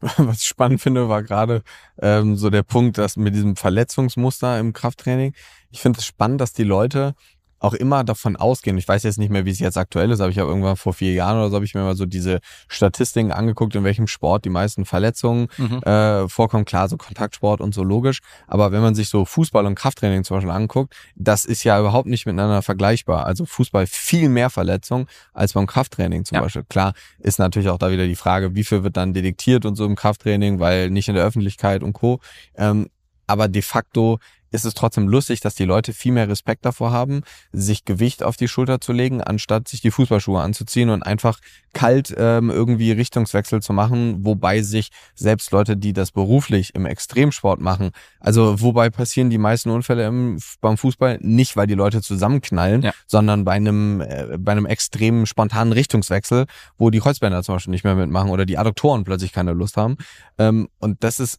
[0.00, 1.62] Was ich spannend finde, war gerade
[2.00, 5.34] ähm, so der Punkt, dass mit diesem Verletzungsmuster im Krafttraining.
[5.70, 7.14] Ich finde es spannend, dass die Leute
[7.60, 10.30] auch immer davon ausgehen, ich weiß jetzt nicht mehr, wie es jetzt aktuell ist, aber
[10.30, 13.32] ich habe irgendwann vor vier Jahren oder so habe ich mir mal so diese Statistiken
[13.32, 15.82] angeguckt, in welchem Sport die meisten Verletzungen mhm.
[15.82, 16.64] äh, vorkommen.
[16.64, 18.20] Klar, so Kontaktsport und so logisch.
[18.46, 22.08] Aber wenn man sich so Fußball und Krafttraining zum Beispiel anguckt, das ist ja überhaupt
[22.08, 23.26] nicht miteinander vergleichbar.
[23.26, 26.42] Also Fußball viel mehr Verletzungen als beim Krafttraining zum ja.
[26.42, 26.64] Beispiel.
[26.68, 29.84] Klar, ist natürlich auch da wieder die Frage, wie viel wird dann detektiert und so
[29.84, 32.20] im Krafttraining, weil nicht in der Öffentlichkeit und Co.
[32.56, 32.88] Ähm,
[33.26, 34.18] aber de facto
[34.50, 37.22] ist es trotzdem lustig, dass die Leute viel mehr Respekt davor haben,
[37.52, 41.38] sich Gewicht auf die Schulter zu legen, anstatt sich die Fußballschuhe anzuziehen und einfach
[41.72, 47.60] kalt ähm, irgendwie Richtungswechsel zu machen, wobei sich selbst Leute, die das beruflich im Extremsport
[47.60, 47.90] machen,
[48.20, 52.92] also wobei passieren die meisten Unfälle im, beim Fußball nicht, weil die Leute zusammenknallen, ja.
[53.06, 56.46] sondern bei einem äh, bei einem extremen spontanen Richtungswechsel,
[56.76, 59.96] wo die Kreuzbänder zum Beispiel nicht mehr mitmachen oder die Adduktoren plötzlich keine Lust haben.
[60.38, 61.38] Ähm, und das ist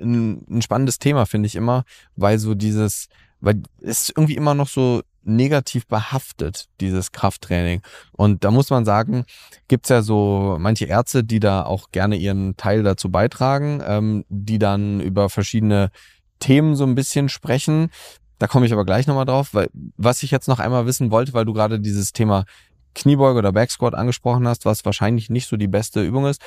[0.00, 1.84] ein, ein spannendes Thema, finde ich immer,
[2.16, 3.08] weil so dieses,
[3.40, 7.82] weil es irgendwie immer noch so negativ behaftet, dieses Krafttraining.
[8.12, 9.24] Und da muss man sagen,
[9.68, 14.58] gibt's ja so manche Ärzte, die da auch gerne ihren Teil dazu beitragen, ähm, die
[14.58, 15.90] dann über verschiedene
[16.40, 17.90] Themen so ein bisschen sprechen.
[18.38, 21.34] Da komme ich aber gleich nochmal drauf, weil was ich jetzt noch einmal wissen wollte,
[21.34, 22.44] weil du gerade dieses Thema
[22.94, 26.40] Kniebeuge oder Backsquat angesprochen hast, was wahrscheinlich nicht so die beste Übung ist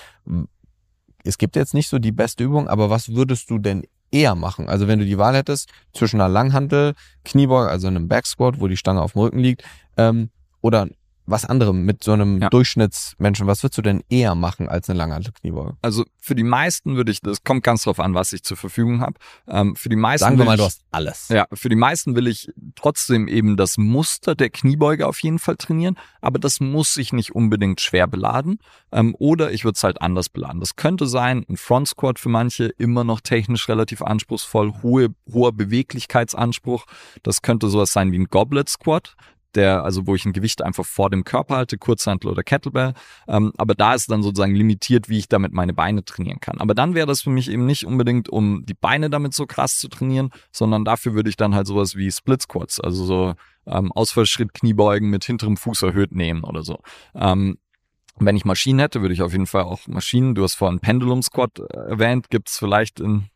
[1.23, 4.67] es gibt jetzt nicht so die beste Übung, aber was würdest du denn eher machen?
[4.67, 6.93] Also wenn du die Wahl hättest zwischen einer Langhantel,
[7.23, 9.63] Kniebeuge, also einem Backsquat, wo die Stange auf dem Rücken liegt,
[9.97, 10.29] ähm,
[10.61, 10.87] oder
[11.31, 12.49] was anderem mit so einem ja.
[12.49, 13.47] Durchschnittsmenschen.
[13.47, 15.77] Was würdest du denn eher machen als eine Langhantel-Kniebeuge?
[15.81, 19.01] Also für die meisten würde ich, das kommt ganz drauf an, was ich zur Verfügung
[19.01, 19.13] habe.
[19.47, 21.29] Ähm, für die meisten Sagen wir mal, ich, du hast alles.
[21.29, 25.55] Ja, für die meisten will ich trotzdem eben das Muster der Kniebeuge auf jeden Fall
[25.55, 28.59] trainieren, aber das muss sich nicht unbedingt schwer beladen.
[28.91, 30.59] Ähm, oder ich würde es halt anders beladen.
[30.59, 35.53] Das könnte sein, ein Front Squat für manche, immer noch technisch relativ anspruchsvoll, hohe, hoher
[35.53, 36.85] Beweglichkeitsanspruch.
[37.23, 39.15] Das könnte sowas sein wie ein Goblet Squat
[39.55, 42.93] der, also wo ich ein Gewicht einfach vor dem Körper halte, Kurzhantel oder Kettlebell.
[43.27, 46.59] Ähm, aber da ist dann sozusagen limitiert, wie ich damit meine Beine trainieren kann.
[46.59, 49.77] Aber dann wäre das für mich eben nicht unbedingt, um die Beine damit so krass
[49.77, 53.33] zu trainieren, sondern dafür würde ich dann halt sowas wie Split Squats, also so
[53.65, 56.79] ähm, Ausfallschritt Kniebeugen mit hinterem Fuß erhöht nehmen oder so.
[57.15, 57.57] Ähm,
[58.17, 61.21] wenn ich Maschinen hätte, würde ich auf jeden Fall auch Maschinen, du hast vorhin Pendulum
[61.21, 63.29] Squat äh, erwähnt, gibt's vielleicht in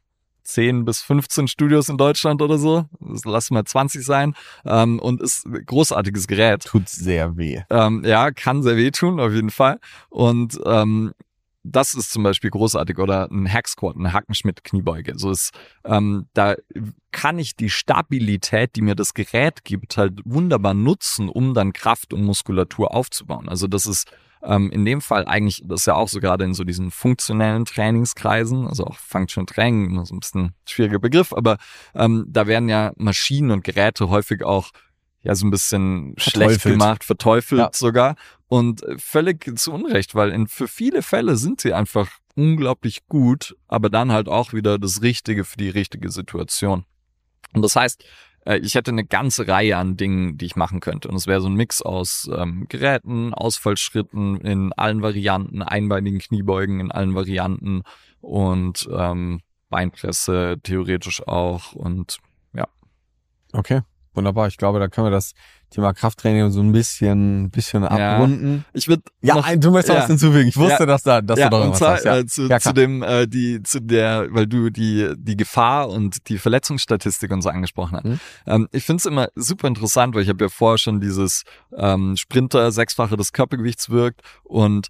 [0.45, 2.85] 10 bis 15 Studios in Deutschland oder so.
[3.25, 4.35] Lass mal 20 sein.
[4.65, 6.63] Ähm, und ist ein großartiges Gerät.
[6.63, 7.61] Tut sehr weh.
[7.69, 9.79] Ähm, ja, kann sehr weh tun, auf jeden Fall.
[10.09, 11.13] Und ähm,
[11.67, 15.13] das ist zum Beispiel großartig oder ein Hack Squat, eine Hackenschmidt Kniebeuge.
[15.17, 15.51] So ist,
[15.83, 16.55] ähm, da
[17.11, 22.13] kann ich die Stabilität, die mir das Gerät gibt, halt wunderbar nutzen, um dann Kraft
[22.13, 23.49] und Muskulatur aufzubauen.
[23.49, 24.07] Also das ist
[24.43, 27.66] ähm, in dem Fall eigentlich, das ist ja auch so gerade in so diesen funktionellen
[27.66, 31.57] Trainingskreisen, also auch Functional Training, so ein bisschen schwieriger Begriff, aber
[31.93, 34.71] ähm, da werden ja Maschinen und Geräte häufig auch
[35.21, 37.70] ja so ein bisschen schlecht gemacht, verteufelt ja.
[37.74, 38.16] sogar
[38.47, 43.89] und völlig zu Unrecht, weil in, für viele Fälle sind sie einfach unglaublich gut, aber
[43.89, 46.86] dann halt auch wieder das Richtige für die richtige Situation.
[47.53, 48.03] Und das heißt,
[48.46, 51.08] äh, ich hätte eine ganze Reihe an Dingen, die ich machen könnte.
[51.09, 56.80] Und es wäre so ein Mix aus ähm, Geräten, Ausfallschritten in allen Varianten, einbeinigen Kniebeugen
[56.80, 57.84] in allen Varianten
[58.22, 62.20] und ähm, Beinpresse theoretisch auch und
[62.54, 62.67] ja.
[63.51, 63.82] Okay.
[64.16, 64.47] Wunderbar.
[64.47, 65.33] Ich glaube, da können wir das
[65.70, 68.63] Thema Krafttraining so ein bisschen, bisschen abrunden.
[68.67, 70.47] Ja, ich würde ja, noch, du möchtest ja, was hinzufügen.
[70.47, 72.05] Ich wusste, ja, dass da, dass ja, du noch was hast.
[72.05, 72.17] Ja.
[72.17, 76.37] Äh, zu, zu dem, äh, die, zu der, weil du die, die Gefahr und die
[76.37, 78.05] Verletzungsstatistik und so angesprochen hast.
[78.05, 78.20] Mhm.
[78.46, 81.43] Ähm, ich finde es immer super interessant, weil ich habe ja vorher schon dieses
[81.75, 84.87] ähm, Sprinter sechsfache des Körpergewichts wirkt und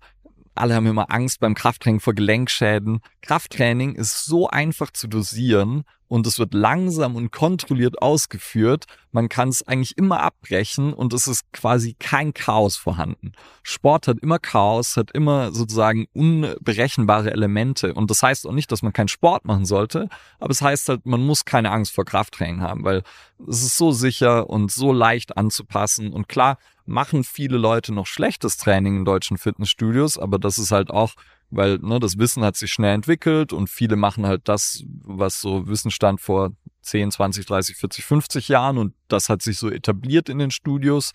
[0.56, 3.02] alle haben immer Angst beim Krafttraining vor Gelenkschäden.
[3.22, 8.86] Krafttraining ist so einfach zu dosieren und es wird langsam und kontrolliert ausgeführt.
[9.12, 13.32] Man kann es eigentlich immer abbrechen und es ist quasi kein Chaos vorhanden.
[13.64, 18.82] Sport hat immer Chaos, hat immer sozusagen unberechenbare Elemente und das heißt auch nicht, dass
[18.82, 20.10] man keinen Sport machen sollte,
[20.40, 23.04] aber es heißt halt, man muss keine Angst vor Krafttraining haben, weil
[23.48, 28.58] es ist so sicher und so leicht anzupassen und klar machen viele Leute noch schlechtes
[28.58, 31.14] Training in deutschen Fitnessstudios, aber das ist halt auch
[31.50, 35.68] weil ne, das Wissen hat sich schnell entwickelt und viele machen halt das, was so
[35.68, 36.52] Wissen stand vor
[36.82, 41.12] 10, 20, 30, 40, 50 Jahren und das hat sich so etabliert in den Studios.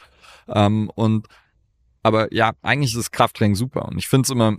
[0.49, 1.27] Ähm, und
[2.03, 4.57] aber ja, eigentlich ist das Krafttraining super und ich finde es immer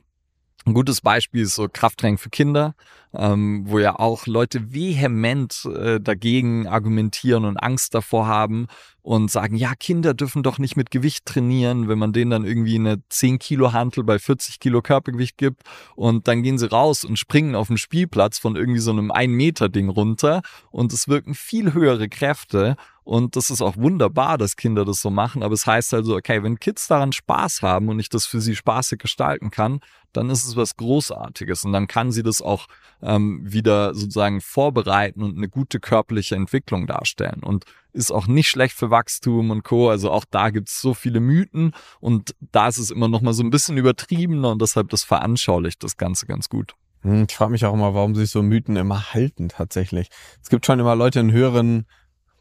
[0.66, 2.76] ein gutes Beispiel ist so Krafttraining für Kinder,
[3.14, 8.68] ähm, wo ja auch Leute vehement äh, dagegen argumentieren und Angst davor haben
[9.02, 12.76] und sagen, ja, Kinder dürfen doch nicht mit Gewicht trainieren, wenn man denen dann irgendwie
[12.76, 15.64] eine 10 Kilo Hantel bei 40 Kilo Körpergewicht gibt
[15.96, 19.34] und dann gehen sie raus und springen auf dem Spielplatz von irgendwie so einem 1
[19.34, 24.56] Meter Ding runter und es wirken viel höhere Kräfte und das ist auch wunderbar, dass
[24.56, 25.42] Kinder das so machen.
[25.42, 28.56] Aber es heißt also, okay, wenn Kids daran Spaß haben und ich das für sie
[28.56, 29.80] spaßig gestalten kann,
[30.14, 31.66] dann ist es was Großartiges.
[31.66, 32.68] Und dann kann sie das auch
[33.02, 37.42] ähm, wieder sozusagen vorbereiten und eine gute körperliche Entwicklung darstellen.
[37.44, 39.90] Und ist auch nicht schlecht für Wachstum und Co.
[39.90, 43.34] Also auch da gibt es so viele Mythen und da ist es immer noch mal
[43.34, 46.76] so ein bisschen übertriebener und deshalb das veranschaulicht das Ganze ganz gut.
[47.02, 50.10] Hm, ich frage mich auch immer, warum sich so Mythen immer halten tatsächlich.
[50.42, 51.86] Es gibt schon immer Leute in höheren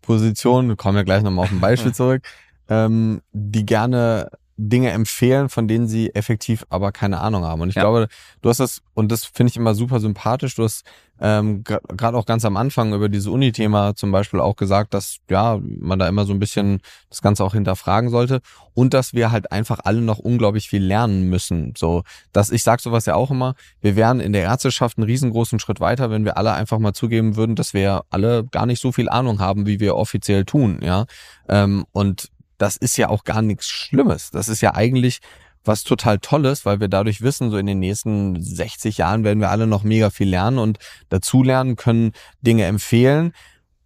[0.02, 2.22] Position, kommen wir gleich nochmal auf ein Beispiel zurück,
[2.68, 4.31] ähm, die gerne
[4.69, 7.62] Dinge empfehlen, von denen sie effektiv aber keine Ahnung haben.
[7.62, 7.82] Und ich ja.
[7.82, 8.09] glaube,
[8.43, 10.85] du hast das, und das finde ich immer super sympathisch, du hast
[11.23, 15.61] ähm, gerade auch ganz am Anfang über dieses Uni-Thema zum Beispiel auch gesagt, dass ja
[15.62, 16.81] man da immer so ein bisschen
[17.11, 18.41] das Ganze auch hinterfragen sollte
[18.74, 21.74] und dass wir halt einfach alle noch unglaublich viel lernen müssen.
[21.77, 25.59] So, dass ich sage sowas ja auch immer, wir wären in der Ärzteschaft einen riesengroßen
[25.59, 28.93] Schritt weiter, wenn wir alle einfach mal zugeben würden, dass wir alle gar nicht so
[28.93, 31.05] viel Ahnung haben, wie wir offiziell tun, ja.
[31.49, 32.31] Ähm, und
[32.61, 34.31] das ist ja auch gar nichts Schlimmes.
[34.31, 35.20] Das ist ja eigentlich
[35.65, 39.51] was total Tolles, weil wir dadurch wissen, so in den nächsten 60 Jahren werden wir
[39.51, 40.78] alle noch mega viel lernen und
[41.09, 42.12] dazulernen können,
[42.43, 43.32] Dinge empfehlen.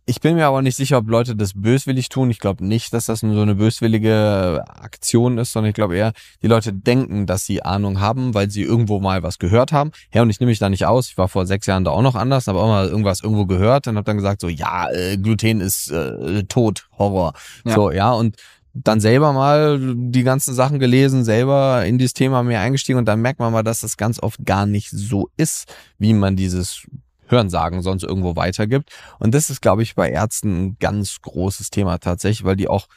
[0.06, 2.30] Ich bin mir aber nicht sicher, ob Leute das böswillig tun.
[2.30, 6.46] Ich glaube nicht, dass das so eine böswillige Aktion ist, sondern ich glaube eher, die
[6.46, 9.92] Leute denken, dass sie Ahnung haben, weil sie irgendwo mal was gehört haben.
[10.12, 11.08] Ja, und ich nehme mich da nicht aus.
[11.08, 13.86] Ich war vor sechs Jahren da auch noch anders, habe auch mal irgendwas irgendwo gehört
[13.86, 17.32] und habe dann gesagt, so, ja, äh, Gluten ist äh, tot, Horror.
[17.64, 17.74] Ja.
[17.74, 18.36] So, ja, und
[18.74, 23.22] dann selber mal die ganzen Sachen gelesen, selber in dieses Thema mehr eingestiegen und dann
[23.22, 26.86] merkt man mal, dass das ganz oft gar nicht so ist, wie man dieses
[27.26, 28.90] Hörensagen sonst irgendwo weitergibt.
[29.18, 32.88] Und das ist, glaube ich, bei Ärzten ein ganz großes Thema tatsächlich, weil die auch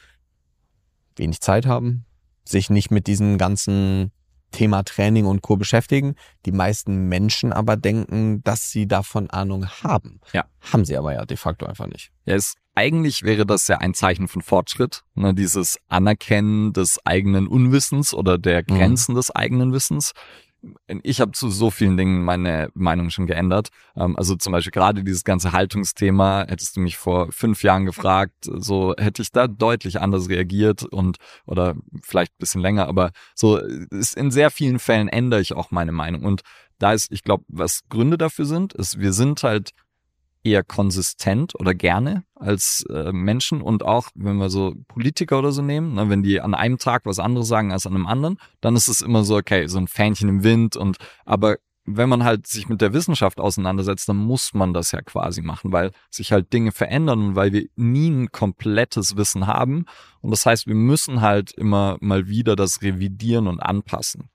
[1.16, 2.04] wenig Zeit haben,
[2.44, 4.10] sich nicht mit diesem ganzen
[4.50, 5.56] Thema Training und Co.
[5.56, 6.14] beschäftigen.
[6.46, 10.20] Die meisten Menschen aber denken, dass sie davon Ahnung haben.
[10.32, 10.46] Ja.
[10.60, 12.10] Haben sie aber ja de facto einfach nicht.
[12.24, 17.48] Ja, es eigentlich wäre das ja ein Zeichen von Fortschritt, ne, dieses Anerkennen des eigenen
[17.48, 18.76] Unwissens oder der mhm.
[18.76, 19.16] Grenzen mhm.
[19.16, 20.12] des eigenen Wissens.
[21.02, 23.70] Ich habe zu so vielen Dingen meine Meinung schon geändert.
[23.96, 28.34] Ähm, also zum Beispiel gerade dieses ganze Haltungsthema, hättest du mich vor fünf Jahren gefragt,
[28.44, 31.74] so hätte ich da deutlich anders reagiert und oder
[32.04, 35.90] vielleicht ein bisschen länger, aber so ist in sehr vielen Fällen ändere ich auch meine
[35.90, 36.22] Meinung.
[36.24, 36.42] Und
[36.78, 39.72] da ist, ich glaube, was Gründe dafür sind, ist, wir sind halt
[40.42, 45.62] eher konsistent oder gerne als äh, Menschen und auch, wenn wir so Politiker oder so
[45.62, 48.76] nehmen, ne, wenn die an einem Tag was anderes sagen als an einem anderen, dann
[48.76, 51.56] ist es immer so, okay, so ein Fähnchen im Wind und aber
[51.90, 55.72] wenn man halt sich mit der Wissenschaft auseinandersetzt, dann muss man das ja quasi machen,
[55.72, 59.86] weil sich halt Dinge verändern und weil wir nie ein komplettes Wissen haben.
[60.20, 64.28] Und das heißt, wir müssen halt immer mal wieder das revidieren und anpassen.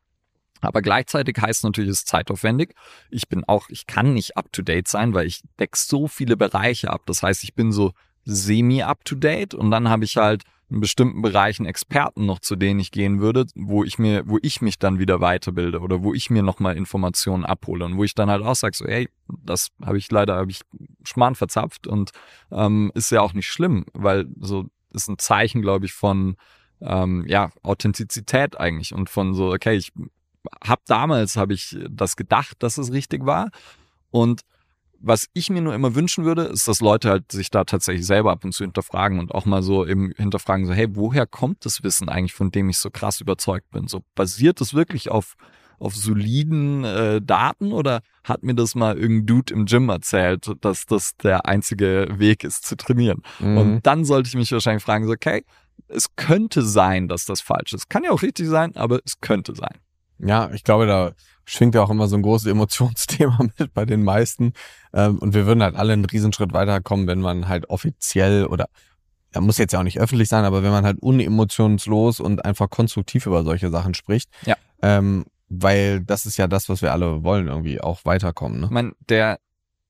[0.65, 2.73] Aber gleichzeitig heißt natürlich, es ist zeitaufwendig.
[3.10, 6.38] Ich bin auch, ich kann nicht up to date sein, weil ich deck so viele
[6.38, 7.02] Bereiche ab.
[7.06, 7.94] Das heißt, ich bin so
[8.26, 12.56] semi up to date und dann habe ich halt in bestimmten Bereichen Experten noch, zu
[12.56, 16.14] denen ich gehen würde, wo ich mir, wo ich mich dann wieder weiterbilde oder wo
[16.14, 19.69] ich mir nochmal Informationen abhole und wo ich dann halt auch sage, so, hey, das
[19.85, 20.61] habe ich leider, habe ich
[21.03, 22.11] Schmarrn verzapft und
[22.52, 26.38] ähm, ist ja auch nicht schlimm, weil so ist ein Zeichen, glaube ich, von
[26.81, 29.91] ähm, ja, Authentizität eigentlich und von so, okay, ich
[30.64, 33.49] habe damals, habe ich das gedacht, dass es richtig war
[34.11, 34.41] und
[35.06, 38.32] was ich mir nur immer wünschen würde, ist, dass Leute halt sich da tatsächlich selber
[38.32, 41.84] ab und zu hinterfragen und auch mal so eben hinterfragen, so, hey, woher kommt das
[41.84, 43.90] Wissen eigentlich, von dem ich so krass überzeugt bin?
[43.90, 45.36] So, basiert es wirklich auf,
[45.78, 50.86] auf soliden äh, Daten oder hat mir das mal irgendein Dude im Gym erzählt, dass
[50.86, 53.24] das der einzige Weg ist zu trainieren?
[53.40, 53.57] Mhm.
[53.57, 55.44] Und dann sollte ich mich wahrscheinlich fragen, so, okay,
[55.90, 57.90] es könnte sein, dass das falsch ist.
[57.90, 59.80] Kann ja auch richtig sein, aber es könnte sein.
[60.19, 61.11] Ja, ich glaube, da
[61.45, 64.53] schwingt ja auch immer so ein großes Emotionsthema mit bei den meisten.
[64.94, 68.68] Ähm, und wir würden halt alle einen Riesenschritt weiterkommen, wenn man halt offiziell oder
[69.34, 72.69] ja, muss jetzt ja auch nicht öffentlich sein, aber wenn man halt unemotionslos und einfach
[72.69, 74.30] konstruktiv über solche Sachen spricht.
[74.45, 74.56] Ja.
[74.81, 78.60] Ähm, weil das ist ja das, was wir alle wollen, irgendwie auch weiterkommen.
[78.60, 78.65] Ne?
[78.68, 79.40] Ich meine, der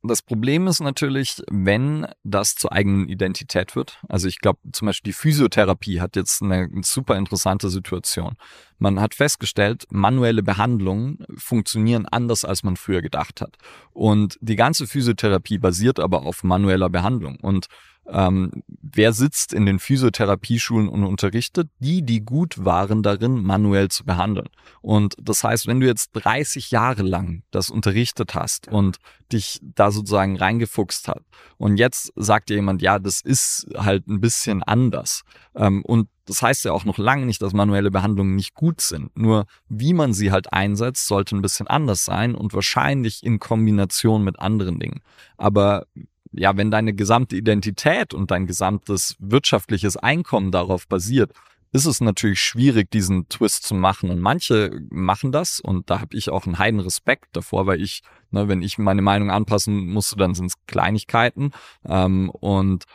[0.05, 3.99] das Problem ist natürlich, wenn das zur eigenen Identität wird.
[4.09, 8.35] Also ich glaube, zum Beispiel die Physiotherapie hat jetzt eine, eine super interessante Situation.
[8.83, 13.55] Man hat festgestellt, manuelle Behandlungen funktionieren anders, als man früher gedacht hat.
[13.93, 17.37] Und die ganze Physiotherapie basiert aber auf manueller Behandlung.
[17.37, 17.67] Und
[18.05, 21.69] ähm, wer sitzt in den Physiotherapieschulen und unterrichtet?
[21.79, 24.49] Die, die gut waren darin, manuell zu behandeln.
[24.81, 28.97] Und das heißt, wenn du jetzt 30 Jahre lang das unterrichtet hast und
[29.31, 31.23] dich da sozusagen reingefuchst hat
[31.57, 35.23] und jetzt sagt dir jemand, ja, das ist halt ein bisschen anders.
[35.55, 39.15] Ähm, und das heißt ja auch noch lange nicht, dass manuelle Behandlungen nicht gut sind.
[39.17, 44.23] Nur wie man sie halt einsetzt, sollte ein bisschen anders sein und wahrscheinlich in Kombination
[44.23, 45.01] mit anderen Dingen.
[45.37, 45.85] Aber
[46.31, 51.31] ja, wenn deine gesamte Identität und dein gesamtes wirtschaftliches Einkommen darauf basiert,
[51.73, 54.09] ist es natürlich schwierig, diesen Twist zu machen.
[54.11, 58.03] Und manche machen das und da habe ich auch einen heiden Respekt davor, weil ich,
[58.29, 61.51] ne, wenn ich meine Meinung anpassen musste, dann sind es Kleinigkeiten.
[61.85, 62.85] Ähm, und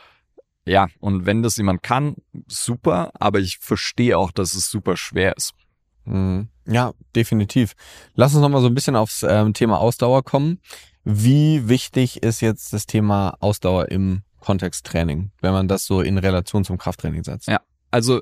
[0.69, 2.15] ja, und wenn das jemand kann,
[2.47, 5.53] super, aber ich verstehe auch, dass es super schwer ist.
[6.05, 6.49] Mhm.
[6.67, 7.73] Ja, definitiv.
[8.13, 10.59] Lass uns nochmal so ein bisschen aufs ähm, Thema Ausdauer kommen.
[11.03, 16.17] Wie wichtig ist jetzt das Thema Ausdauer im Kontext Training, wenn man das so in
[16.17, 17.47] Relation zum Krafttraining setzt?
[17.47, 18.21] Ja, also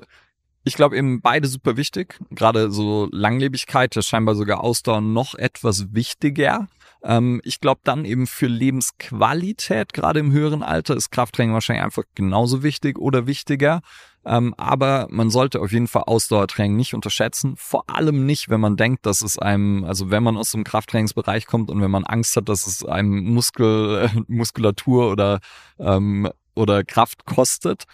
[0.68, 2.18] ich glaube eben beide super wichtig.
[2.30, 6.68] Gerade so Langlebigkeit ist scheinbar sogar Ausdauer noch etwas wichtiger.
[7.02, 12.04] Ähm, ich glaube dann eben für Lebensqualität, gerade im höheren Alter, ist Krafttraining wahrscheinlich einfach
[12.14, 13.80] genauso wichtig oder wichtiger.
[14.26, 17.54] Ähm, aber man sollte auf jeden Fall Ausdauertraining nicht unterschätzen.
[17.56, 21.46] Vor allem nicht, wenn man denkt, dass es einem, also wenn man aus dem Krafttrainingsbereich
[21.46, 25.40] kommt und wenn man Angst hat, dass es einem Muskel, Muskulatur oder
[25.78, 26.28] ähm,
[26.58, 27.84] oder Kraft kostet,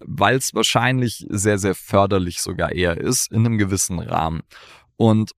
[0.00, 4.42] weil es wahrscheinlich sehr, sehr förderlich sogar eher ist in einem gewissen Rahmen.
[4.96, 5.32] Und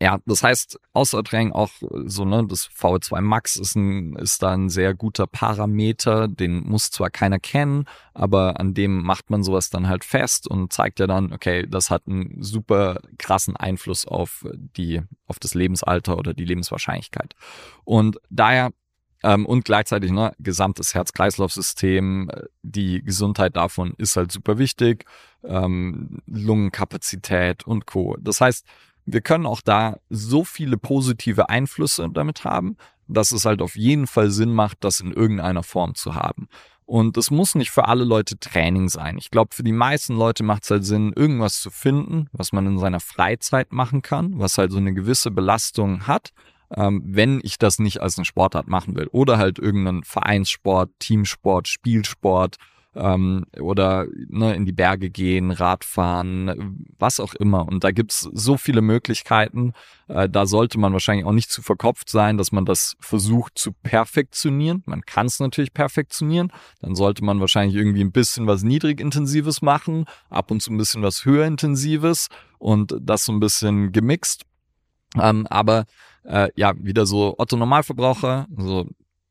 [0.00, 1.70] ja, das heißt, Ausdauertraining auch
[2.04, 6.90] so, ne, das VO2 Max ist, ein, ist da ein sehr guter Parameter, den muss
[6.90, 11.06] zwar keiner kennen, aber an dem macht man sowas dann halt fest und zeigt ja
[11.06, 16.44] dann, okay, das hat einen super krassen Einfluss auf die, auf das Lebensalter oder die
[16.44, 17.34] Lebenswahrscheinlichkeit.
[17.84, 18.72] Und daher
[19.22, 22.30] ähm, und gleichzeitig ne, gesamtes Herz-Kreislauf-System,
[22.62, 25.04] die Gesundheit davon ist halt super wichtig,
[25.44, 28.16] ähm, Lungenkapazität und Co.
[28.20, 28.66] Das heißt,
[29.06, 32.76] wir können auch da so viele positive Einflüsse damit haben,
[33.08, 36.48] dass es halt auf jeden Fall Sinn macht, das in irgendeiner Form zu haben.
[36.86, 39.18] Und es muss nicht für alle Leute Training sein.
[39.18, 42.66] Ich glaube, für die meisten Leute macht es halt Sinn, irgendwas zu finden, was man
[42.66, 46.32] in seiner Freizeit machen kann, was halt so eine gewisse Belastung hat,
[46.74, 49.08] ähm, wenn ich das nicht als eine Sportart machen will.
[49.12, 52.56] Oder halt irgendeinen Vereinssport, Teamsport, Spielsport,
[52.96, 57.68] ähm, oder ne, in die Berge gehen, Radfahren, was auch immer.
[57.68, 59.74] Und da gibt's so viele Möglichkeiten.
[60.08, 63.72] Äh, da sollte man wahrscheinlich auch nicht zu verkopft sein, dass man das versucht zu
[63.72, 64.82] perfektionieren.
[64.86, 66.52] Man kann es natürlich perfektionieren.
[66.80, 71.02] Dann sollte man wahrscheinlich irgendwie ein bisschen was niedrigintensives machen, ab und zu ein bisschen
[71.02, 72.28] was höherintensives
[72.58, 74.44] und das so ein bisschen gemixt.
[75.20, 75.84] Ähm, aber
[76.26, 78.88] äh, ja, wieder so Otto Normalverbraucher, so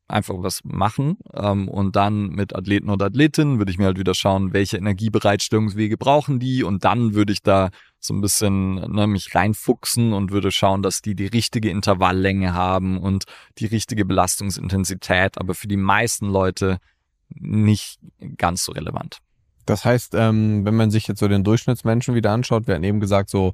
[0.08, 4.14] einfach was machen ähm, und dann mit Athleten oder Athletinnen würde ich mir halt wieder
[4.14, 9.34] schauen, welche Energiebereitstellungswege brauchen die und dann würde ich da so ein bisschen ne, mich
[9.34, 13.24] reinfuchsen und würde schauen, dass die die richtige Intervalllänge haben und
[13.58, 16.78] die richtige Belastungsintensität, aber für die meisten Leute
[17.30, 17.98] nicht
[18.36, 19.18] ganz so relevant.
[19.64, 23.00] Das heißt, ähm, wenn man sich jetzt so den Durchschnittsmenschen wieder anschaut, wir hatten eben
[23.00, 23.52] gesagt, so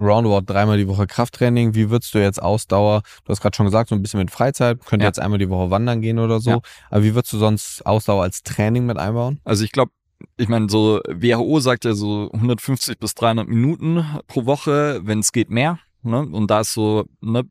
[0.00, 1.74] roundabout dreimal die Woche Krafttraining.
[1.74, 4.84] Wie würdest du jetzt Ausdauer, du hast gerade schon gesagt, so ein bisschen mit Freizeit,
[4.84, 5.08] könnte ja.
[5.08, 6.50] jetzt einmal die Woche wandern gehen oder so.
[6.50, 6.60] Ja.
[6.90, 9.40] Aber wie würdest du sonst Ausdauer als Training mit einbauen?
[9.44, 9.92] Also ich glaube,
[10.36, 15.32] ich meine, so WHO sagt ja so 150 bis 300 Minuten pro Woche, wenn es
[15.32, 15.78] geht mehr.
[16.02, 16.20] Ne?
[16.20, 17.44] Und da ist so ne,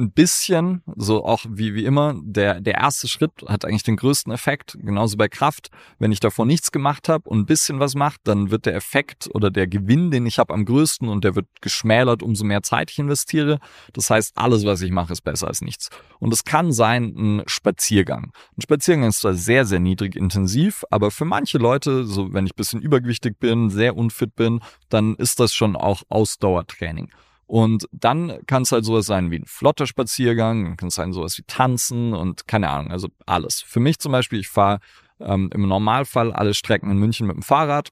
[0.00, 4.32] ein bisschen, so auch wie, wie immer, der, der erste Schritt hat eigentlich den größten
[4.32, 4.76] Effekt.
[4.80, 5.70] Genauso bei Kraft.
[5.98, 9.28] Wenn ich davor nichts gemacht habe und ein bisschen was macht, dann wird der Effekt
[9.34, 12.90] oder der Gewinn, den ich habe, am größten und der wird geschmälert, umso mehr Zeit
[12.90, 13.58] ich investiere.
[13.92, 15.90] Das heißt, alles, was ich mache, ist besser als nichts.
[16.18, 18.32] Und es kann sein, ein Spaziergang.
[18.56, 22.54] Ein Spaziergang ist zwar sehr, sehr niedrig intensiv, aber für manche Leute, so wenn ich
[22.54, 27.10] bisschen übergewichtig bin, sehr unfit bin, dann ist das schon auch Ausdauertraining.
[27.50, 31.36] Und dann kann es halt sowas sein wie ein flotter Spaziergang, kann es sein sowas
[31.36, 33.60] wie Tanzen und keine Ahnung, also alles.
[33.60, 34.78] Für mich zum Beispiel, ich fahre
[35.18, 37.88] ähm, im Normalfall alle Strecken in München mit dem Fahrrad.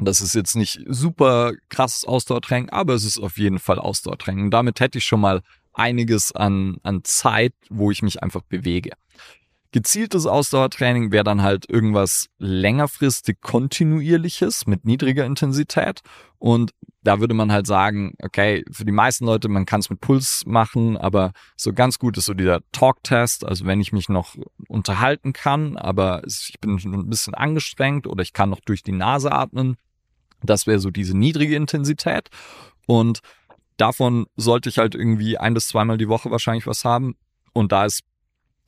[0.00, 4.50] Das ist jetzt nicht super krasses Ausdauertraining, aber es ist auf jeden Fall Ausdauertraining.
[4.50, 5.42] Damit hätte ich schon mal
[5.72, 8.90] einiges an, an Zeit, wo ich mich einfach bewege.
[9.72, 16.02] Gezieltes Ausdauertraining wäre dann halt irgendwas längerfristig kontinuierliches mit niedriger Intensität.
[16.38, 16.72] Und
[17.02, 20.44] da würde man halt sagen, okay, für die meisten Leute, man kann es mit Puls
[20.44, 24.36] machen, aber so ganz gut ist so dieser Talk-Test, also wenn ich mich noch
[24.68, 29.32] unterhalten kann, aber ich bin ein bisschen angestrengt oder ich kann noch durch die Nase
[29.32, 29.76] atmen,
[30.42, 32.28] das wäre so diese niedrige Intensität.
[32.86, 33.20] Und
[33.78, 37.16] davon sollte ich halt irgendwie ein bis zweimal die Woche wahrscheinlich was haben.
[37.52, 38.02] Und da ist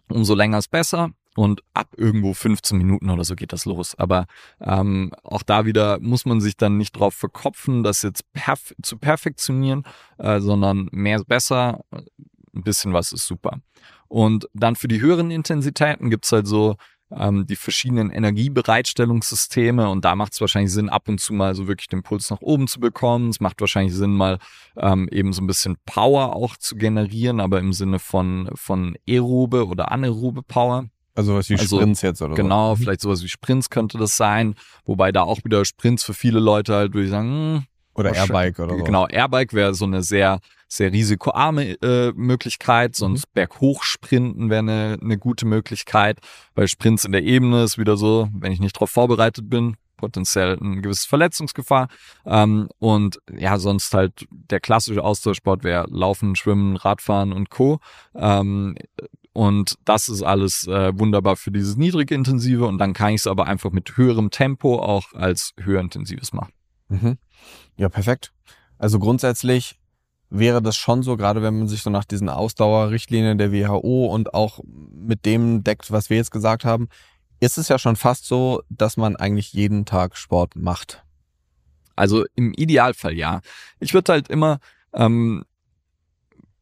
[0.08, 1.10] umso länger ist besser.
[1.36, 3.96] Und ab irgendwo 15 Minuten oder so geht das los.
[3.96, 4.26] Aber
[4.60, 8.98] ähm, auch da wieder muss man sich dann nicht drauf verkopfen, das jetzt perf zu
[8.98, 9.82] perfektionieren,
[10.18, 13.58] äh, sondern mehr ist besser, ein bisschen was ist super.
[14.06, 16.76] Und dann für die höheren Intensitäten gibt's halt so
[17.10, 21.66] ähm, die verschiedenen Energiebereitstellungssysteme und da macht es wahrscheinlich Sinn, ab und zu mal so
[21.68, 23.30] wirklich den Puls nach oben zu bekommen.
[23.30, 24.38] Es macht wahrscheinlich Sinn, mal
[24.76, 29.66] ähm, eben so ein bisschen Power auch zu generieren, aber im Sinne von, von aerobe
[29.66, 30.86] oder anaerobe Power.
[31.14, 32.80] Also was wie also, Sprints jetzt oder Genau, so.
[32.80, 32.84] Mhm.
[32.84, 36.74] vielleicht sowas wie Sprints könnte das sein, wobei da auch wieder Sprints für viele Leute
[36.74, 37.64] halt, würde ich sagen, hm,
[37.94, 38.82] oder Airbike oder so.
[38.82, 40.40] Genau, Airbike wäre so eine sehr
[40.76, 43.30] sehr risikoarme äh, Möglichkeit, sonst mhm.
[43.34, 46.18] berghochsprinten wäre eine, eine gute Möglichkeit,
[46.54, 50.58] weil Sprints in der Ebene ist wieder so, wenn ich nicht darauf vorbereitet bin, potenziell
[50.60, 51.88] ein gewisses Verletzungsgefahr.
[52.26, 57.78] Ähm, und ja, sonst halt der klassische Austauschsport wäre Laufen, Schwimmen, Radfahren und Co.
[58.14, 58.76] Ähm,
[59.32, 63.26] und das ist alles äh, wunderbar für dieses niedrige intensive und dann kann ich es
[63.26, 66.52] aber einfach mit höherem Tempo auch als höher intensives machen.
[66.88, 67.18] Mhm.
[67.76, 68.32] Ja, perfekt.
[68.78, 69.76] Also grundsätzlich
[70.38, 74.34] wäre das schon so, gerade wenn man sich so nach diesen Ausdauerrichtlinien der WHO und
[74.34, 76.88] auch mit dem deckt, was wir jetzt gesagt haben,
[77.40, 81.04] ist es ja schon fast so, dass man eigentlich jeden Tag Sport macht.
[81.96, 83.40] Also im Idealfall ja.
[83.78, 84.58] Ich würde halt immer,
[84.92, 85.44] ähm,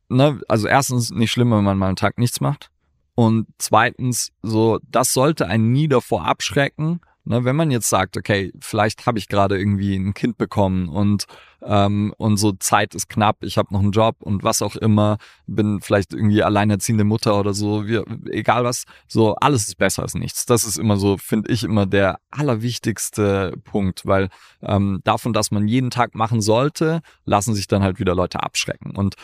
[0.09, 2.71] ne, also erstens nicht schlimm, wenn man mal einen Tag nichts macht.
[3.15, 8.53] Und zweitens, so, das sollte einen nie davor abschrecken, Ne, wenn man jetzt sagt, okay,
[8.61, 11.27] vielleicht habe ich gerade irgendwie ein Kind bekommen und
[11.63, 15.19] ähm, und so Zeit ist knapp, ich habe noch einen Job und was auch immer,
[15.47, 20.15] bin vielleicht irgendwie alleinerziehende Mutter oder so, wie, egal was, so alles ist besser als
[20.15, 20.47] nichts.
[20.47, 24.29] Das ist immer so, finde ich immer der allerwichtigste Punkt, weil
[24.61, 28.97] ähm, davon, dass man jeden Tag machen sollte, lassen sich dann halt wieder Leute abschrecken.
[28.97, 29.15] Und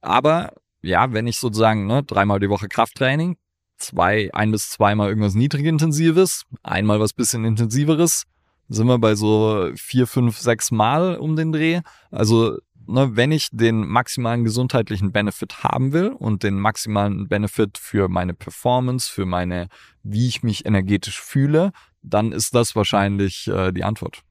[0.00, 3.36] aber ja, wenn ich sozusagen ne, dreimal die Woche Krafttraining,
[3.78, 8.24] zwei, ein bis zweimal irgendwas niedrigintensives, einmal was bisschen intensiveres,
[8.68, 11.80] sind wir bei so vier, fünf, sechs Mal um den Dreh.
[12.10, 18.08] Also ne, wenn ich den maximalen gesundheitlichen Benefit haben will und den maximalen Benefit für
[18.08, 19.68] meine Performance, für meine,
[20.02, 21.72] wie ich mich energetisch fühle,
[22.02, 24.22] dann ist das wahrscheinlich äh, die Antwort.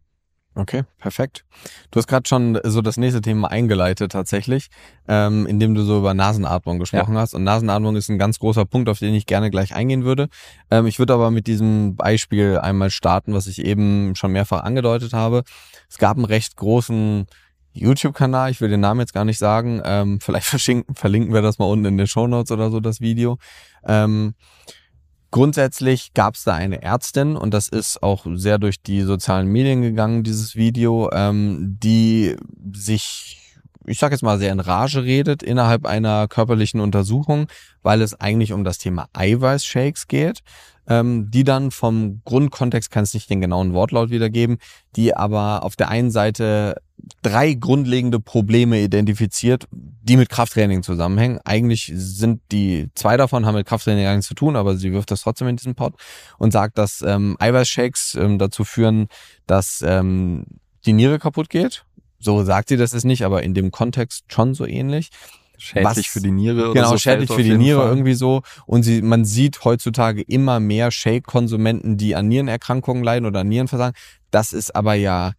[0.58, 1.46] Okay, perfekt.
[1.92, 4.70] Du hast gerade schon so das nächste Thema eingeleitet tatsächlich,
[5.08, 7.22] ähm, indem du so über Nasenatmung gesprochen ja.
[7.22, 7.36] hast.
[7.36, 10.30] Und Nasenatmung ist ein ganz großer Punkt, auf den ich gerne gleich eingehen würde.
[10.72, 15.14] Ähm, ich würde aber mit diesem Beispiel einmal starten, was ich eben schon mehrfach angedeutet
[15.14, 15.44] habe.
[15.92, 17.28] Es gab einen recht großen
[17.74, 19.80] YouTube-Kanal, ich will den Namen jetzt gar nicht sagen.
[19.86, 23.38] Ähm, vielleicht verlinken wir das mal unten in den Show Notes oder so, das Video.
[23.86, 24.34] Ähm,
[25.38, 29.84] Grundsätzlich gab es da eine Ärztin und das ist auch sehr durch die sozialen Medien
[29.84, 32.36] gegangen, dieses Video, ähm, die
[32.74, 33.38] sich
[33.86, 37.46] ich sage jetzt mal, sehr in Rage redet innerhalb einer körperlichen Untersuchung,
[37.84, 40.40] weil es eigentlich um das Thema Eiweißshakes geht,
[40.88, 44.58] ähm, die dann vom Grundkontext, kann es nicht den genauen Wortlaut wiedergeben,
[44.96, 46.78] die aber auf der einen Seite
[47.22, 51.40] drei grundlegende Probleme identifiziert, die mit Krafttraining zusammenhängen.
[51.44, 55.12] Eigentlich sind die zwei davon haben mit Krafttraining gar nichts zu tun, aber sie wirft
[55.12, 55.94] das trotzdem in diesen Pot
[56.38, 59.08] und sagt, dass ähm, Eiweißshakes ähm, dazu führen,
[59.46, 60.46] dass ähm,
[60.86, 61.86] die Niere kaputt geht.
[62.20, 65.10] So sagt sie das ist nicht, aber in dem Kontext schon so ähnlich.
[65.60, 67.90] Schädlich Was, für die Niere oder Genau, so schädlich für die Niere Fall.
[67.90, 68.44] irgendwie so.
[68.68, 73.96] Und sie, man sieht heutzutage immer mehr Shake-Konsumenten, die an Nierenerkrankungen leiden oder an Nierenversagen.
[74.30, 75.34] Das ist aber ja,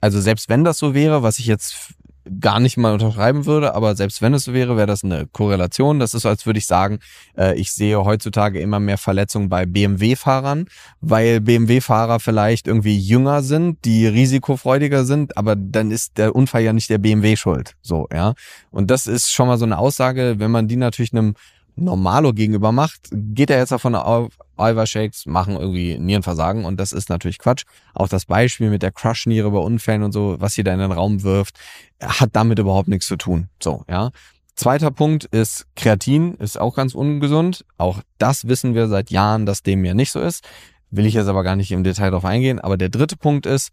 [0.00, 1.94] also selbst wenn das so wäre, was ich jetzt
[2.38, 5.98] gar nicht mal unterschreiben würde, aber selbst wenn es so wäre, wäre das eine Korrelation.
[5.98, 6.98] Das ist als würde ich sagen,
[7.36, 10.66] äh, ich sehe heutzutage immer mehr Verletzungen bei BMW-Fahrern,
[11.00, 16.72] weil BMW-Fahrer vielleicht irgendwie jünger sind, die risikofreudiger sind, aber dann ist der Unfall ja
[16.72, 17.74] nicht der BMW schuld.
[17.80, 18.34] So, ja.
[18.70, 21.34] Und das ist schon mal so eine Aussage, wenn man die natürlich einem
[21.76, 24.28] Normalo gegenüber macht, geht er jetzt davon auf,
[24.60, 27.64] Eiweißshakes machen irgendwie Nierenversagen und das ist natürlich Quatsch.
[27.94, 30.92] Auch das Beispiel mit der Crush-Niere bei Unfällen und so, was sie da in den
[30.92, 31.58] Raum wirft,
[32.02, 33.48] hat damit überhaupt nichts zu tun.
[33.62, 34.10] So, ja.
[34.54, 37.64] Zweiter Punkt ist Kreatin, ist auch ganz ungesund.
[37.78, 40.44] Auch das wissen wir seit Jahren, dass dem ja nicht so ist.
[40.90, 42.58] Will ich jetzt aber gar nicht im Detail drauf eingehen.
[42.58, 43.70] Aber der dritte Punkt ist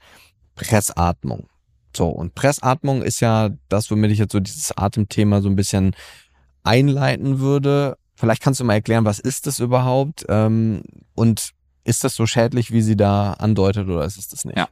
[0.55, 1.47] Pressatmung.
[1.95, 5.95] So, und Pressatmung ist ja das, womit ich jetzt so dieses Atemthema so ein bisschen
[6.63, 7.97] einleiten würde.
[8.17, 10.25] Vielleicht kannst du mal erklären, was ist das überhaupt?
[10.27, 10.81] Ähm,
[11.13, 11.51] und
[11.83, 14.57] ist das so schädlich, wie sie da andeutet, oder ist es das nicht?
[14.57, 14.67] Ja.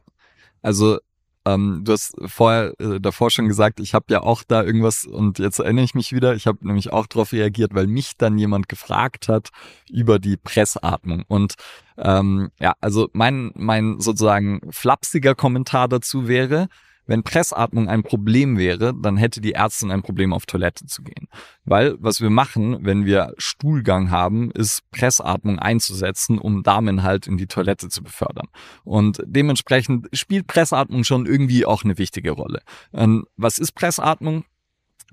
[0.62, 0.98] Also
[1.46, 5.38] ähm, du hast vorher äh, davor schon gesagt, ich habe ja auch da irgendwas und
[5.38, 6.34] jetzt erinnere ich mich wieder.
[6.34, 9.50] Ich habe nämlich auch darauf reagiert, weil mich dann jemand gefragt hat
[9.88, 11.54] über die Pressatmung und
[11.98, 16.66] ähm, ja, also mein mein sozusagen flapsiger Kommentar dazu wäre,
[17.06, 21.28] wenn Pressatmung ein Problem wäre, dann hätte die Ärztin ein Problem, auf Toilette zu gehen.
[21.64, 27.36] Weil was wir machen, wenn wir Stuhlgang haben, ist Pressatmung einzusetzen, um Damen halt in
[27.36, 28.48] die Toilette zu befördern.
[28.84, 32.60] Und dementsprechend spielt Pressatmung schon irgendwie auch eine wichtige Rolle.
[32.92, 34.44] Ähm, was ist Pressatmung?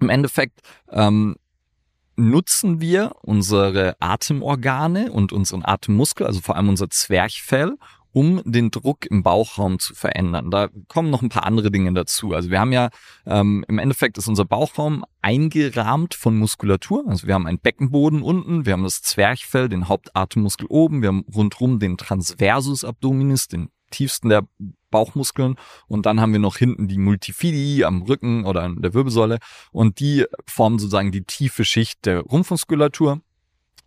[0.01, 1.35] Im Endeffekt ähm,
[2.15, 7.77] nutzen wir unsere Atemorgane und unseren Atemmuskel, also vor allem unser Zwerchfell,
[8.13, 10.51] um den Druck im Bauchraum zu verändern.
[10.51, 12.33] Da kommen noch ein paar andere Dinge dazu.
[12.33, 12.89] Also wir haben ja
[13.25, 17.03] ähm, im Endeffekt ist unser Bauchraum eingerahmt von Muskulatur.
[17.07, 21.25] Also wir haben einen Beckenboden unten, wir haben das Zwerchfell, den Hauptatemmuskel oben, wir haben
[21.33, 24.47] rundrum den Transversus Abdominis, den tiefsten der
[24.91, 25.55] Bauchmuskeln
[25.87, 29.39] und dann haben wir noch hinten die Multifidi am Rücken oder an der Wirbelsäule
[29.71, 33.21] und die formen sozusagen die tiefe Schicht der Rumpfmuskulatur.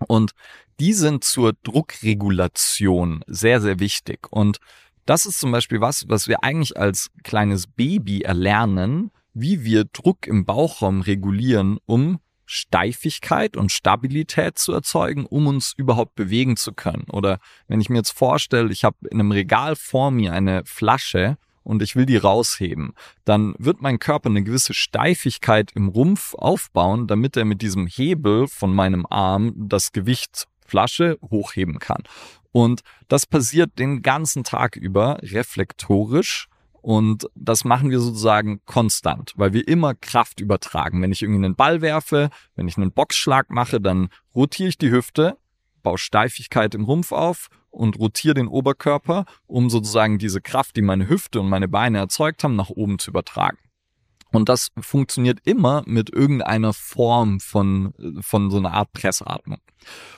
[0.07, 0.33] Und
[0.81, 4.31] die sind zur Druckregulation sehr, sehr wichtig.
[4.31, 4.59] Und
[5.07, 10.27] das ist zum Beispiel was, was wir eigentlich als kleines Baby erlernen, wie wir Druck
[10.27, 17.05] im Bauchraum regulieren, um Steifigkeit und Stabilität zu erzeugen, um uns überhaupt bewegen zu können.
[17.11, 21.39] Oder wenn ich mir jetzt vorstelle, ich habe in einem Regal vor mir eine Flasche
[21.67, 22.95] und ich will die rausheben,
[23.25, 28.47] dann wird mein Körper eine gewisse Steifigkeit im Rumpf aufbauen, damit er mit diesem Hebel
[28.47, 32.05] von meinem Arm das Gewicht Flasche hochheben kann.
[32.53, 36.49] Und das passiert den ganzen Tag über reflektorisch.
[36.83, 41.03] Und das machen wir sozusagen konstant, weil wir immer Kraft übertragen.
[41.03, 44.93] Wenn ich irgendwie einen Ball werfe, wenn ich einen Boxschlag mache, dann rotiere ich die
[44.93, 45.37] Hüfte,
[45.83, 51.09] baue Steifigkeit im Rumpf auf und rotiere den Oberkörper, um sozusagen diese Kraft, die meine
[51.09, 53.59] Hüfte und meine Beine erzeugt haben, nach oben zu übertragen.
[54.33, 59.61] Und das funktioniert immer mit irgendeiner Form von, von so einer Art Pressatmung.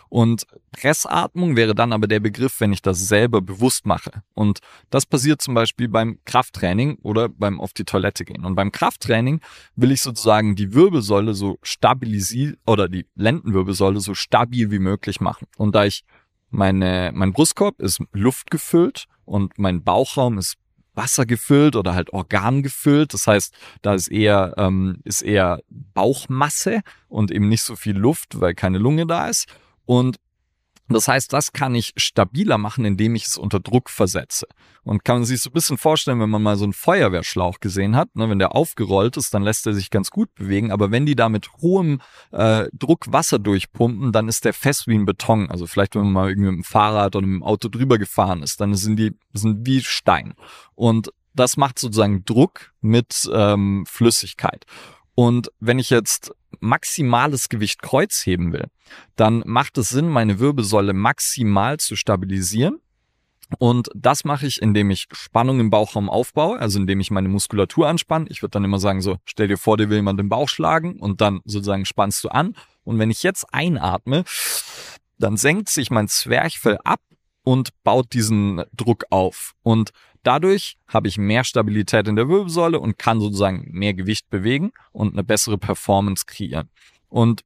[0.08, 4.22] Und Pressatmung wäre dann aber der Begriff, wenn ich das selber bewusst mache.
[4.34, 8.46] Und das passiert zum Beispiel beim Krafttraining oder beim auf die Toilette gehen.
[8.46, 9.40] Und beim Krafttraining
[9.76, 15.46] will ich sozusagen die Wirbelsäule so stabilisieren oder die Lendenwirbelsäule so stabil wie möglich machen.
[15.58, 16.04] Und da ich
[16.50, 20.56] meine, mein Brustkorb ist luftgefüllt und mein Bauchraum ist
[20.94, 23.14] Wasser gefüllt oder halt Organ gefüllt.
[23.14, 28.40] Das heißt, da ist eher, ähm, ist eher Bauchmasse und eben nicht so viel Luft,
[28.40, 29.46] weil keine Lunge da ist.
[29.86, 30.16] Und
[30.88, 34.46] das heißt, das kann ich stabiler machen, indem ich es unter Druck versetze.
[34.84, 37.94] Und kann man sich so ein bisschen vorstellen, wenn man mal so einen Feuerwehrschlauch gesehen
[37.94, 40.72] hat, ne, wenn der aufgerollt ist, dann lässt er sich ganz gut bewegen.
[40.72, 42.00] Aber wenn die da mit hohem
[42.32, 45.50] äh, Druck Wasser durchpumpen, dann ist der fest wie ein Beton.
[45.50, 48.42] Also vielleicht, wenn man mal irgendwie mit dem Fahrrad oder mit dem Auto drüber gefahren
[48.42, 50.34] ist, dann sind die sind wie Stein.
[50.74, 54.64] Und das macht sozusagen Druck mit ähm, Flüssigkeit.
[55.14, 58.66] Und wenn ich jetzt maximales Gewicht Kreuzheben will,
[59.16, 62.80] dann macht es Sinn, meine Wirbelsäule maximal zu stabilisieren
[63.58, 67.88] Und das mache ich, indem ich Spannung im Bauchraum aufbaue, also indem ich meine Muskulatur
[67.88, 68.26] anspanne.
[68.28, 71.00] Ich würde dann immer sagen, so, stell dir vor, dir will jemand den Bauch schlagen
[71.00, 72.54] und dann sozusagen spannst du an.
[72.84, 74.24] Und wenn ich jetzt einatme,
[75.18, 77.00] dann senkt sich mein Zwerchfell ab
[77.42, 79.54] und baut diesen Druck auf.
[79.62, 79.90] Und
[80.22, 85.12] dadurch habe ich mehr Stabilität in der Wirbelsäule und kann sozusagen mehr Gewicht bewegen und
[85.12, 86.68] eine bessere Performance kreieren.
[87.08, 87.44] Und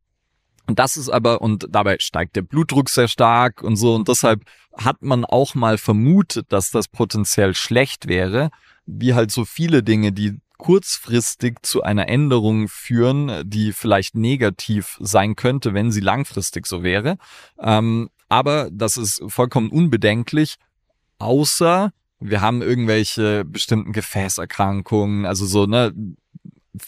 [0.66, 4.44] das ist aber, und dabei steigt der Blutdruck sehr stark und so, und deshalb
[4.77, 8.51] hat man auch mal vermutet, dass das potenziell schlecht wäre,
[8.86, 15.35] wie halt so viele Dinge, die kurzfristig zu einer Änderung führen, die vielleicht negativ sein
[15.35, 17.16] könnte, wenn sie langfristig so wäre.
[17.59, 20.57] Ähm, aber das ist vollkommen unbedenklich,
[21.19, 21.93] außer
[22.23, 25.93] wir haben irgendwelche bestimmten Gefäßerkrankungen, also so, ne,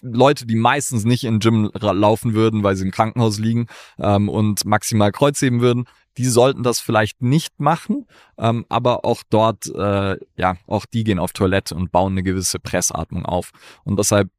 [0.00, 3.66] Leute, die meistens nicht in Gym laufen würden, weil sie im Krankenhaus liegen
[3.98, 5.84] ähm, und maximal Kreuzheben würden,
[6.16, 8.06] die sollten das vielleicht nicht machen,
[8.38, 12.58] ähm, aber auch dort, äh, ja, auch die gehen auf Toilette und bauen eine gewisse
[12.58, 13.50] Pressatmung auf.
[13.84, 14.30] Und deshalb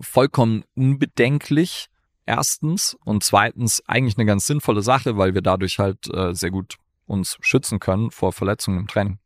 [0.00, 1.86] vollkommen unbedenklich,
[2.26, 6.76] erstens, und zweitens eigentlich eine ganz sinnvolle Sache, weil wir dadurch halt äh, sehr gut
[7.06, 9.18] uns schützen können vor Verletzungen im Training.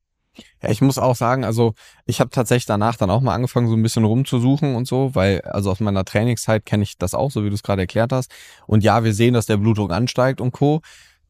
[0.62, 1.74] Ja, ich muss auch sagen, also
[2.06, 5.42] ich habe tatsächlich danach dann auch mal angefangen, so ein bisschen rumzusuchen und so, weil
[5.42, 8.30] also aus meiner Trainingszeit kenne ich das auch, so wie du es gerade erklärt hast.
[8.66, 10.80] Und ja, wir sehen, dass der Blutdruck ansteigt und Co.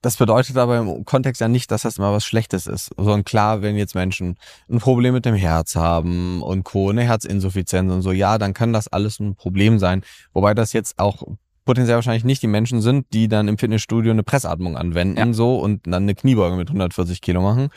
[0.03, 2.91] Das bedeutet aber im Kontext ja nicht, dass das immer was Schlechtes ist.
[2.97, 4.37] Sondern klar, wenn jetzt Menschen
[4.69, 8.73] ein Problem mit dem Herz haben und Co., eine Herzinsuffizienz und so, ja, dann kann
[8.73, 10.03] das alles ein Problem sein.
[10.33, 11.23] Wobei das jetzt auch
[11.65, 15.33] potenziell wahrscheinlich nicht die Menschen sind, die dann im Fitnessstudio eine Pressatmung anwenden ja.
[15.33, 17.71] so und dann eine Kniebeuge mit 140 Kilo machen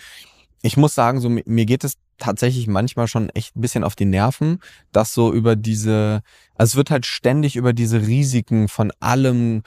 [0.66, 4.06] ich muss sagen, so mir geht es tatsächlich manchmal schon echt ein bisschen auf die
[4.06, 4.60] Nerven,
[4.92, 6.22] dass so über diese,
[6.56, 9.62] also es wird halt ständig über diese Risiken von allem,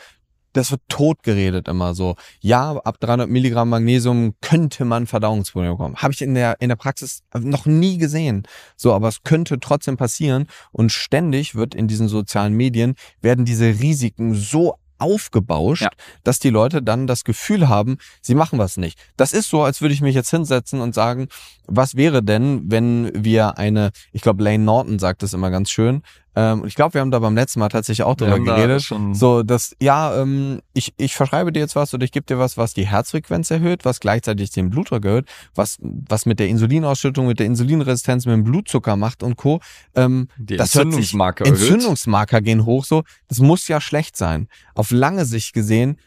[0.54, 2.16] das wird tot geredet immer so.
[2.40, 5.96] Ja, ab 300 Milligramm Magnesium könnte man Verdauungsprobleme bekommen.
[5.96, 8.42] Habe ich in der, in der Praxis noch nie gesehen.
[8.76, 13.66] So, aber es könnte trotzdem passieren und ständig wird in diesen sozialen Medien werden diese
[13.66, 15.90] Risiken so aufgebauscht, ja.
[16.24, 18.98] dass die Leute dann das Gefühl haben, sie machen was nicht.
[19.16, 21.28] Das ist so, als würde ich mich jetzt hinsetzen und sagen,
[21.66, 26.02] was wäre denn, wenn wir eine, ich glaube, Lane Norton sagt das immer ganz schön,
[26.38, 28.88] ähm, ich glaube, wir haben da beim letzten Mal tatsächlich auch drüber geredet.
[28.92, 32.38] Da so, dass, ja, ähm, ich, ich verschreibe dir jetzt was oder ich gebe dir
[32.38, 37.26] was, was die Herzfrequenz erhöht, was gleichzeitig den Blutdruck erhöht, was, was mit der Insulinausschüttung,
[37.26, 39.58] mit der Insulinresistenz, mit dem Blutzucker macht und Co.
[39.96, 43.02] Ähm, die das Entzündungsmarker sich, Entzündungsmarker gehen hoch, so.
[43.26, 44.46] Das muss ja schlecht sein.
[44.76, 45.98] Auf lange Sicht gesehen,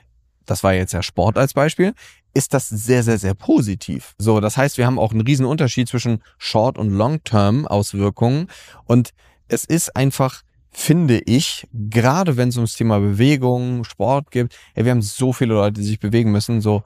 [0.46, 1.94] das war jetzt ja Sport als Beispiel,
[2.34, 4.16] ist das sehr, sehr, sehr positiv.
[4.18, 8.48] So, das heißt, wir haben auch einen riesen Unterschied zwischen Short- und Long-Term-Auswirkungen
[8.86, 9.12] und
[9.52, 10.42] es ist einfach,
[10.72, 15.54] finde ich, gerade wenn es ums Thema Bewegung, Sport gibt, ey, wir haben so viele
[15.54, 16.84] Leute, die sich bewegen müssen, so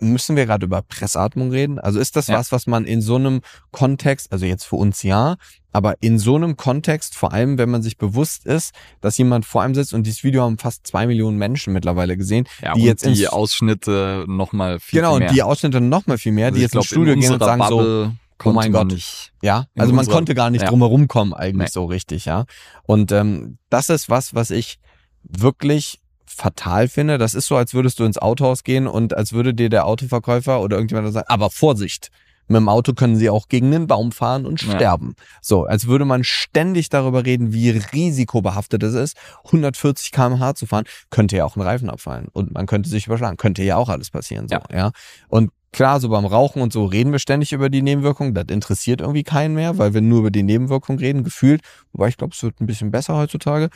[0.00, 1.78] müssen wir gerade über Pressatmung reden?
[1.78, 2.38] Also ist das ja.
[2.38, 3.40] was, was man in so einem
[3.72, 5.36] Kontext, also jetzt für uns ja,
[5.72, 9.62] aber in so einem Kontext, vor allem wenn man sich bewusst ist, dass jemand vor
[9.62, 13.04] einem sitzt und dieses Video haben fast zwei Millionen Menschen mittlerweile gesehen, ja, die jetzt
[13.04, 15.28] die Ausschnitte nochmal viel, genau, viel mehr.
[15.28, 17.60] Genau, die Ausschnitte nochmal viel mehr, also die jetzt glaub, ins Studio gehen und sagen
[17.60, 18.12] Bubble so,
[18.44, 18.88] oh mein Gott.
[18.88, 20.68] Nicht ja, also man konnte gar nicht ja.
[20.68, 21.72] drumherum kommen eigentlich nee.
[21.72, 22.44] so richtig, ja.
[22.84, 24.78] Und ähm, das ist was, was ich
[25.22, 27.18] wirklich fatal finde.
[27.18, 30.60] Das ist so, als würdest du ins Autohaus gehen und als würde dir der Autoverkäufer
[30.60, 32.10] oder irgendjemand sagen, aber Vorsicht,
[32.48, 35.14] mit dem Auto können sie auch gegen einen Baum fahren und sterben.
[35.16, 35.24] Ja.
[35.42, 39.16] So, als würde man ständig darüber reden, wie risikobehaftet es ist,
[39.46, 43.36] 140 km/h zu fahren, könnte ja auch ein Reifen abfallen und man könnte sich überschlagen,
[43.36, 44.48] könnte ja auch alles passieren.
[44.48, 44.62] So, ja.
[44.72, 44.90] ja.
[45.28, 48.34] Und Klar, so beim Rauchen und so reden wir ständig über die Nebenwirkungen.
[48.34, 51.62] Das interessiert irgendwie keinen mehr, weil wir nur über die Nebenwirkungen reden, gefühlt.
[51.92, 53.68] Wobei ich glaube, es wird ein bisschen besser heutzutage.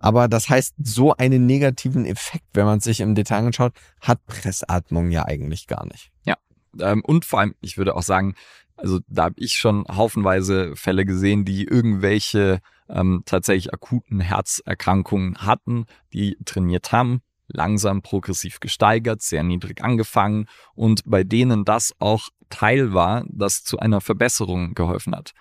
[0.00, 5.10] Aber das heißt, so einen negativen Effekt, wenn man sich im Detail anschaut, hat Pressatmung
[5.10, 6.10] ja eigentlich gar nicht.
[6.24, 6.36] Ja,
[6.80, 8.34] ähm, und vor allem, ich würde auch sagen,
[8.76, 15.86] also da habe ich schon haufenweise Fälle gesehen, die irgendwelche ähm, tatsächlich akuten Herzerkrankungen hatten,
[16.12, 17.20] die trainiert haben,
[17.54, 23.78] langsam progressiv gesteigert, sehr niedrig angefangen und bei denen das auch Teil war, das zu
[23.78, 25.32] einer Verbesserung geholfen hat.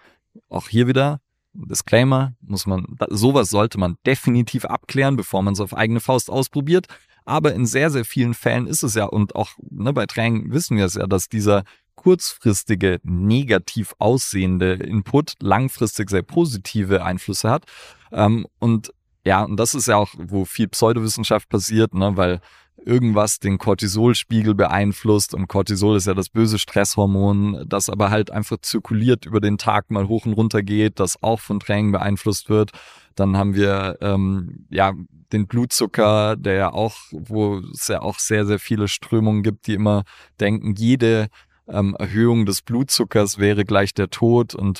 [0.49, 1.19] Auch hier wieder
[1.53, 6.87] Disclaimer, muss man, sowas sollte man definitiv abklären, bevor man es auf eigene Faust ausprobiert.
[7.25, 10.77] Aber in sehr, sehr vielen Fällen ist es ja, und auch ne, bei Training wissen
[10.77, 11.63] wir es ja, dass dieser
[11.95, 17.65] kurzfristige, negativ aussehende Input langfristig sehr positive Einflüsse hat.
[18.11, 18.91] Ähm, und
[19.25, 22.41] ja, und das ist ja auch, wo viel Pseudowissenschaft passiert, ne, weil
[22.85, 28.57] irgendwas den Cortisolspiegel beeinflusst und Cortisol ist ja das böse Stresshormon, das aber halt einfach
[28.61, 32.71] zirkuliert über den Tag mal hoch und runter geht, das auch von Training beeinflusst wird.
[33.15, 34.93] Dann haben wir ähm, ja
[35.31, 39.75] den Blutzucker, der ja auch, wo es ja auch sehr, sehr viele Strömungen gibt, die
[39.75, 40.03] immer
[40.39, 41.27] denken, jede
[41.67, 44.79] ähm, Erhöhung des Blutzuckers wäre gleich der Tod und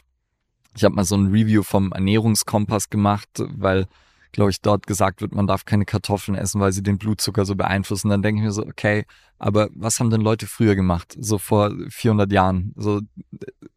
[0.75, 3.85] ich habe mal so ein Review vom Ernährungskompass gemacht, weil
[4.33, 7.55] glaube ich, dort gesagt wird, man darf keine Kartoffeln essen, weil sie den Blutzucker so
[7.55, 8.09] beeinflussen.
[8.09, 9.05] Dann denke ich mir so, okay,
[9.39, 11.15] aber was haben denn Leute früher gemacht?
[11.17, 12.73] So vor 400 Jahren?
[12.75, 13.01] So,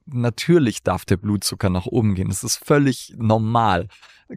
[0.06, 2.28] natürlich darf der Blutzucker nach oben gehen.
[2.28, 3.86] Das ist völlig normal.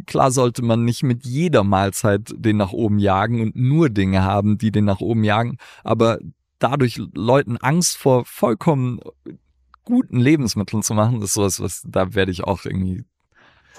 [0.05, 4.57] Klar sollte man nicht mit jeder Mahlzeit den nach oben jagen und nur Dinge haben,
[4.57, 6.19] die den nach oben jagen, aber
[6.59, 8.99] dadurch Leuten Angst vor vollkommen
[9.83, 13.03] guten Lebensmitteln zu machen, ist sowas, was da werde ich auch irgendwie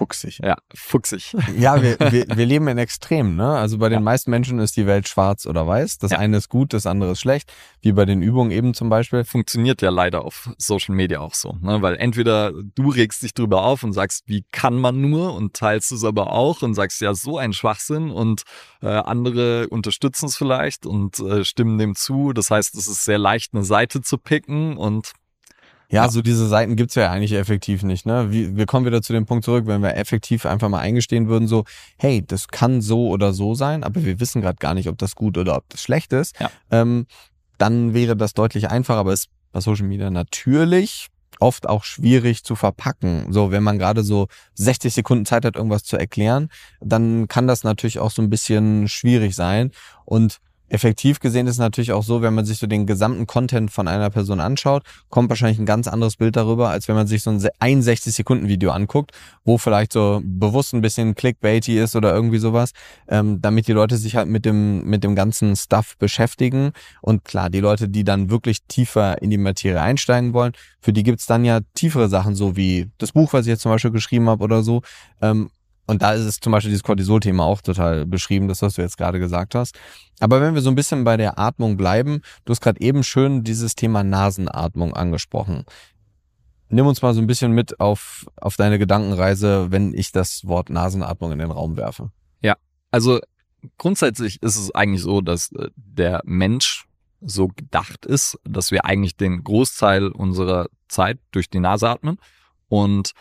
[0.01, 0.39] Fuchsig.
[0.43, 1.35] Ja, fuchsig.
[1.55, 3.35] Ja, wir, wir, wir leben in Extremen.
[3.35, 3.47] Ne?
[3.47, 4.03] Also bei den ja.
[4.03, 5.99] meisten Menschen ist die Welt schwarz oder weiß.
[5.99, 6.17] Das ja.
[6.17, 7.53] eine ist gut, das andere ist schlecht.
[7.81, 9.23] Wie bei den Übungen eben zum Beispiel.
[9.25, 11.55] Funktioniert ja leider auf Social Media auch so.
[11.61, 11.83] Ne?
[11.83, 15.91] Weil entweder du regst dich drüber auf und sagst, wie kann man nur und teilst
[15.91, 18.41] es aber auch und sagst, ja, so ein Schwachsinn und
[18.81, 22.33] äh, andere unterstützen es vielleicht und äh, stimmen dem zu.
[22.33, 25.11] Das heißt, es ist sehr leicht, eine Seite zu picken und
[25.91, 28.05] ja, so diese Seiten gibt's ja eigentlich effektiv nicht.
[28.05, 28.31] Ne?
[28.31, 31.47] Wie, wir kommen wieder zu dem Punkt zurück, wenn wir effektiv einfach mal eingestehen würden,
[31.47, 31.65] so,
[31.97, 35.15] hey, das kann so oder so sein, aber wir wissen gerade gar nicht, ob das
[35.15, 36.49] gut oder ob das schlecht ist, ja.
[36.71, 37.05] ähm,
[37.57, 41.09] dann wäre das deutlich einfacher, aber es ist bei Social Media natürlich
[41.39, 43.27] oft auch schwierig zu verpacken.
[43.31, 46.49] So, wenn man gerade so 60 Sekunden Zeit hat, irgendwas zu erklären,
[46.79, 49.71] dann kann das natürlich auch so ein bisschen schwierig sein.
[50.05, 50.39] Und
[50.71, 54.09] Effektiv gesehen ist natürlich auch so, wenn man sich so den gesamten Content von einer
[54.09, 57.45] Person anschaut, kommt wahrscheinlich ein ganz anderes Bild darüber, als wenn man sich so ein
[57.59, 59.11] 61 Sekunden Video anguckt,
[59.43, 62.71] wo vielleicht so bewusst ein bisschen clickbaity ist oder irgendwie sowas,
[63.09, 66.71] ähm, damit die Leute sich halt mit dem mit dem ganzen Stuff beschäftigen.
[67.01, 71.03] Und klar, die Leute, die dann wirklich tiefer in die Materie einsteigen wollen, für die
[71.03, 74.29] gibt's dann ja tiefere Sachen, so wie das Buch, was ich jetzt zum Beispiel geschrieben
[74.29, 74.83] habe oder so.
[75.21, 75.49] Ähm,
[75.91, 78.97] und da ist es zum Beispiel dieses Cortisol-Thema auch total beschrieben, das, was du jetzt
[78.97, 79.77] gerade gesagt hast.
[80.21, 83.43] Aber wenn wir so ein bisschen bei der Atmung bleiben, du hast gerade eben schön
[83.43, 85.65] dieses Thema Nasenatmung angesprochen.
[86.69, 90.69] Nimm uns mal so ein bisschen mit auf, auf deine Gedankenreise, wenn ich das Wort
[90.69, 92.09] Nasenatmung in den Raum werfe.
[92.41, 92.55] Ja,
[92.91, 93.19] also
[93.77, 96.85] grundsätzlich ist es eigentlich so, dass äh, der Mensch
[97.19, 102.17] so gedacht ist, dass wir eigentlich den Großteil unserer Zeit durch die Nase atmen
[102.69, 103.11] und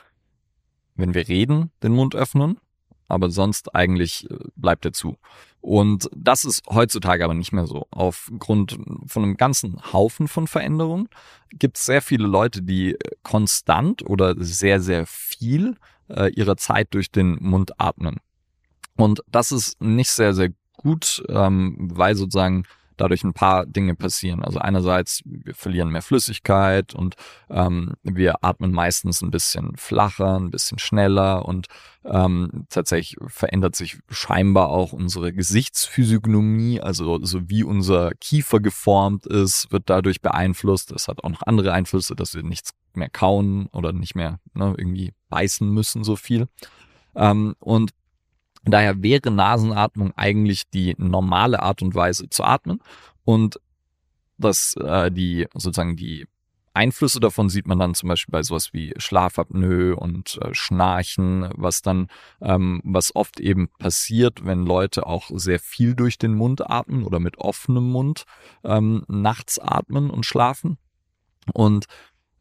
[1.00, 2.58] wenn wir reden, den Mund öffnen,
[3.08, 5.18] aber sonst eigentlich äh, bleibt er zu.
[5.60, 7.86] Und das ist heutzutage aber nicht mehr so.
[7.90, 11.08] Aufgrund von einem ganzen Haufen von Veränderungen
[11.52, 15.76] gibt es sehr viele Leute, die konstant oder sehr, sehr viel
[16.08, 18.16] äh, ihrer Zeit durch den Mund atmen.
[18.96, 22.64] Und das ist nicht sehr, sehr gut, ähm, weil sozusagen
[23.00, 24.44] dadurch ein paar Dinge passieren.
[24.44, 27.16] Also einerseits, wir verlieren mehr Flüssigkeit und
[27.48, 31.66] ähm, wir atmen meistens ein bisschen flacher, ein bisschen schneller und
[32.04, 39.70] ähm, tatsächlich verändert sich scheinbar auch unsere Gesichtsphysiognomie, also so wie unser Kiefer geformt ist,
[39.70, 40.92] wird dadurch beeinflusst.
[40.92, 44.74] Das hat auch noch andere Einflüsse, dass wir nichts mehr kauen oder nicht mehr ne,
[44.76, 46.48] irgendwie beißen müssen so viel.
[47.14, 47.90] Ähm, und
[48.64, 52.80] Daher wäre Nasenatmung eigentlich die normale Art und Weise zu atmen
[53.24, 53.60] und
[54.38, 56.26] dass äh, die sozusagen die
[56.72, 61.82] Einflüsse davon sieht man dann zum Beispiel bei sowas wie Schlafapnoe und äh, Schnarchen, was
[61.82, 62.08] dann,
[62.40, 67.18] ähm, was oft eben passiert, wenn Leute auch sehr viel durch den Mund atmen oder
[67.18, 68.24] mit offenem Mund
[68.62, 70.78] ähm, nachts atmen und schlafen.
[71.52, 71.86] Und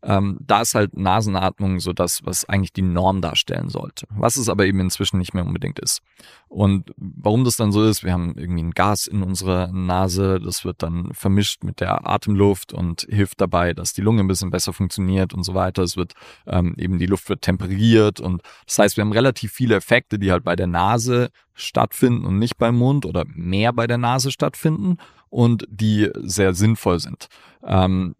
[0.02, 4.08] ähm, da ist halt Nasenatmung so das, was eigentlich die Norm darstellen sollte.
[4.10, 6.02] Was es aber eben inzwischen nicht mehr unbedingt ist.
[6.48, 10.64] Und warum das dann so ist, wir haben irgendwie ein Gas in unserer Nase, das
[10.64, 14.74] wird dann vermischt mit der Atemluft und hilft dabei, dass die Lunge ein bisschen besser
[14.74, 15.84] funktioniert und so weiter.
[15.84, 16.14] Es wird
[16.48, 20.32] ähm, eben die Luft wird temperiert und das heißt, wir haben relativ viele Effekte, die
[20.32, 24.98] halt bei der Nase stattfinden und nicht beim Mund oder mehr bei der Nase stattfinden
[25.30, 27.28] und die sehr sinnvoll sind.
[27.64, 28.16] Ähm,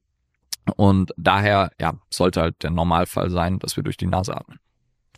[0.76, 4.60] und daher, ja, sollte halt der Normalfall sein, dass wir durch die Nase atmen.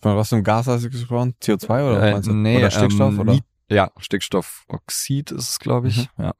[0.01, 1.35] Von was für ein Gas hast du gesprochen?
[1.41, 3.13] CO2 oder äh, nee, oder Stickstoff?
[3.13, 3.39] Ähm, oder?
[3.69, 6.09] Ja, Stickstoffoxid ist es, glaube ich.
[6.17, 6.25] Mhm.
[6.25, 6.33] Ja.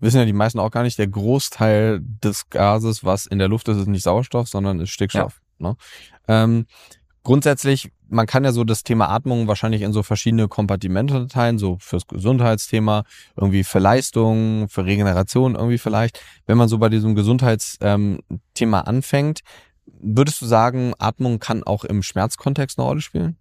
[0.00, 3.68] Wissen ja die meisten auch gar nicht, der Großteil des Gases, was in der Luft
[3.68, 5.40] ist, ist nicht Sauerstoff, sondern ist Stickstoff.
[5.58, 5.68] Ja.
[5.68, 5.76] Ne?
[6.28, 6.66] Ähm,
[7.24, 11.78] grundsätzlich, man kann ja so das Thema Atmung wahrscheinlich in so verschiedene Kompartimente teilen, so
[11.80, 13.04] fürs Gesundheitsthema,
[13.36, 16.20] irgendwie für Leistung, für Regeneration irgendwie vielleicht.
[16.46, 18.20] Wenn man so bei diesem Gesundheitsthema
[18.78, 19.40] ähm, anfängt,
[19.86, 23.36] würdest du sagen, Atmung kann auch im Schmerzkontext eine Rolle spielen?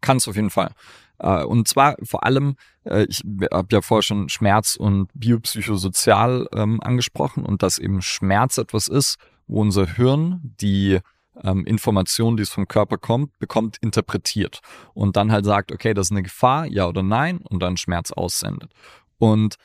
[0.00, 0.72] Kann es auf jeden Fall.
[1.18, 3.22] Äh, und zwar vor allem, äh, ich
[3.52, 9.16] habe ja vorher schon Schmerz und biopsychosozial ähm, angesprochen und dass eben Schmerz etwas ist,
[9.46, 10.98] wo unser Hirn die
[11.42, 14.60] ähm, Information, die es vom Körper kommt, bekommt, interpretiert
[14.94, 18.12] und dann halt sagt, okay, das ist eine Gefahr, ja oder nein, und dann Schmerz
[18.12, 18.72] aussendet.
[19.18, 19.56] Und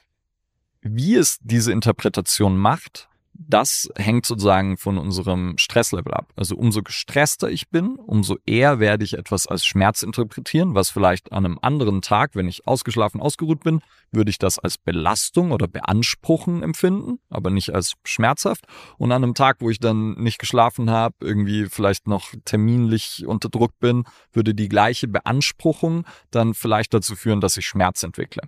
[0.81, 3.10] wie es diese Interpretation macht,
[3.47, 6.31] das hängt sozusagen von unserem Stresslevel ab.
[6.35, 11.31] Also umso gestresster ich bin, umso eher werde ich etwas als Schmerz interpretieren, was vielleicht
[11.31, 13.81] an einem anderen Tag, wenn ich ausgeschlafen, ausgeruht bin,
[14.11, 18.65] würde ich das als Belastung oder Beanspruchen empfinden, aber nicht als schmerzhaft.
[18.97, 23.49] Und an einem Tag, wo ich dann nicht geschlafen habe, irgendwie vielleicht noch terminlich unter
[23.49, 24.03] Druck bin,
[24.34, 28.41] würde die gleiche Beanspruchung dann vielleicht dazu führen, dass ich Schmerz entwickle.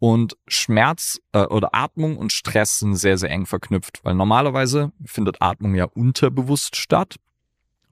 [0.00, 5.36] Und Schmerz äh, oder Atmung und Stress sind sehr, sehr eng verknüpft, weil normalerweise findet
[5.40, 7.16] Atmung ja unterbewusst statt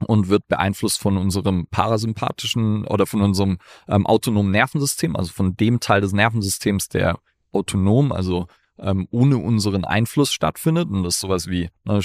[0.07, 5.79] und wird beeinflusst von unserem parasympathischen oder von unserem ähm, autonomen Nervensystem, also von dem
[5.79, 7.19] Teil des Nervensystems, der
[7.51, 8.47] autonom, also
[8.79, 10.89] ähm, ohne unseren Einfluss stattfindet.
[10.89, 12.01] Und das ist sowas wie ne,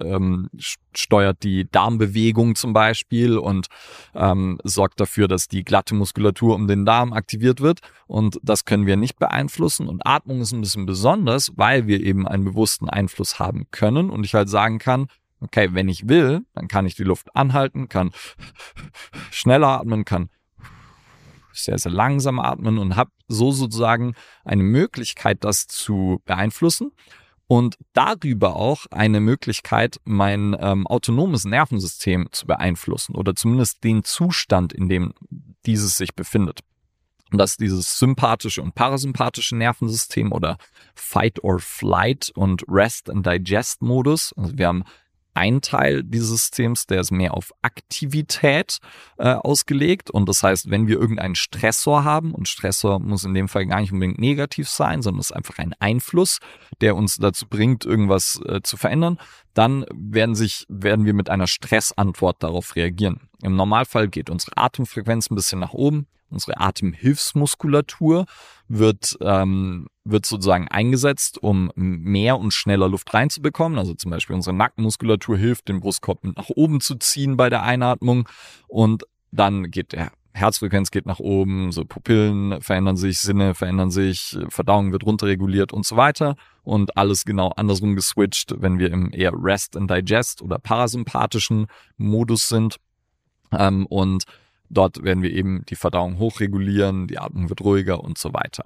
[0.00, 0.48] ähm,
[0.94, 3.66] steuert die Darmbewegung zum Beispiel und
[4.14, 7.80] ähm, sorgt dafür, dass die glatte Muskulatur um den Darm aktiviert wird.
[8.06, 9.88] Und das können wir nicht beeinflussen.
[9.88, 14.10] Und Atmung ist ein bisschen besonders, weil wir eben einen bewussten Einfluss haben können.
[14.10, 15.06] Und ich halt sagen kann,
[15.40, 18.10] okay, wenn ich will, dann kann ich die Luft anhalten, kann
[19.30, 20.30] schneller atmen, kann
[21.52, 26.92] sehr, sehr langsam atmen und habe so sozusagen eine Möglichkeit, das zu beeinflussen
[27.48, 34.72] und darüber auch eine Möglichkeit, mein ähm, autonomes Nervensystem zu beeinflussen oder zumindest den Zustand,
[34.72, 35.12] in dem
[35.64, 36.60] dieses sich befindet.
[37.32, 40.58] Und das ist dieses sympathische und parasympathische Nervensystem oder
[40.94, 44.32] Fight or Flight und Rest and Digest Modus.
[44.36, 44.84] Also wir haben
[45.36, 48.78] ein Teil dieses Systems, der ist mehr auf Aktivität
[49.18, 50.10] äh, ausgelegt.
[50.10, 53.80] Und das heißt, wenn wir irgendeinen Stressor haben, und Stressor muss in dem Fall gar
[53.80, 56.38] nicht unbedingt negativ sein, sondern es ist einfach ein Einfluss,
[56.80, 59.18] der uns dazu bringt, irgendwas äh, zu verändern,
[59.54, 63.28] dann werden sich, werden wir mit einer Stressantwort darauf reagieren.
[63.42, 68.26] Im Normalfall geht unsere Atemfrequenz ein bisschen nach oben, unsere Atemhilfsmuskulatur
[68.68, 73.78] wird, ähm, wird sozusagen eingesetzt, um mehr und schneller Luft reinzubekommen.
[73.78, 78.28] Also zum Beispiel unsere Nackenmuskulatur hilft, den Brustkorb nach oben zu ziehen bei der Einatmung
[78.68, 84.36] und dann geht der Herzfrequenz geht nach oben, so Pupillen verändern sich, Sinne verändern sich,
[84.50, 86.36] Verdauung wird runterreguliert und so weiter.
[86.62, 92.48] Und alles genau andersrum geswitcht, wenn wir im eher Rest and Digest oder parasympathischen Modus
[92.48, 92.76] sind.
[93.50, 94.24] Ähm, und
[94.68, 98.64] Dort werden wir eben die Verdauung hochregulieren, die Atmung wird ruhiger und so weiter.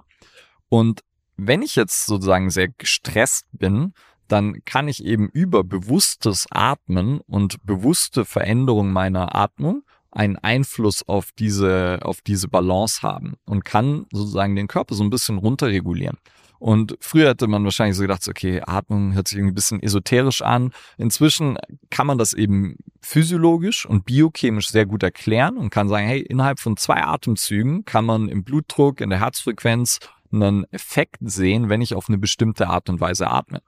[0.69, 1.01] Und
[1.37, 3.93] wenn ich jetzt sozusagen sehr gestresst bin,
[4.27, 11.31] dann kann ich eben über bewusstes Atmen und bewusste Veränderung meiner Atmung einen Einfluss auf
[11.37, 16.17] diese, auf diese Balance haben und kann sozusagen den Körper so ein bisschen runterregulieren.
[16.61, 20.43] Und früher hätte man wahrscheinlich so gedacht, okay, Atmung hört sich irgendwie ein bisschen esoterisch
[20.43, 20.71] an.
[20.99, 21.57] Inzwischen
[21.89, 26.59] kann man das eben physiologisch und biochemisch sehr gut erklären und kann sagen, hey, innerhalb
[26.59, 29.97] von zwei Atemzügen kann man im Blutdruck, in der Herzfrequenz
[30.31, 33.61] einen Effekt sehen, wenn ich auf eine bestimmte Art und Weise atme.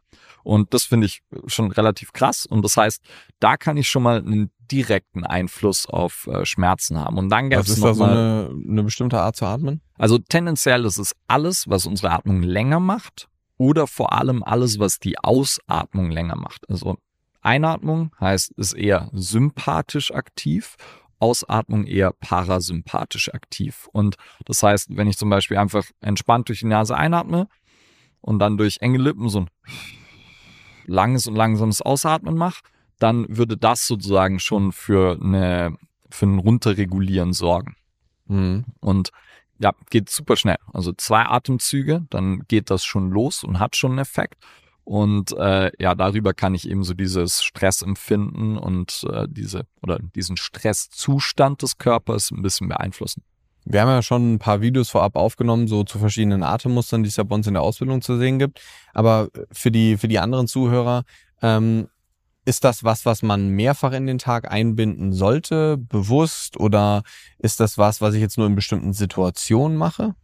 [0.43, 2.45] Und das finde ich schon relativ krass.
[2.45, 3.01] Und das heißt,
[3.39, 7.17] da kann ich schon mal einen direkten Einfluss auf äh, Schmerzen haben.
[7.17, 9.81] Und dann gab es noch da so eine, eine bestimmte Art zu atmen?
[9.97, 14.99] Also tendenziell ist es alles, was unsere Atmung länger macht oder vor allem alles, was
[14.99, 16.69] die Ausatmung länger macht.
[16.69, 16.97] Also
[17.41, 20.75] Einatmung heißt, ist eher sympathisch aktiv
[21.23, 23.87] Ausatmung eher parasympathisch aktiv.
[23.93, 27.47] Und das heißt, wenn ich zum Beispiel einfach entspannt durch die Nase einatme
[28.19, 29.49] und dann durch enge Lippen so ein
[30.85, 32.61] langes und langsames Ausatmen mache,
[32.99, 35.77] dann würde das sozusagen schon für eine
[36.09, 37.77] für ein Runterregulieren sorgen.
[38.25, 38.65] Mhm.
[38.81, 39.11] Und
[39.59, 40.57] ja, geht super schnell.
[40.73, 44.43] Also zwei Atemzüge, dann geht das schon los und hat schon einen Effekt.
[44.83, 50.35] Und äh, ja, darüber kann ich eben so dieses Stressempfinden und äh, diese oder diesen
[50.35, 53.23] Stresszustand des Körpers ein bisschen beeinflussen.
[53.65, 57.15] Wir haben ja schon ein paar Videos vorab aufgenommen, so zu verschiedenen Atemmustern, die es
[57.15, 58.59] ja bei uns in der Ausbildung zu sehen gibt.
[58.93, 61.03] Aber für die, für die anderen Zuhörer,
[61.41, 61.87] ähm,
[62.45, 66.59] ist das was, was man mehrfach in den Tag einbinden sollte, bewusst?
[66.59, 67.03] Oder
[67.39, 70.15] ist das was, was ich jetzt nur in bestimmten Situationen mache?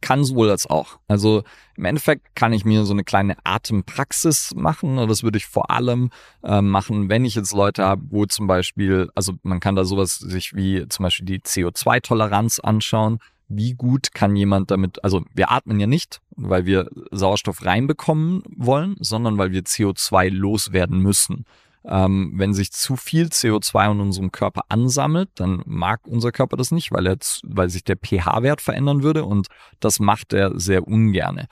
[0.00, 0.98] Kann sowohl als auch.
[1.08, 1.42] Also
[1.76, 4.96] im Endeffekt kann ich mir so eine kleine Atempraxis machen.
[5.08, 6.10] Das würde ich vor allem
[6.42, 10.16] äh, machen, wenn ich jetzt Leute habe, wo zum Beispiel, also man kann da sowas
[10.16, 13.18] sich wie zum Beispiel die CO2-Toleranz anschauen.
[13.48, 18.96] Wie gut kann jemand damit, also wir atmen ja nicht, weil wir Sauerstoff reinbekommen wollen,
[19.00, 21.46] sondern weil wir CO2 loswerden müssen.
[21.84, 26.70] Ähm, wenn sich zu viel CO2 in unserem Körper ansammelt, dann mag unser Körper das
[26.70, 29.48] nicht, weil, er, weil sich der pH-Wert verändern würde und
[29.80, 31.46] das macht er sehr ungerne.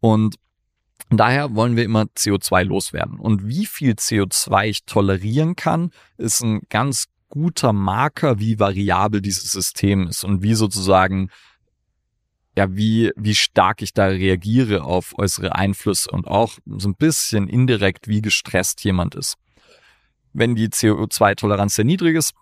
[0.00, 0.36] Und
[1.10, 3.18] Daher wollen wir immer CO2 loswerden.
[3.18, 9.50] Und wie viel CO2 ich tolerieren kann, ist ein ganz guter Marker, wie variabel dieses
[9.52, 11.28] System ist und wie sozusagen
[12.56, 17.48] ja, wie, wie stark ich da reagiere auf äußere Einflüsse und auch so ein bisschen
[17.48, 19.36] indirekt, wie gestresst jemand ist.
[20.32, 22.34] Wenn die CO2-Toleranz sehr niedrig ist,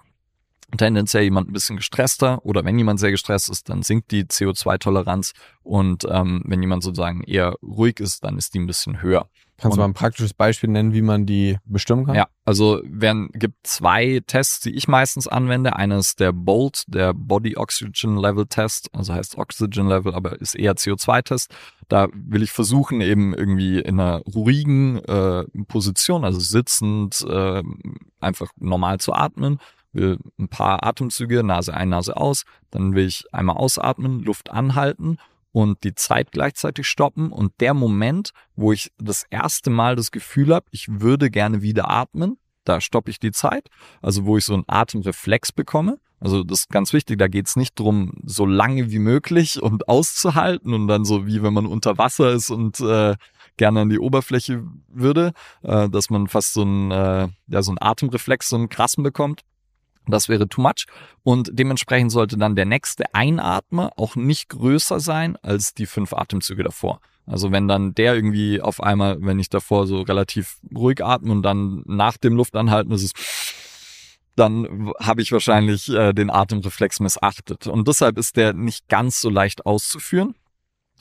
[0.77, 5.33] tendenziell jemand ein bisschen gestresster oder wenn jemand sehr gestresst ist, dann sinkt die CO2-Toleranz
[5.63, 9.29] und ähm, wenn jemand sozusagen eher ruhig ist, dann ist die ein bisschen höher.
[9.61, 12.15] Kannst du mal ein praktisches Beispiel nennen, wie man die bestimmen kann?
[12.15, 15.77] Ja, also werden, gibt zwei Tests, die ich meistens anwende.
[15.77, 20.55] Einer ist der BOLT, der Body Oxygen Level Test, also heißt Oxygen Level, aber ist
[20.55, 21.55] eher CO2-Test.
[21.89, 27.63] Da will ich versuchen, eben irgendwie in einer ruhigen äh, Position, also sitzend, äh,
[28.21, 29.59] einfach normal zu atmen
[29.93, 35.19] will ein paar Atemzüge, Nase ein, Nase aus, dann will ich einmal ausatmen, Luft anhalten
[35.53, 40.55] und die Zeit gleichzeitig stoppen und der Moment, wo ich das erste Mal das Gefühl
[40.55, 43.69] habe, ich würde gerne wieder atmen, da stoppe ich die Zeit,
[44.03, 45.99] also wo ich so einen Atemreflex bekomme.
[46.21, 49.89] Also das ist ganz wichtig, da geht es nicht drum, so lange wie möglich und
[49.89, 53.17] auszuhalten und dann so wie wenn man unter Wasser ist und äh,
[53.57, 55.33] gerne an die Oberfläche würde,
[55.63, 59.43] äh, dass man fast so einen, äh, ja, so einen Atemreflex, so einen krassen bekommt.
[60.11, 60.87] Das wäre too much.
[61.23, 66.65] Und dementsprechend sollte dann der nächste Einatmer auch nicht größer sein als die fünf Atemzüge
[66.65, 67.01] davor.
[67.27, 71.43] Also wenn dann der irgendwie auf einmal, wenn ich davor so relativ ruhig atme und
[71.43, 73.13] dann nach dem Luftanhalten ist es,
[74.37, 77.67] dann habe ich wahrscheinlich äh, den Atemreflex missachtet.
[77.67, 80.35] Und deshalb ist der nicht ganz so leicht auszuführen.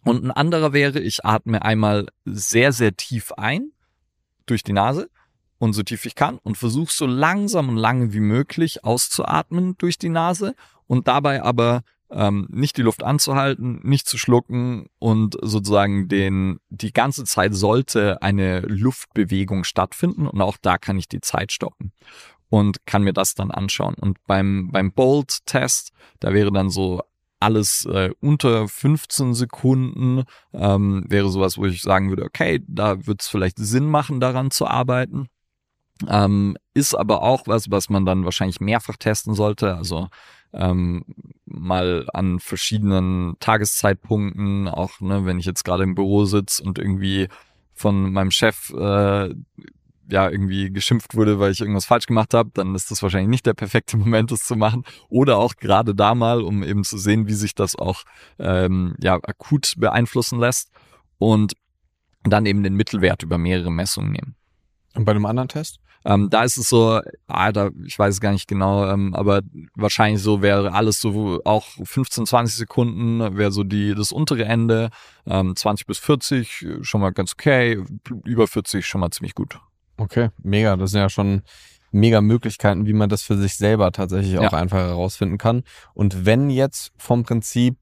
[0.03, 3.71] Und ein anderer wäre, ich atme einmal sehr, sehr tief ein
[4.45, 5.09] durch die Nase
[5.59, 9.97] und so tief ich kann und versuche so langsam und lange wie möglich auszuatmen durch
[9.97, 10.55] die Nase
[10.87, 16.93] und dabei aber ähm, nicht die Luft anzuhalten, nicht zu schlucken und sozusagen den die
[16.93, 21.91] ganze Zeit sollte eine Luftbewegung stattfinden und auch da kann ich die Zeit stoppen
[22.49, 23.93] und kann mir das dann anschauen.
[23.93, 27.01] Und beim beim Bolt Test, da wäre dann so
[27.39, 30.23] alles äh, unter 15 Sekunden
[30.53, 34.51] ähm, wäre sowas, wo ich sagen würde, okay, da wird es vielleicht Sinn machen, daran
[34.51, 35.27] zu arbeiten.
[36.07, 39.75] Ähm, ist aber auch was, was man dann wahrscheinlich mehrfach testen sollte.
[39.75, 40.07] Also
[40.53, 41.03] ähm,
[41.45, 47.27] mal an verschiedenen Tageszeitpunkten, auch ne, wenn ich jetzt gerade im Büro sitze und irgendwie
[47.73, 49.33] von meinem Chef äh,
[50.11, 53.45] ja irgendwie geschimpft wurde, weil ich irgendwas falsch gemacht habe, dann ist das wahrscheinlich nicht
[53.45, 54.83] der perfekte Moment, das zu machen.
[55.09, 58.03] Oder auch gerade da mal, um eben zu sehen, wie sich das auch
[58.39, 60.71] ähm, ja akut beeinflussen lässt.
[61.17, 61.53] Und
[62.23, 64.35] dann eben den Mittelwert über mehrere Messungen nehmen.
[64.95, 65.79] Und bei einem anderen Test?
[66.05, 69.41] Ähm, da ist es so, ah, da, ich weiß es gar nicht genau, ähm, aber
[69.75, 74.89] wahrscheinlich so wäre alles so auch 15, 20 Sekunden wäre so die das untere Ende,
[75.25, 77.83] ähm, 20 bis 40 schon mal ganz okay,
[78.25, 79.59] über 40 schon mal ziemlich gut.
[79.97, 80.77] Okay, mega.
[80.77, 81.41] Das sind ja schon
[81.91, 84.53] mega Möglichkeiten, wie man das für sich selber tatsächlich auch ja.
[84.53, 85.63] einfach herausfinden kann.
[85.93, 87.77] Und wenn jetzt vom Prinzip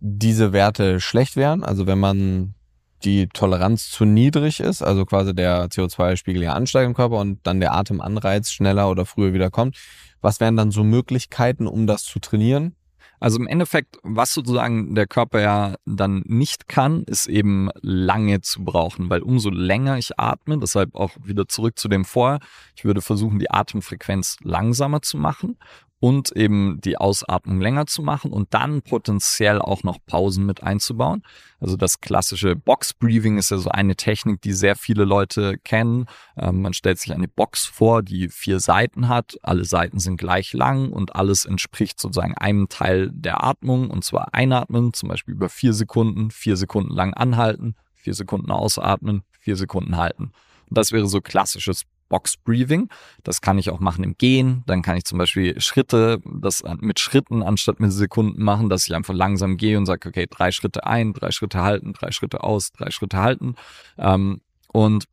[0.00, 2.54] diese Werte schlecht wären, also wenn man
[3.04, 7.60] die Toleranz zu niedrig ist, also quasi der CO2-Spiegel ja ansteigt im Körper und dann
[7.60, 9.76] der Atemanreiz schneller oder früher wieder kommt.
[10.20, 12.74] Was wären dann so Möglichkeiten, um das zu trainieren?
[13.18, 18.62] Also im Endeffekt, was sozusagen der Körper ja dann nicht kann, ist eben lange zu
[18.62, 22.40] brauchen, weil umso länger ich atme, deshalb auch wieder zurück zu dem vorher,
[22.74, 25.56] ich würde versuchen, die Atemfrequenz langsamer zu machen
[25.98, 31.22] und eben die Ausatmung länger zu machen und dann potenziell auch noch Pausen mit einzubauen.
[31.58, 36.06] Also das klassische Box Breathing ist ja so eine Technik, die sehr viele Leute kennen.
[36.36, 39.36] Ähm, man stellt sich eine Box vor, die vier Seiten hat.
[39.42, 44.34] Alle Seiten sind gleich lang und alles entspricht sozusagen einem Teil der Atmung und zwar
[44.34, 49.96] einatmen, zum Beispiel über vier Sekunden, vier Sekunden lang anhalten, vier Sekunden ausatmen, vier Sekunden
[49.96, 50.32] halten.
[50.68, 52.88] Und das wäre so klassisches Box Breathing.
[53.22, 54.62] Das kann ich auch machen im Gehen.
[54.66, 58.94] Dann kann ich zum Beispiel Schritte, das mit Schritten anstatt mit Sekunden machen, dass ich
[58.94, 62.72] einfach langsam gehe und sage, okay, drei Schritte ein, drei Schritte halten, drei Schritte aus,
[62.72, 63.54] drei Schritte halten.
[63.98, 64.40] Ähm,
[64.72, 65.06] und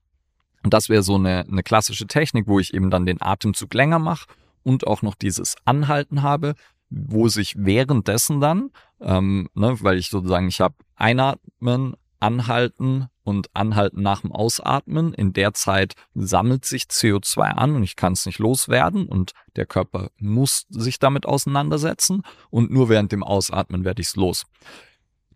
[0.63, 4.27] das wäre so eine, eine klassische Technik, wo ich eben dann den Atemzug länger mache
[4.63, 6.55] und auch noch dieses Anhalten habe,
[6.89, 8.69] wo sich währenddessen dann,
[9.01, 15.13] ähm, ne, weil ich sozusagen, ich habe Einatmen, Anhalten, und anhalten nach dem Ausatmen.
[15.13, 19.65] In der Zeit sammelt sich CO2 an und ich kann es nicht loswerden und der
[19.65, 24.45] Körper muss sich damit auseinandersetzen und nur während dem Ausatmen werde ich es los.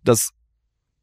[0.04, 0.32] Das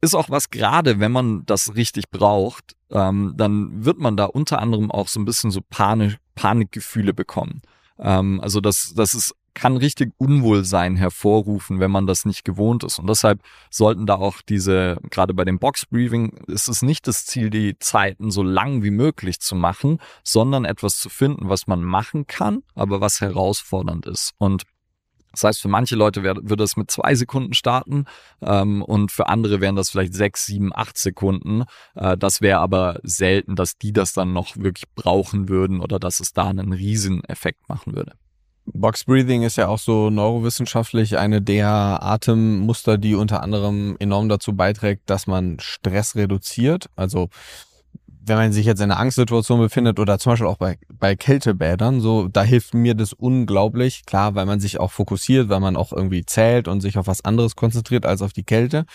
[0.00, 4.60] ist auch was, gerade wenn man das richtig braucht, ähm, dann wird man da unter
[4.60, 7.62] anderem auch so ein bisschen so Panik, Panikgefühle bekommen.
[7.98, 12.98] Ähm, also das, das ist kann richtig Unwohlsein hervorrufen, wenn man das nicht gewohnt ist.
[12.98, 13.40] Und deshalb
[13.70, 17.78] sollten da auch diese, gerade bei dem Box Breathing, ist es nicht das Ziel, die
[17.78, 22.62] Zeiten so lang wie möglich zu machen, sondern etwas zu finden, was man machen kann,
[22.74, 24.32] aber was herausfordernd ist.
[24.38, 24.64] Und
[25.32, 28.04] Das heißt, für manche Leute würde es mit zwei Sekunden starten
[28.40, 31.64] ähm, und für andere wären das vielleicht sechs, sieben, acht Sekunden.
[31.96, 36.20] Äh, das wäre aber selten, dass die das dann noch wirklich brauchen würden oder dass
[36.20, 38.12] es da einen Rieseneffekt machen würde.
[38.66, 44.54] Box Breathing ist ja auch so neurowissenschaftlich eine der Atemmuster, die unter anderem enorm dazu
[44.54, 46.88] beiträgt, dass man Stress reduziert.
[46.96, 47.28] Also
[48.26, 52.00] wenn man sich jetzt in einer Angstsituation befindet oder zum Beispiel auch bei, bei Kältebädern,
[52.00, 54.06] so, da hilft mir das unglaublich.
[54.06, 57.24] Klar, weil man sich auch fokussiert, weil man auch irgendwie zählt und sich auf was
[57.24, 58.86] anderes konzentriert als auf die Kälte.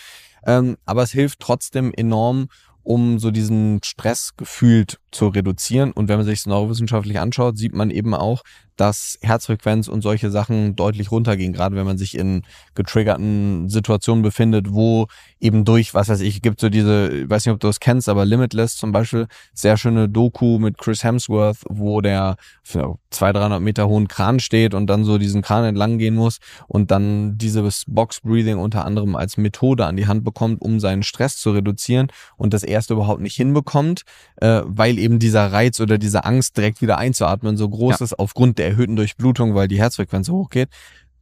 [0.44, 2.48] Ähm, aber es hilft trotzdem enorm,
[2.82, 5.92] um so diesen Stress gefühlt zu reduzieren.
[5.92, 8.42] Und wenn man sich es neurowissenschaftlich anschaut, sieht man eben auch,
[8.80, 12.42] dass Herzfrequenz und solche Sachen deutlich runtergehen, gerade wenn man sich in
[12.74, 15.06] getriggerten Situationen befindet, wo
[15.38, 18.24] eben durch, was weiß ich, gibt so diese, weiß nicht, ob du das kennst, aber
[18.24, 24.08] Limitless zum Beispiel, sehr schöne Doku mit Chris Hemsworth, wo der 200, 300 Meter hohen
[24.08, 28.56] Kran steht und dann so diesen Kran entlang gehen muss und dann dieses Box Breathing
[28.56, 32.08] unter anderem als Methode an die Hand bekommt, um seinen Stress zu reduzieren
[32.38, 34.04] und das erste überhaupt nicht hinbekommt,
[34.36, 38.04] äh, weil eben dieser Reiz oder diese Angst direkt wieder einzuatmen so groß ja.
[38.04, 40.68] ist aufgrund der erhöhten Durchblutung, weil die Herzfrequenz hochgeht.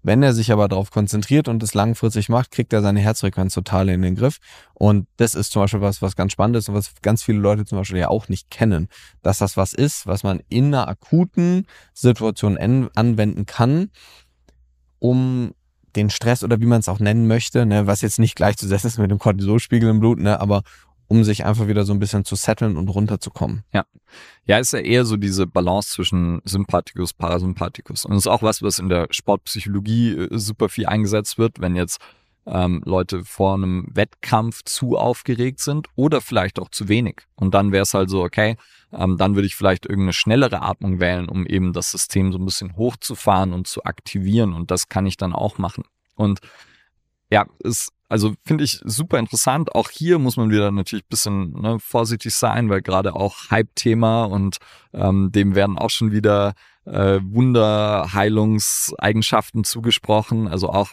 [0.02, 3.88] Wenn er sich aber darauf konzentriert und es langfristig macht, kriegt er seine Herzfrequenz total
[3.88, 4.38] in den Griff.
[4.74, 7.64] Und das ist zum Beispiel was, was ganz spannend ist und was ganz viele Leute
[7.64, 8.88] zum Beispiel ja auch nicht kennen,
[9.22, 12.56] dass das was ist, was man in einer akuten Situation
[12.94, 13.90] anwenden kann,
[15.00, 15.52] um
[15.96, 18.98] den Stress oder wie man es auch nennen möchte, ne, was jetzt nicht gleichzusetzen ist
[18.98, 20.62] mit dem Cortisolspiegel im Blut, ne, aber
[21.08, 23.64] um sich einfach wieder so ein bisschen zu setteln und runterzukommen.
[23.72, 23.84] Ja.
[24.44, 28.04] Ja, ist ja eher so diese Balance zwischen Sympathikus, Parasympathikus.
[28.04, 31.76] Und das ist auch was, was in der Sportpsychologie äh, super viel eingesetzt wird, wenn
[31.76, 31.98] jetzt
[32.46, 37.22] ähm, Leute vor einem Wettkampf zu aufgeregt sind oder vielleicht auch zu wenig.
[37.34, 38.56] Und dann wäre es halt so, okay,
[38.92, 42.44] ähm, dann würde ich vielleicht irgendeine schnellere Atmung wählen, um eben das System so ein
[42.44, 44.54] bisschen hochzufahren und zu aktivieren.
[44.54, 45.84] Und das kann ich dann auch machen.
[46.16, 46.40] Und
[47.30, 49.74] ja, ist also finde ich super interessant.
[49.74, 54.58] Auch hier muss man wieder natürlich bisschen ne, vorsichtig sein, weil gerade auch Hype-Thema und
[54.94, 56.54] ähm, dem werden auch schon wieder
[56.86, 60.48] äh, Wunderheilungseigenschaften zugesprochen.
[60.48, 60.92] Also auch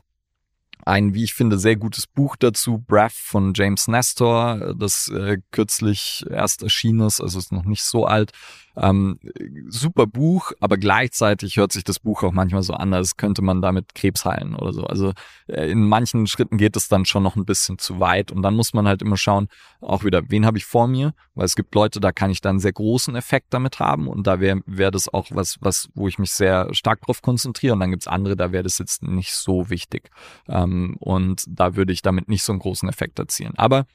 [0.85, 6.25] ein, wie ich finde, sehr gutes Buch dazu, Breath von James Nestor, das äh, kürzlich
[6.29, 8.31] erst erschienen ist, also ist noch nicht so alt,
[8.77, 9.19] ähm,
[9.67, 13.61] super Buch, aber gleichzeitig hört sich das Buch auch manchmal so an, als könnte man
[13.61, 14.83] damit Krebs heilen oder so.
[14.83, 15.13] Also
[15.47, 18.55] äh, in manchen Schritten geht es dann schon noch ein bisschen zu weit und dann
[18.55, 19.47] muss man halt immer schauen,
[19.81, 22.59] auch wieder, wen habe ich vor mir, weil es gibt Leute, da kann ich dann
[22.59, 26.19] sehr großen Effekt damit haben und da wäre wär das auch was, was, wo ich
[26.19, 29.69] mich sehr stark drauf konzentriere und dann gibt's andere, da wäre das jetzt nicht so
[29.69, 30.09] wichtig.
[30.49, 33.53] Ähm, und da würde ich damit nicht so einen großen Effekt erzielen.
[33.56, 33.85] Aber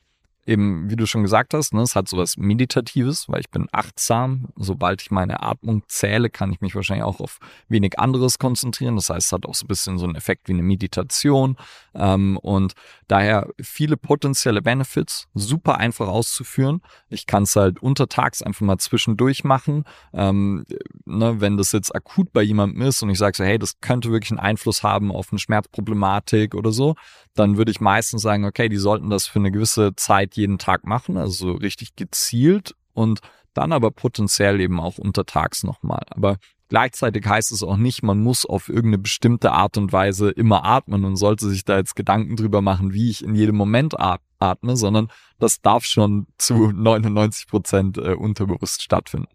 [0.46, 4.48] eben, wie du schon gesagt hast, ne, es hat sowas Meditatives, weil ich bin achtsam.
[4.56, 7.38] Sobald ich meine Atmung zähle, kann ich mich wahrscheinlich auch auf
[7.68, 8.96] wenig anderes konzentrieren.
[8.96, 11.56] Das heißt, es hat auch so ein bisschen so einen Effekt wie eine Meditation.
[11.94, 12.72] Ähm, und
[13.06, 16.80] daher viele potenzielle Benefits, super einfach auszuführen.
[17.08, 19.84] Ich kann es halt untertags einfach mal zwischendurch machen.
[20.12, 20.64] Ähm,
[21.04, 24.10] ne, wenn das jetzt akut bei jemandem ist und ich sage so, hey, das könnte
[24.10, 26.94] wirklich einen Einfluss haben auf eine Schmerzproblematik oder so,
[27.34, 30.84] dann würde ich meistens sagen, okay, die sollten das für eine gewisse Zeit jeden Tag
[30.86, 33.20] machen, also so richtig gezielt und
[33.54, 36.04] dann aber potenziell eben auch untertags nochmal.
[36.10, 36.36] Aber
[36.68, 41.04] gleichzeitig heißt es auch nicht, man muss auf irgendeine bestimmte Art und Weise immer atmen
[41.04, 45.08] und sollte sich da jetzt Gedanken drüber machen, wie ich in jedem Moment atme, sondern
[45.38, 49.28] das darf schon zu 99 Prozent äh, unterbewusst stattfinden.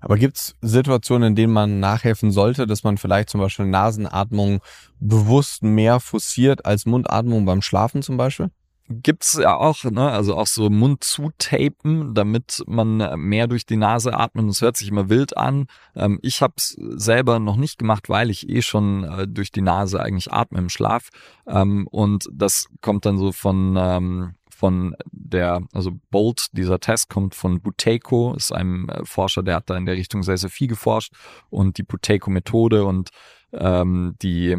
[0.00, 4.60] Aber gibt es Situationen, in denen man nachhelfen sollte, dass man vielleicht zum Beispiel Nasenatmung
[4.98, 8.50] bewusst mehr forciert als Mundatmung beim Schlafen zum Beispiel?
[8.88, 10.10] Gibt's ja auch, ne?
[10.10, 14.48] Also auch so Mund zutapen, damit man mehr durch die Nase atmet.
[14.48, 15.66] Das hört sich immer wild an.
[15.96, 19.62] Ähm, ich habe es selber noch nicht gemacht, weil ich eh schon äh, durch die
[19.62, 21.08] Nase eigentlich atme im Schlaf.
[21.48, 27.34] Ähm, und das kommt dann so von ähm, von der, also Bolt, dieser Test kommt
[27.34, 30.66] von Buteiko, ist einem äh, Forscher, der hat da in der Richtung sehr, sehr viel
[30.66, 31.12] geforscht
[31.50, 33.10] und die Buteiko-Methode und
[33.52, 34.56] ähm, die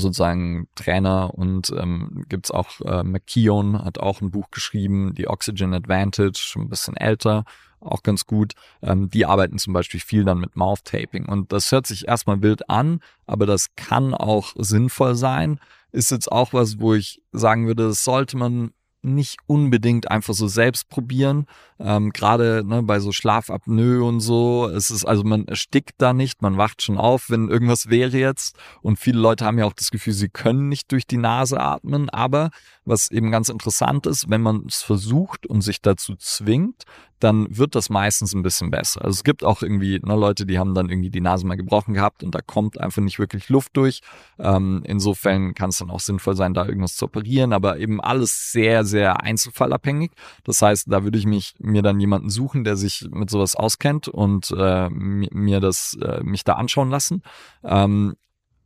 [0.00, 5.74] sozusagen Trainer und ähm, gibt auch äh, McKeown hat auch ein Buch geschrieben, die Oxygen
[5.74, 7.44] Advantage, schon ein bisschen älter,
[7.80, 8.54] auch ganz gut.
[8.82, 12.42] Ähm, die arbeiten zum Beispiel viel dann mit Mouth Taping und das hört sich erstmal
[12.42, 15.60] wild an, aber das kann auch sinnvoll sein.
[15.92, 18.72] Ist jetzt auch was, wo ich sagen würde, das sollte man
[19.04, 21.46] nicht unbedingt einfach so selbst probieren.
[21.78, 24.68] Ähm, Gerade ne, bei so Schlafapnoe und so.
[24.68, 28.56] Es ist also man erstickt da nicht, man wacht schon auf, wenn irgendwas wäre jetzt.
[28.82, 32.10] Und viele Leute haben ja auch das Gefühl, sie können nicht durch die Nase atmen.
[32.10, 32.50] Aber
[32.84, 36.84] was eben ganz interessant ist, wenn man es versucht und sich dazu zwingt,
[37.20, 39.02] dann wird das meistens ein bisschen besser.
[39.02, 41.94] Also es gibt auch irgendwie ne, Leute, die haben dann irgendwie die Nase mal gebrochen
[41.94, 44.00] gehabt und da kommt einfach nicht wirklich Luft durch.
[44.38, 48.52] Ähm, insofern kann es dann auch sinnvoll sein, da irgendwas zu operieren, aber eben alles
[48.52, 50.10] sehr, sehr einzelfallabhängig.
[50.44, 54.08] Das heißt, da würde ich mich mir dann jemanden suchen, der sich mit sowas auskennt
[54.08, 57.22] und äh, mir das äh, mich da anschauen lassen,
[57.62, 58.16] ähm,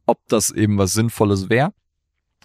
[0.06, 1.72] ob das eben was Sinnvolles wäre.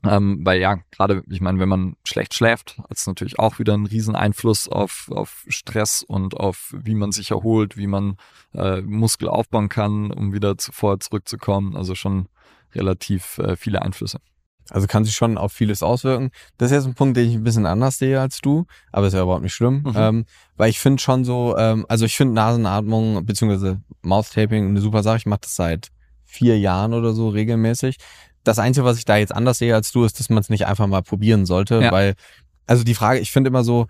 [0.06, 3.74] Ähm, weil ja, gerade, ich meine, wenn man schlecht schläft, hat es natürlich auch wieder
[3.74, 8.18] einen riesen Einfluss auf, auf Stress und auf wie man sich erholt, wie man
[8.54, 11.76] äh, Muskel aufbauen kann, um wieder zuvor zurückzukommen.
[11.76, 12.28] Also schon
[12.76, 14.20] relativ äh, viele Einflüsse.
[14.70, 16.32] Also kann sich schon auf vieles auswirken.
[16.58, 19.14] Das ist jetzt ein Punkt, den ich ein bisschen anders sehe als du, aber ist
[19.14, 19.84] ja überhaupt nicht schlimm.
[19.86, 19.94] Mhm.
[19.96, 20.26] Ähm,
[20.56, 25.18] weil ich finde schon so, ähm, also ich finde Nasenatmung beziehungsweise Mouth-Taping eine super Sache.
[25.18, 25.90] Ich mache das seit
[26.24, 27.98] vier Jahren oder so regelmäßig.
[28.44, 30.66] Das Einzige, was ich da jetzt anders sehe als du, ist, dass man es nicht
[30.66, 31.92] einfach mal probieren sollte, ja.
[31.92, 32.16] weil,
[32.68, 33.88] also die Frage, ich finde immer so,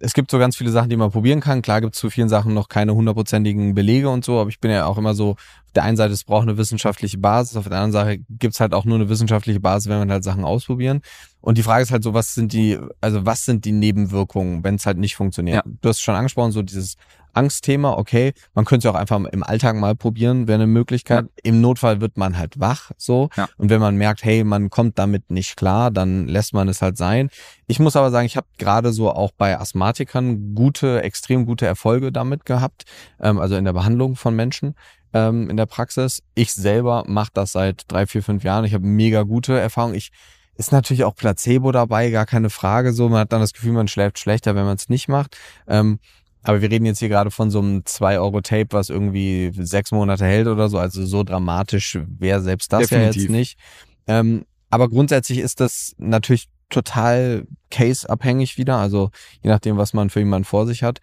[0.00, 1.62] es gibt so ganz viele Sachen, die man probieren kann.
[1.62, 4.70] Klar gibt es zu vielen Sachen noch keine hundertprozentigen Belege und so, aber ich bin
[4.70, 7.78] ja auch immer so, auf der einen Seite, es braucht eine wissenschaftliche Basis, auf der
[7.78, 11.02] anderen Seite gibt's halt auch nur eine wissenschaftliche Basis, wenn man halt Sachen ausprobieren.
[11.44, 14.76] Und die Frage ist halt so, was sind die, also was sind die Nebenwirkungen, wenn
[14.76, 15.56] es halt nicht funktioniert?
[15.56, 15.72] Ja.
[15.82, 16.96] Du hast schon angesprochen, so dieses
[17.34, 21.24] Angstthema, okay, man könnte es auch einfach im Alltag mal probieren, wäre eine Möglichkeit.
[21.24, 21.30] Ja.
[21.42, 23.28] Im Notfall wird man halt wach, so.
[23.36, 23.46] Ja.
[23.58, 26.96] Und wenn man merkt, hey, man kommt damit nicht klar, dann lässt man es halt
[26.96, 27.28] sein.
[27.66, 32.10] Ich muss aber sagen, ich habe gerade so auch bei Asthmatikern gute, extrem gute Erfolge
[32.10, 32.84] damit gehabt,
[33.20, 34.76] ähm, also in der Behandlung von Menschen
[35.12, 36.22] ähm, in der Praxis.
[36.34, 38.64] Ich selber mache das seit drei, vier, fünf Jahren.
[38.64, 39.94] Ich habe mega gute Erfahrungen.
[39.94, 40.10] Ich
[40.56, 42.92] ist natürlich auch Placebo dabei, gar keine Frage.
[42.92, 45.36] So, man hat dann das Gefühl, man schläft schlechter, wenn man es nicht macht.
[45.66, 45.98] Ähm,
[46.42, 50.46] aber wir reden jetzt hier gerade von so einem 2-Euro-Tape, was irgendwie sechs Monate hält
[50.46, 50.78] oder so.
[50.78, 53.14] Also so dramatisch wäre selbst das Definitiv.
[53.14, 53.58] ja jetzt nicht.
[54.06, 58.76] Ähm, aber grundsätzlich ist das natürlich total case-abhängig wieder.
[58.76, 59.10] Also
[59.42, 61.00] je nachdem, was man für jemanden vor sich hat.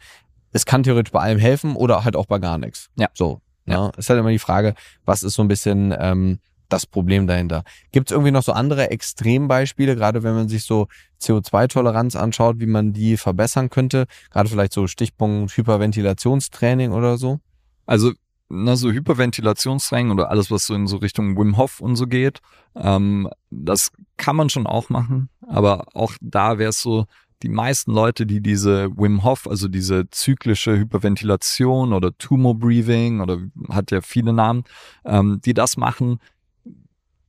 [0.52, 2.90] Es kann theoretisch bei allem helfen oder halt auch bei gar nichts.
[2.98, 3.08] Ja.
[3.14, 3.42] So.
[3.66, 3.86] Ja.
[3.86, 3.92] ja.
[3.98, 4.76] Ist halt immer die Frage,
[5.06, 6.40] was ist so ein bisschen ähm,
[6.72, 7.64] das Problem dahinter.
[7.92, 10.88] Gibt es irgendwie noch so andere Extrembeispiele, gerade wenn man sich so
[11.22, 14.06] CO2-Toleranz anschaut, wie man die verbessern könnte?
[14.32, 17.40] Gerade vielleicht so Stichpunkt Hyperventilationstraining oder so?
[17.86, 18.12] Also
[18.50, 22.42] na, so Hyperventilationstraining oder alles, was so in so Richtung Wim Hof und so geht,
[22.76, 27.06] ähm, das kann man schon auch machen, aber auch da wäre es so,
[27.44, 33.40] die meisten Leute, die diese Wim Hof, also diese zyklische Hyperventilation oder Tumor Breathing oder
[33.70, 34.64] hat ja viele Namen,
[35.06, 36.20] ähm, die das machen,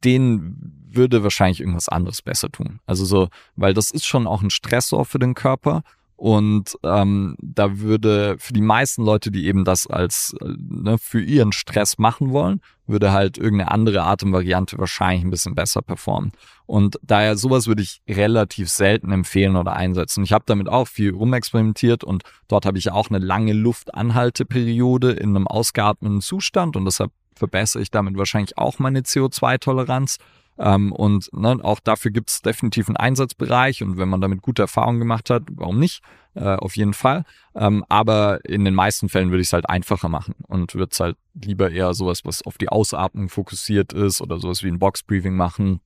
[0.04, 2.80] denen würde wahrscheinlich irgendwas anderes besser tun.
[2.86, 5.82] Also so, weil das ist schon auch ein Stressor für den Körper.
[6.16, 11.20] Und ähm, da würde für die meisten Leute, die eben das als äh, ne, für
[11.20, 16.30] ihren Stress machen wollen, würde halt irgendeine andere Atemvariante wahrscheinlich ein bisschen besser performen.
[16.64, 20.22] Und daher sowas würde ich relativ selten empfehlen oder einsetzen.
[20.22, 25.30] Ich habe damit auch viel rumexperimentiert und dort habe ich auch eine lange Luftanhalteperiode in
[25.30, 30.18] einem ausgeatmeten Zustand und deshalb verbessere ich damit wahrscheinlich auch meine CO2-Toleranz.
[30.59, 34.62] Ähm, und ne, auch dafür gibt es definitiv einen Einsatzbereich und wenn man damit gute
[34.62, 36.02] Erfahrungen gemacht hat, warum nicht?
[36.34, 37.24] Äh, auf jeden Fall.
[37.54, 41.00] Ähm, aber in den meisten Fällen würde ich es halt einfacher machen und würde es
[41.00, 45.34] halt lieber eher sowas, was auf die Ausatmung fokussiert ist oder sowas wie ein Box-Briefing
[45.34, 45.80] machen,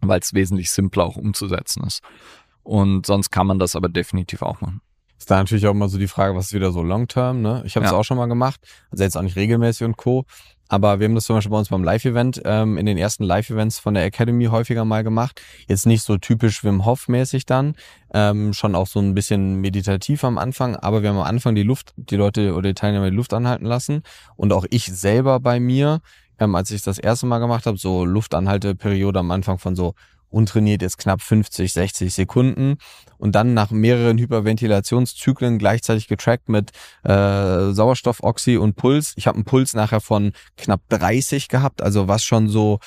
[0.00, 2.02] weil es wesentlich simpler auch umzusetzen ist.
[2.62, 4.80] Und sonst kann man das aber definitiv auch machen.
[5.18, 7.62] Ist da natürlich auch immer so die Frage, was ist wieder so Long-Term, ne?
[7.66, 7.98] Ich habe es ja.
[7.98, 8.60] auch schon mal gemacht,
[8.90, 10.24] also jetzt auch nicht regelmäßig und Co.
[10.70, 13.80] Aber wir haben das zum Beispiel bei uns beim Live-Event, ähm, in den ersten Live-Events
[13.80, 15.42] von der Academy häufiger mal gemacht.
[15.66, 17.74] Jetzt nicht so typisch Wim Hof-mäßig dann,
[18.14, 21.64] ähm, schon auch so ein bisschen meditativ am Anfang, aber wir haben am Anfang die
[21.64, 24.04] Luft, die Leute oder die Teilnehmer die Luft anhalten lassen.
[24.36, 26.02] Und auch ich selber bei mir,
[26.38, 29.94] ähm, als ich das erste Mal gemacht habe, so Luftanhalteperiode am Anfang von so
[30.30, 32.78] untrainiert jetzt knapp 50, 60 Sekunden
[33.18, 36.70] und dann nach mehreren Hyperventilationszyklen gleichzeitig getrackt mit
[37.04, 39.12] äh, Sauerstoff, Oxy und Puls.
[39.16, 42.78] Ich habe einen Puls nachher von knapp 30 gehabt, also was schon so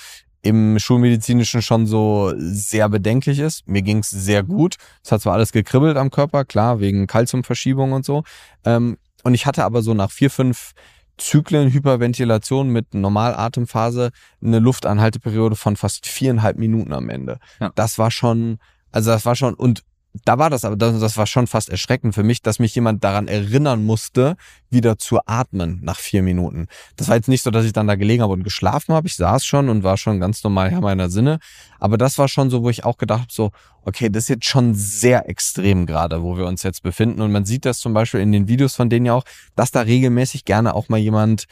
[0.42, 3.68] im Schulmedizinischen schon so sehr bedenklich ist.
[3.68, 4.76] Mir ging's sehr gut.
[5.04, 8.24] Es hat zwar alles gekribbelt am Körper, klar, wegen Kalziumverschiebung und so.
[8.66, 10.74] Ähm, und ich hatte aber so nach vier, fünf
[11.18, 14.12] Zyklen Hyperventilation mit Normalatemphase
[14.44, 17.40] eine Luftanhalteperiode von fast viereinhalb Minuten am Ende.
[17.60, 17.72] Ja.
[17.76, 18.58] Das war schon,
[18.92, 19.84] also das war schon, und
[20.26, 23.04] da war das aber, das, das war schon fast erschreckend für mich, dass mich jemand
[23.04, 24.36] daran erinnern musste,
[24.70, 26.68] wieder zu atmen nach vier Minuten.
[26.96, 29.08] Das war jetzt nicht so, dass ich dann da gelegen habe und geschlafen habe.
[29.08, 31.40] Ich saß schon und war schon ganz normal Herr meiner Sinne.
[31.84, 33.52] Aber das war schon so, wo ich auch gedacht habe, so,
[33.84, 37.22] okay, das ist jetzt schon sehr extrem gerade, wo wir uns jetzt befinden.
[37.22, 39.26] Und man sieht das zum Beispiel in den Videos von denen ja auch,
[39.58, 41.44] dass da regelmäßig gerne auch mal jemand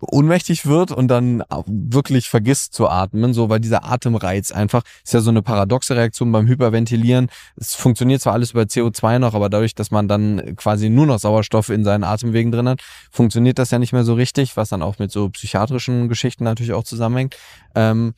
[0.00, 5.20] ohnmächtig wird und dann wirklich vergisst zu atmen, so weil dieser Atemreiz einfach ist ja
[5.20, 7.28] so eine paradoxe Reaktion beim Hyperventilieren.
[7.56, 11.18] Es funktioniert zwar alles über CO2 noch, aber dadurch, dass man dann quasi nur noch
[11.18, 12.80] Sauerstoff in seinen Atemwegen drin hat,
[13.10, 16.72] funktioniert das ja nicht mehr so richtig, was dann auch mit so psychiatrischen Geschichten natürlich
[16.72, 17.36] auch zusammenhängt.
[17.74, 18.14] Ähm,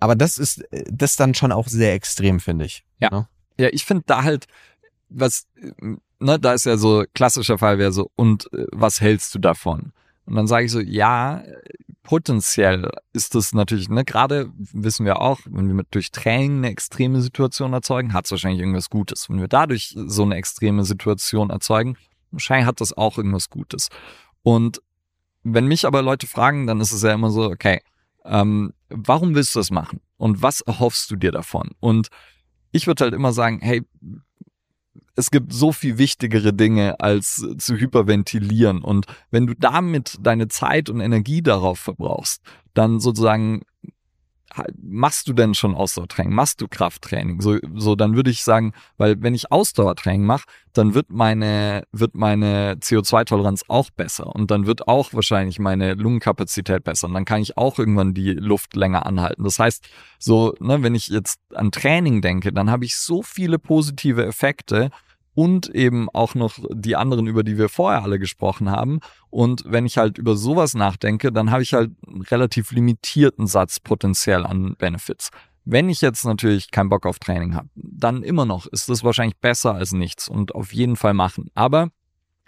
[0.00, 2.84] aber das ist das dann schon auch sehr extrem, finde ich.
[2.98, 3.10] Ja.
[3.10, 3.28] Ne?
[3.58, 4.46] Ja, ich finde da halt,
[5.10, 5.46] was,
[6.18, 9.92] ne, da ist ja so klassischer Fall wäre so, und äh, was hältst du davon?
[10.24, 11.42] Und dann sage ich so, ja,
[12.02, 16.70] potenziell ist das natürlich, ne, gerade wissen wir auch, wenn wir mit durch Training eine
[16.70, 19.28] extreme Situation erzeugen, hat es wahrscheinlich irgendwas Gutes.
[19.28, 21.96] Wenn wir dadurch so eine extreme Situation erzeugen,
[22.30, 23.88] wahrscheinlich hat das auch irgendwas Gutes.
[24.42, 24.80] Und
[25.42, 27.82] wenn mich aber Leute fragen, dann ist es ja immer so, okay,
[28.24, 30.00] ähm, warum willst du das machen?
[30.16, 31.70] Und was erhoffst du dir davon?
[31.80, 32.08] Und
[32.72, 33.82] ich würde halt immer sagen, hey,
[35.16, 38.82] es gibt so viel wichtigere Dinge als zu hyperventilieren.
[38.82, 42.42] Und wenn du damit deine Zeit und Energie darauf verbrauchst,
[42.74, 43.62] dann sozusagen
[44.82, 46.34] machst du denn schon Ausdauertraining?
[46.34, 47.40] Machst du Krafttraining?
[47.40, 52.14] So, so dann würde ich sagen, weil wenn ich Ausdauertraining mache, dann wird meine, wird
[52.14, 57.42] meine CO2-Toleranz auch besser und dann wird auch wahrscheinlich meine Lungenkapazität besser und dann kann
[57.42, 59.44] ich auch irgendwann die Luft länger anhalten.
[59.44, 63.58] Das heißt, so, ne, wenn ich jetzt an Training denke, dann habe ich so viele
[63.58, 64.90] positive Effekte,
[65.40, 69.00] und eben auch noch die anderen, über die wir vorher alle gesprochen haben.
[69.30, 73.80] Und wenn ich halt über sowas nachdenke, dann habe ich halt einen relativ limitierten Satz
[73.80, 75.30] potenziell an Benefits.
[75.64, 79.38] Wenn ich jetzt natürlich keinen Bock auf Training habe, dann immer noch ist das wahrscheinlich
[79.38, 81.50] besser als nichts und auf jeden Fall machen.
[81.54, 81.88] Aber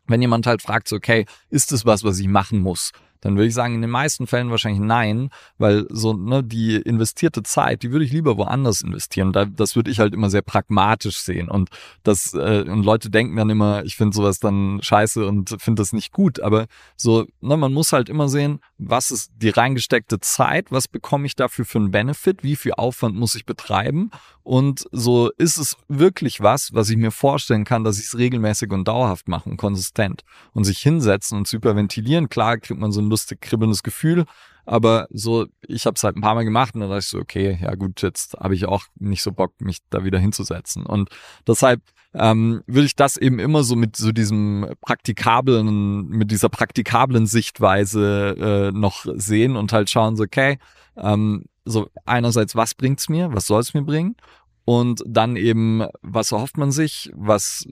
[0.07, 2.93] wenn jemand halt fragt, so, okay, ist das was, was ich machen muss?
[3.23, 7.43] Dann würde ich sagen, in den meisten Fällen wahrscheinlich nein, weil so ne, die investierte
[7.43, 9.33] Zeit, die würde ich lieber woanders investieren.
[9.33, 11.49] Da, das würde ich halt immer sehr pragmatisch sehen.
[11.49, 11.71] Und
[12.03, 15.93] das äh, und Leute denken dann immer, ich finde sowas dann scheiße und finde das
[15.93, 16.41] nicht gut.
[16.41, 16.67] Aber
[16.97, 21.37] so, ne, man muss halt immer sehen, was ist die reingesteckte Zeit, was bekomme ich
[21.37, 24.11] dafür für einen Benefit, wie viel Aufwand muss ich betreiben
[24.45, 28.73] und so ist es wirklich was, was ich mir vorstellen kann, dass ich es regelmäßig
[28.73, 32.29] und dauerhaft mache und konsistent und sich hinsetzen und zu hyperventilieren.
[32.29, 34.25] Klar kriegt man so ein lustig kribbelndes Gefühl,
[34.65, 37.19] aber so, ich habe es halt ein paar Mal gemacht und dann dachte ich so,
[37.19, 40.87] okay, ja gut, jetzt habe ich auch nicht so Bock, mich da wieder hinzusetzen.
[40.87, 41.09] Und
[41.47, 41.83] deshalb
[42.15, 48.71] ähm, würde ich das eben immer so mit so diesem praktikablen, mit dieser praktikablen Sichtweise
[48.73, 50.59] äh, noch sehen und halt schauen, so, okay,
[50.97, 54.17] ähm, so einerseits, was bringt's mir, was soll es mir bringen?
[54.65, 57.67] Und dann eben, was erhofft man sich, was,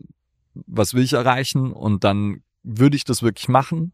[0.54, 1.72] was will ich erreichen?
[1.72, 3.92] Und dann würde ich das wirklich machen?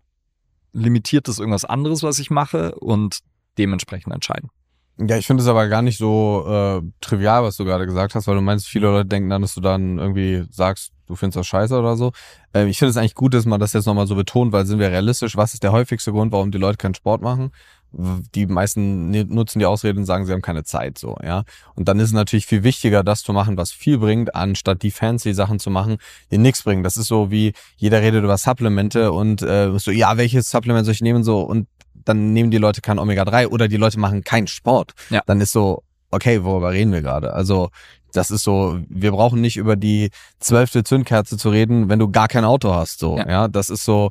[0.72, 2.74] Limitiert das irgendwas anderes, was ich mache?
[2.74, 3.20] Und
[3.58, 4.50] dementsprechend entscheiden.
[4.98, 8.26] Ja, ich finde es aber gar nicht so äh, trivial, was du gerade gesagt hast,
[8.26, 11.46] weil du meinst, viele Leute denken dann, dass du dann irgendwie sagst, du findest das
[11.46, 12.12] scheiße oder so.
[12.54, 14.78] Ähm, ich finde es eigentlich gut, dass man das jetzt nochmal so betont, weil sind
[14.78, 17.50] wir realistisch, was ist der häufigste Grund, warum die Leute keinen Sport machen?
[17.96, 21.44] Die meisten nutzen die Ausrede und sagen, sie haben keine Zeit, so, ja.
[21.74, 24.90] Und dann ist es natürlich viel wichtiger, das zu machen, was viel bringt, anstatt die
[24.90, 25.96] fancy Sachen zu machen,
[26.30, 26.82] die nichts bringen.
[26.82, 30.92] Das ist so wie, jeder redet über Supplemente und äh, so, ja, welches Supplement soll
[30.92, 34.46] ich nehmen, so, und dann nehmen die Leute kein Omega-3 oder die Leute machen keinen
[34.46, 34.92] Sport.
[35.10, 35.22] Ja.
[35.26, 37.32] Dann ist so, okay, worüber reden wir gerade?
[37.32, 37.70] Also,
[38.16, 40.10] das ist so, wir brauchen nicht über die
[40.40, 43.28] zwölfte Zündkerze zu reden, wenn du gar kein Auto hast, so, ja.
[43.28, 44.10] ja das ist so,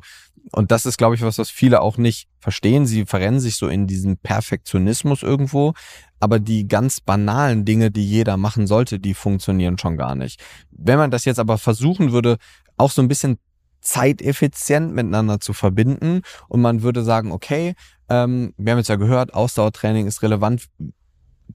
[0.52, 2.86] und das ist, glaube ich, was, was viele auch nicht verstehen.
[2.86, 5.74] Sie verrennen sich so in diesen Perfektionismus irgendwo.
[6.20, 10.42] Aber die ganz banalen Dinge, die jeder machen sollte, die funktionieren schon gar nicht.
[10.70, 12.36] Wenn man das jetzt aber versuchen würde,
[12.76, 13.38] auch so ein bisschen
[13.80, 17.74] zeiteffizient miteinander zu verbinden und man würde sagen, okay,
[18.08, 20.66] ähm, wir haben jetzt ja gehört, Ausdauertraining ist relevant.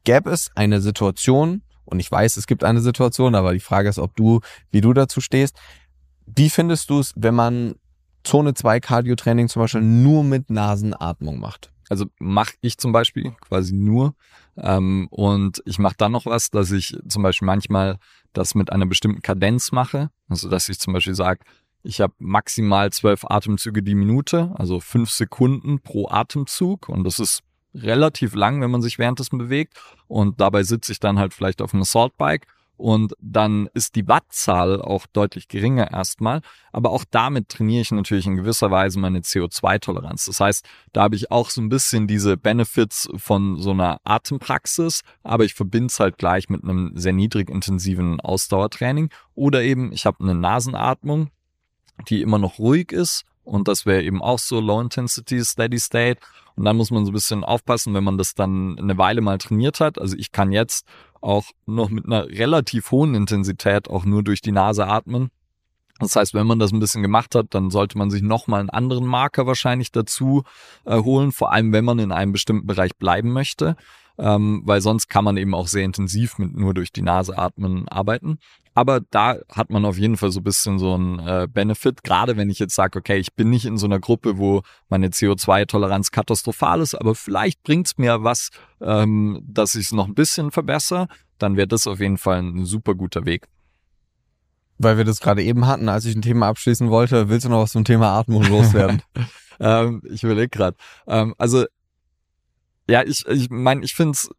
[0.03, 3.99] Gäbe es eine Situation, und ich weiß, es gibt eine Situation, aber die Frage ist,
[3.99, 4.41] ob du,
[4.71, 5.57] wie du dazu stehst.
[6.25, 7.75] Wie findest du es, wenn man
[8.23, 11.71] Zone 2 Cardio-Training zum Beispiel nur mit Nasenatmung macht.
[11.89, 14.15] Also mache ich zum Beispiel quasi nur.
[14.57, 17.97] Ähm, und ich mache dann noch was, dass ich zum Beispiel manchmal
[18.33, 20.09] das mit einer bestimmten Kadenz mache.
[20.29, 21.41] Also dass ich zum Beispiel sage,
[21.83, 26.87] ich habe maximal zwölf Atemzüge die Minute, also fünf Sekunden pro Atemzug.
[26.89, 27.41] Und das ist
[27.73, 29.80] relativ lang, wenn man sich währenddessen bewegt.
[30.07, 32.48] Und dabei sitze ich dann halt vielleicht auf einem Assault Bike
[32.81, 36.41] und dann ist die Wattzahl auch deutlich geringer erstmal.
[36.72, 40.26] Aber auch damit trainiere ich natürlich in gewisser Weise meine CO2-Toleranz.
[40.26, 45.02] Das heißt, da habe ich auch so ein bisschen diese Benefits von so einer Atempraxis,
[45.22, 49.11] aber ich verbinde es halt gleich mit einem sehr niedrig intensiven Ausdauertraining.
[49.35, 51.30] Oder eben, ich habe eine Nasenatmung,
[52.10, 56.22] die immer noch ruhig ist und das wäre eben auch so Low Intensity Steady State.
[56.56, 59.40] Und dann muss man so ein bisschen aufpassen, wenn man das dann eine Weile mal
[59.40, 59.99] trainiert hat.
[59.99, 60.88] Also ich kann jetzt
[61.19, 65.32] auch noch mit einer relativ hohen Intensität auch nur durch die Nase atmen.
[65.99, 68.69] Das heißt, wenn man das ein bisschen gemacht hat, dann sollte man sich nochmal einen
[68.69, 70.44] anderen Marker wahrscheinlich dazu
[70.86, 73.76] äh, holen, vor allem wenn man in einem bestimmten Bereich bleiben möchte,
[74.18, 77.90] ähm, weil sonst kann man eben auch sehr intensiv mit nur durch die Nase atmen
[77.90, 78.40] arbeiten.
[78.73, 82.38] Aber da hat man auf jeden Fall so ein bisschen so ein äh, Benefit, gerade
[82.38, 86.11] wenn ich jetzt sage, okay, ich bin nicht in so einer Gruppe, wo meine CO2-Toleranz
[86.11, 88.49] katastrophal ist, aber vielleicht bringt's mir was,
[88.80, 91.07] ähm, dass ich es noch ein bisschen verbessere,
[91.38, 93.48] dann wäre das auf jeden Fall ein super guter Weg
[94.84, 97.61] weil wir das gerade eben hatten, als ich ein Thema abschließen wollte, willst du noch
[97.61, 99.02] was zum Thema Atmung loswerden?
[99.60, 100.76] ähm, ich überlege gerade.
[101.07, 101.65] Ähm, also
[102.89, 104.30] ja, ich ich mein, ich finde es,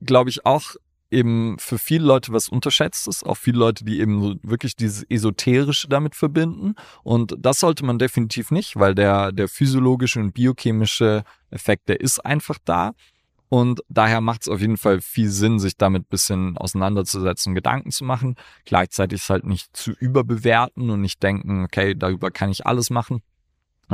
[0.00, 0.76] glaube ich, auch
[1.10, 5.88] eben für viele Leute was unterschätzt ist, auch viele Leute, die eben wirklich dieses Esoterische
[5.88, 6.74] damit verbinden.
[7.02, 12.24] Und das sollte man definitiv nicht, weil der, der physiologische und biochemische Effekt, der ist
[12.24, 12.92] einfach da.
[13.50, 18.04] Und daher macht es auf jeden Fall viel Sinn, sich damit bisschen auseinanderzusetzen, Gedanken zu
[18.04, 18.36] machen.
[18.66, 23.22] Gleichzeitig es halt nicht zu überbewerten und nicht denken, okay, darüber kann ich alles machen.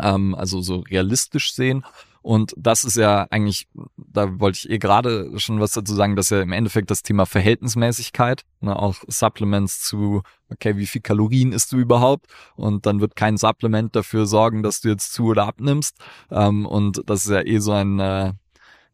[0.01, 1.85] Ähm, also so realistisch sehen.
[2.25, 6.31] Und das ist ja eigentlich, da wollte ich eh gerade schon was dazu sagen, dass
[6.31, 11.71] ja im Endeffekt das Thema Verhältnismäßigkeit, ne, auch Supplements zu, okay, wie viel Kalorien isst
[11.73, 12.25] du überhaupt?
[12.57, 15.99] Und dann wird kein Supplement dafür sorgen, dass du jetzt zu oder abnimmst.
[16.31, 18.33] Ähm, und das ist ja eh so ein, äh,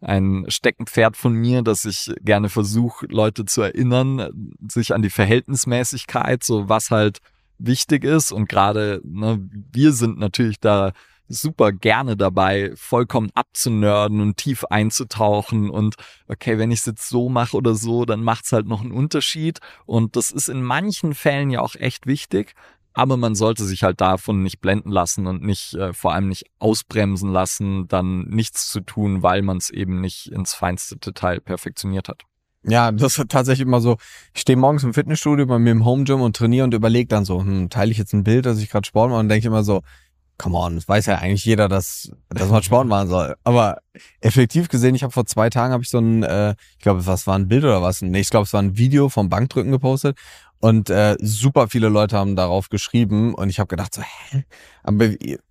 [0.01, 6.43] ein Steckenpferd von mir, dass ich gerne versuche, Leute zu erinnern, sich an die Verhältnismäßigkeit,
[6.43, 7.20] so was halt
[7.59, 8.32] wichtig ist.
[8.32, 9.39] Und gerade ne,
[9.70, 10.90] wir sind natürlich da
[11.31, 15.94] super gerne dabei, vollkommen abzunörden und tief einzutauchen und
[16.28, 18.93] okay, wenn ich es jetzt so mache oder so, dann macht es halt noch einen
[18.93, 22.55] Unterschied und das ist in manchen Fällen ja auch echt wichtig,
[22.93, 26.47] aber man sollte sich halt davon nicht blenden lassen und nicht äh, vor allem nicht
[26.59, 32.09] ausbremsen lassen, dann nichts zu tun, weil man es eben nicht ins feinste Detail perfektioniert
[32.09, 32.23] hat.
[32.62, 33.97] Ja, das ist tatsächlich immer so.
[34.35, 37.24] Ich stehe morgens im Fitnessstudio bei mir im Home Gym und trainiere und überlege dann
[37.24, 39.65] so, hm, teile ich jetzt ein Bild, dass ich gerade Sport mache und denke immer
[39.65, 39.82] so,
[40.40, 43.36] come on, das weiß ja eigentlich jeder, dass, dass man Sport machen soll.
[43.44, 43.82] Aber
[44.22, 47.26] effektiv gesehen, ich habe vor zwei Tagen habe ich so ein, äh, ich glaube, was
[47.26, 48.00] war ein Bild oder was?
[48.00, 50.16] Nee, ich glaube, es war ein Video vom Bankdrücken gepostet
[50.58, 54.44] und äh, super viele Leute haben darauf geschrieben und ich habe gedacht so, hä?
[54.82, 55.10] Aber,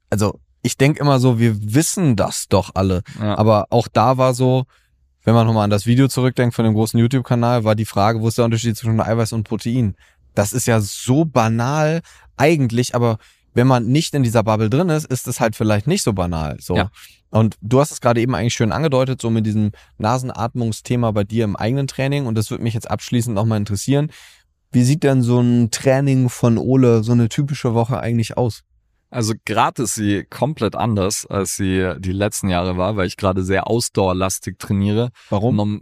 [0.10, 3.04] also ich denk immer so, wir wissen das doch alle.
[3.22, 3.38] Ja.
[3.38, 4.64] Aber auch da war so,
[5.24, 8.28] wenn man nochmal an das Video zurückdenkt von dem großen YouTube-Kanal, war die Frage, wo
[8.28, 9.96] ist der Unterschied zwischen Eiweiß und Protein?
[10.34, 12.02] Das ist ja so banal
[12.38, 13.20] eigentlich, aber
[13.54, 16.58] wenn man nicht in dieser Bubble drin ist, ist es halt vielleicht nicht so banal.
[16.60, 16.76] So.
[16.76, 16.92] Ja.
[17.30, 21.44] Und du hast es gerade eben eigentlich schön angedeutet, so mit diesem Nasenatmungsthema bei dir
[21.44, 22.26] im eigenen Training.
[22.26, 24.12] Und das würde mich jetzt abschließend nochmal interessieren.
[24.72, 28.64] Wie sieht denn so ein Training von Ole, so eine typische Woche eigentlich aus?
[29.12, 33.44] Also gerade ist sie komplett anders, als sie die letzten Jahre war, weil ich gerade
[33.44, 35.10] sehr ausdauerlastig trainiere.
[35.32, 35.82] Warum?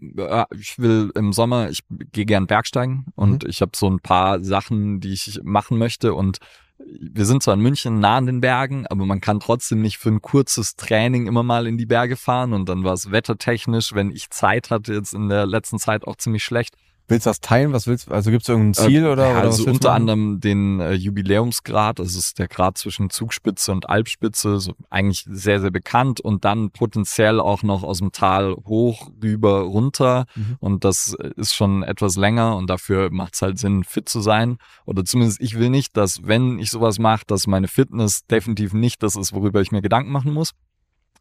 [0.57, 3.49] Ich will im Sommer, ich gehe gern Bergsteigen und mhm.
[3.49, 6.37] ich habe so ein paar Sachen, die ich machen möchte und
[6.79, 10.09] wir sind zwar in München nah an den Bergen, aber man kann trotzdem nicht für
[10.09, 14.11] ein kurzes Training immer mal in die Berge fahren und dann war es wettertechnisch, wenn
[14.11, 16.75] ich Zeit hatte, jetzt in der letzten Zeit auch ziemlich schlecht.
[17.09, 17.71] Willst du das teilen?
[17.71, 18.11] Was willst du?
[18.11, 19.27] Also gibt es irgendein Ziel äh, oder?
[19.27, 23.87] Ja, oder also unter anderem den äh, Jubiläumsgrad, das ist der Grad zwischen Zugspitze und
[23.89, 29.09] Alpspitze, so eigentlich sehr, sehr bekannt und dann potenziell auch noch aus dem Tal hoch,
[29.23, 30.57] rüber, runter mhm.
[30.59, 34.57] und das ist schon etwas länger und dafür macht es halt Sinn, fit zu sein
[34.85, 39.01] oder zumindest ich will nicht, dass wenn ich sowas mache, dass meine Fitness definitiv nicht
[39.01, 40.51] das ist, worüber ich mir Gedanken machen muss.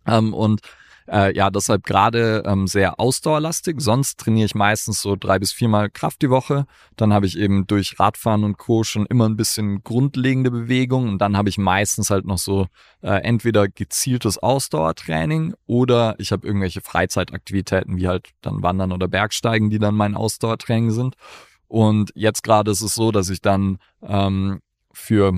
[0.06, 0.60] Ähm, und
[1.08, 3.80] äh, ja, deshalb gerade ähm, sehr ausdauerlastig.
[3.80, 6.66] Sonst trainiere ich meistens so drei bis viermal Kraft die Woche.
[6.96, 8.84] Dann habe ich eben durch Radfahren und Co.
[8.84, 11.08] schon immer ein bisschen grundlegende Bewegung.
[11.08, 12.66] Und dann habe ich meistens halt noch so
[13.02, 19.70] äh, entweder gezieltes Ausdauertraining oder ich habe irgendwelche Freizeitaktivitäten wie halt dann Wandern oder Bergsteigen,
[19.70, 21.14] die dann mein Ausdauertraining sind.
[21.68, 24.60] Und jetzt gerade ist es so, dass ich dann ähm,
[24.92, 25.32] für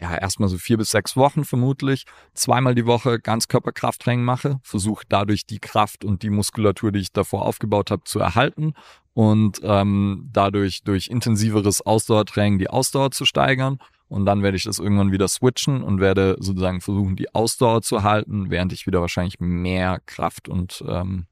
[0.00, 2.04] ja, erstmal so vier bis sechs Wochen vermutlich,
[2.34, 7.42] zweimal die Woche Ganzkörperkrafttraining mache, versuche dadurch die Kraft und die Muskulatur, die ich davor
[7.42, 8.74] aufgebaut habe, zu erhalten
[9.12, 13.78] und ähm, dadurch durch intensiveres Ausdauertraining die Ausdauer zu steigern.
[14.08, 18.02] Und dann werde ich das irgendwann wieder switchen und werde sozusagen versuchen, die Ausdauer zu
[18.02, 21.26] halten, während ich wieder wahrscheinlich mehr Kraft und ähm,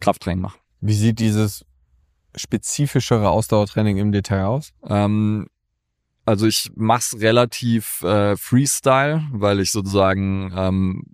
[0.00, 0.58] Krafttraining mache.
[0.80, 1.64] Wie sieht dieses
[2.36, 4.72] spezifischere Ausdauertraining im Detail aus?
[4.86, 5.48] Ähm,
[6.24, 11.04] also ich mach's relativ äh, Freestyle, weil ich sozusagen ähm,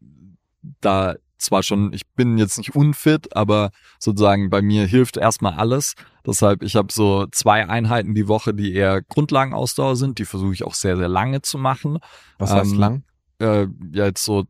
[0.80, 5.94] da zwar schon, ich bin jetzt nicht unfit, aber sozusagen bei mir hilft erstmal alles.
[6.26, 10.18] Deshalb, ich habe so zwei Einheiten die Woche, die eher Grundlagenausdauer sind.
[10.18, 11.98] Die versuche ich auch sehr, sehr lange zu machen.
[12.39, 13.05] Was heißt ähm, lang?
[13.40, 14.44] Äh, ja jetzt so,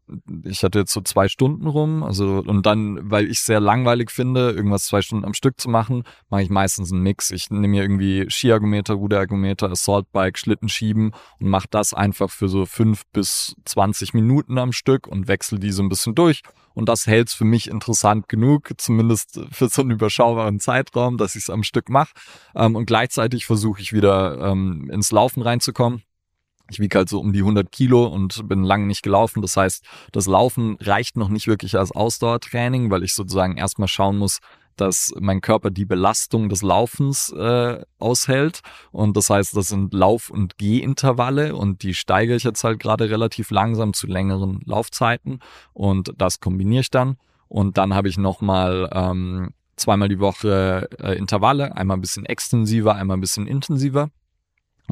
[0.45, 4.51] ich hatte jetzt so zwei Stunden rum, also und dann, weil ich sehr langweilig finde,
[4.51, 7.31] irgendwas zwei Stunden am Stück zu machen, mache ich meistens einen Mix.
[7.31, 12.67] Ich nehme mir irgendwie Skiergometer, Ruderergometer, Assaultbike, Schlitten schieben und mache das einfach für so
[12.67, 16.43] fünf bis zwanzig Minuten am Stück und wechsle die so ein bisschen durch.
[16.75, 21.43] Und das hält's für mich interessant genug, zumindest für so einen überschaubaren Zeitraum, dass ich
[21.43, 22.13] es am Stück mache.
[22.55, 26.03] Ähm, und gleichzeitig versuche ich wieder ähm, ins Laufen reinzukommen
[26.71, 29.43] ich wiege halt so um die 100 Kilo und bin lange nicht gelaufen.
[29.43, 34.19] Das heißt, das Laufen reicht noch nicht wirklich als Ausdauertraining, weil ich sozusagen erstmal schauen
[34.19, 34.39] muss,
[34.77, 38.61] dass mein Körper die Belastung des Laufens äh, aushält.
[38.93, 43.11] Und das heißt, das sind Lauf- und Gehintervalle und die steigere ich jetzt halt gerade
[43.11, 45.41] relativ langsam zu längeren Laufzeiten.
[45.73, 47.17] Und das kombiniere ich dann.
[47.49, 52.95] Und dann habe ich nochmal ähm, zweimal die Woche äh, Intervalle, einmal ein bisschen extensiver,
[52.95, 54.11] einmal ein bisschen intensiver.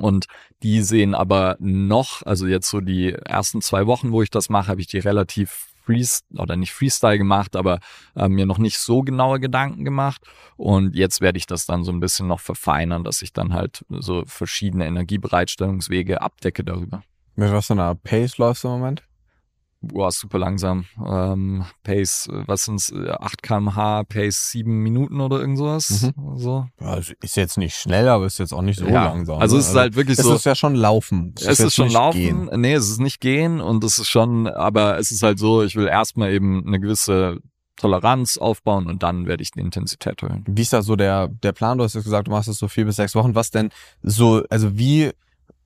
[0.01, 0.27] Und
[0.63, 4.69] die sehen aber noch, also jetzt so die ersten zwei Wochen, wo ich das mache,
[4.69, 7.79] habe ich die relativ Freestyle oder nicht Freestyle gemacht, aber
[8.17, 10.23] äh, mir noch nicht so genaue Gedanken gemacht.
[10.57, 13.85] Und jetzt werde ich das dann so ein bisschen noch verfeinern, dass ich dann halt
[13.89, 17.03] so verschiedene Energiebereitstellungswege abdecke darüber.
[17.37, 19.03] Mit was für einer Pace läufst du im Moment?
[19.87, 20.87] Boah, super langsam.
[21.05, 26.13] Ähm, Pace, was sind's, 8 kmh, Pace 7 Minuten oder irgend sowas.
[26.17, 26.37] Mhm.
[26.37, 26.67] So.
[26.81, 29.05] Ja, ist jetzt nicht schnell, aber ist jetzt auch nicht so ja.
[29.05, 29.39] langsam.
[29.39, 30.33] Also es ist also, halt wirklich es so.
[30.33, 31.35] Es ist ja schon Laufen.
[31.39, 32.19] Es, es ist, schon Laufen.
[32.19, 32.51] Gehen.
[32.61, 35.77] Nee, es ist nicht Gehen und es ist schon, aber es ist halt so, ich
[35.77, 37.41] will erstmal eben eine gewisse
[37.77, 40.45] Toleranz aufbauen und dann werde ich die Intensität erhöhen.
[40.49, 41.79] Wie ist da so der, der Plan?
[41.79, 43.35] Du hast jetzt gesagt, du machst es so vier bis sechs Wochen.
[43.35, 43.71] Was denn
[44.03, 45.13] so, also wie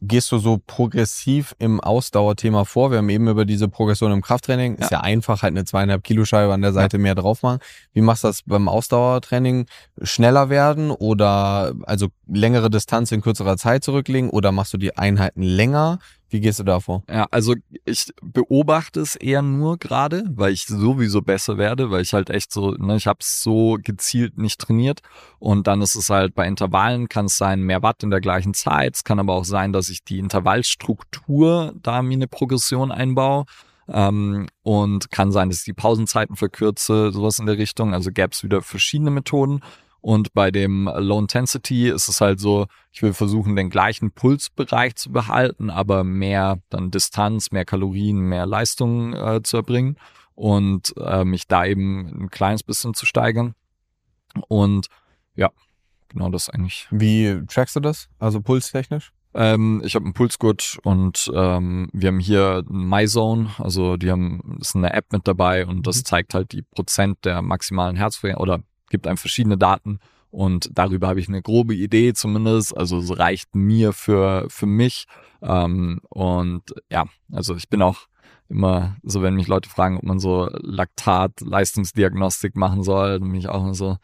[0.00, 2.90] gehst du so progressiv im Ausdauerthema vor?
[2.90, 4.76] Wir haben eben über diese Progression im Krafttraining.
[4.78, 4.84] Ja.
[4.84, 7.02] Ist ja einfach, halt eine zweieinhalb Kilo Scheibe an der Seite ja.
[7.02, 7.60] mehr drauf machen.
[7.92, 9.66] Wie machst du das beim Ausdauertraining?
[10.02, 15.42] Schneller werden oder also längere Distanz in kürzerer Zeit zurücklegen oder machst du die Einheiten
[15.42, 15.98] länger?
[16.30, 17.02] Wie gehst du da vor?
[17.10, 22.12] Ja, also ich beobachte es eher nur gerade, weil ich sowieso besser werde, weil ich
[22.12, 25.00] halt echt so, ne, ich habe so gezielt nicht trainiert
[25.40, 28.54] und dann ist es halt bei Intervallen kann es sein mehr Watt in der gleichen
[28.54, 28.94] Zeit.
[28.94, 33.44] Es kann aber auch sein, dass ich die Intervallstruktur da mir eine Progression einbaue.
[33.92, 37.92] Ähm, und kann sein, dass ich die Pausenzeiten verkürze, sowas in der Richtung.
[37.92, 39.62] Also gäbe es wieder verschiedene Methoden.
[40.00, 44.96] Und bei dem Low Intensity ist es halt so, ich will versuchen, den gleichen Pulsbereich
[44.96, 49.96] zu behalten, aber mehr dann Distanz, mehr Kalorien, mehr Leistung äh, zu erbringen
[50.34, 53.54] und äh, mich da eben ein kleines bisschen zu steigern.
[54.48, 54.86] Und
[55.34, 55.50] ja,
[56.08, 56.88] genau das eigentlich.
[56.90, 58.08] Wie trackst du das?
[58.18, 59.12] Also pulstechnisch?
[59.32, 64.74] Ähm, ich habe einen Pulsgurt und ähm, wir haben hier MyZone, also die haben ist
[64.74, 66.04] eine App mit dabei und das mhm.
[66.04, 68.60] zeigt halt die Prozent der maximalen Herzfrequenz oder
[68.90, 70.00] gibt einem verschiedene Daten
[70.30, 72.76] und darüber habe ich eine grobe Idee zumindest.
[72.76, 75.06] Also es reicht mir für, für mich.
[75.42, 78.06] Ähm, und ja, also ich bin auch
[78.48, 83.48] immer so, wenn mich Leute fragen, ob man so Laktat-Leistungsdiagnostik machen soll, dann bin ich
[83.48, 83.96] auch immer so,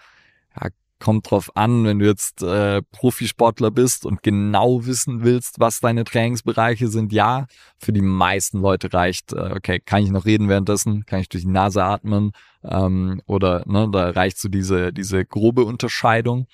[0.61, 0.69] ja,
[0.99, 6.05] kommt drauf an, wenn du jetzt äh, Profisportler bist und genau wissen willst, was deine
[6.05, 7.13] Trainingsbereiche sind.
[7.13, 7.47] Ja,
[7.79, 11.45] für die meisten Leute reicht, äh, okay, kann ich noch reden währenddessen, kann ich durch
[11.45, 12.33] die Nase atmen
[12.69, 16.47] ähm, oder ne, da reicht so diese diese grobe Unterscheidung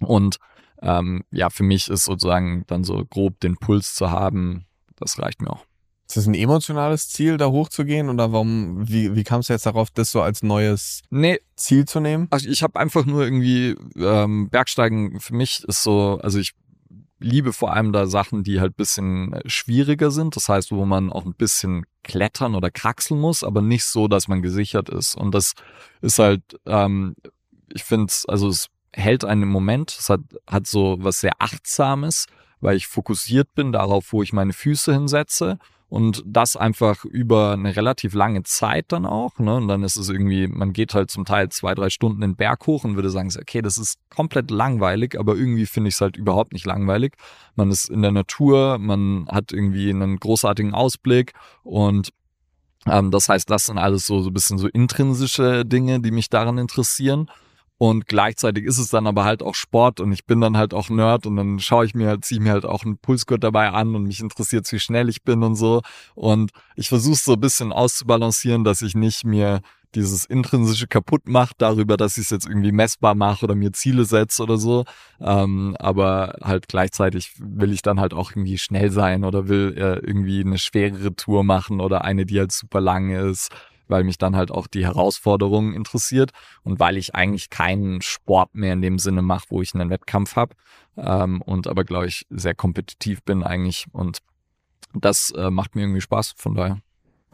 [0.00, 0.38] und
[0.82, 4.66] ähm, ja, für mich ist sozusagen dann so grob den Puls zu haben,
[4.96, 5.64] das reicht mir auch.
[6.08, 8.10] Ist das ein emotionales Ziel, da hochzugehen?
[8.10, 11.38] Oder warum, wie, wie kamst du jetzt darauf, das so als neues nee.
[11.56, 12.26] Ziel zu nehmen?
[12.30, 16.52] Also ich habe einfach nur irgendwie ähm, Bergsteigen für mich ist so, also ich
[17.22, 20.36] liebe vor allem da Sachen, die halt bisschen schwieriger sind.
[20.36, 24.28] Das heißt, wo man auch ein bisschen klettern oder kraxeln muss, aber nicht so, dass
[24.28, 25.14] man gesichert ist.
[25.14, 25.54] Und das
[26.00, 27.14] ist halt, ähm,
[27.72, 29.96] ich finde also es hält einen im Moment.
[29.98, 32.26] Es hat, hat so was sehr Achtsames,
[32.60, 35.58] weil ich fokussiert bin darauf, wo ich meine Füße hinsetze
[35.92, 39.38] und das einfach über eine relativ lange Zeit dann auch.
[39.38, 39.56] Ne?
[39.56, 42.66] Und dann ist es irgendwie, man geht halt zum Teil zwei, drei Stunden den Berg
[42.66, 46.16] hoch und würde sagen, okay, das ist komplett langweilig, aber irgendwie finde ich es halt
[46.16, 47.16] überhaupt nicht langweilig.
[47.56, 52.08] Man ist in der Natur, man hat irgendwie einen großartigen Ausblick und
[52.86, 56.30] ähm, das heißt, das sind alles so, so ein bisschen so intrinsische Dinge, die mich
[56.30, 57.28] daran interessieren.
[57.82, 60.88] Und gleichzeitig ist es dann aber halt auch Sport und ich bin dann halt auch
[60.88, 63.96] Nerd und dann schaue ich mir halt, ziehe mir halt auch einen Pulsgurt dabei an
[63.96, 65.82] und mich interessiert, wie schnell ich bin und so.
[66.14, 69.62] Und ich versuche so ein bisschen auszubalancieren, dass ich nicht mir
[69.96, 74.04] dieses intrinsische kaputt macht darüber, dass ich es jetzt irgendwie messbar mache oder mir Ziele
[74.04, 74.84] setze oder so.
[75.20, 79.98] Ähm, aber halt gleichzeitig will ich dann halt auch irgendwie schnell sein oder will äh,
[80.06, 83.50] irgendwie eine schwerere Tour machen oder eine, die halt super lang ist
[83.88, 86.30] weil mich dann halt auch die Herausforderung interessiert
[86.62, 90.36] und weil ich eigentlich keinen Sport mehr in dem Sinne mache, wo ich einen Wettkampf
[90.36, 90.54] habe
[90.96, 94.18] ähm, und aber glaube ich sehr kompetitiv bin eigentlich und
[94.94, 96.78] das äh, macht mir irgendwie Spaß von daher.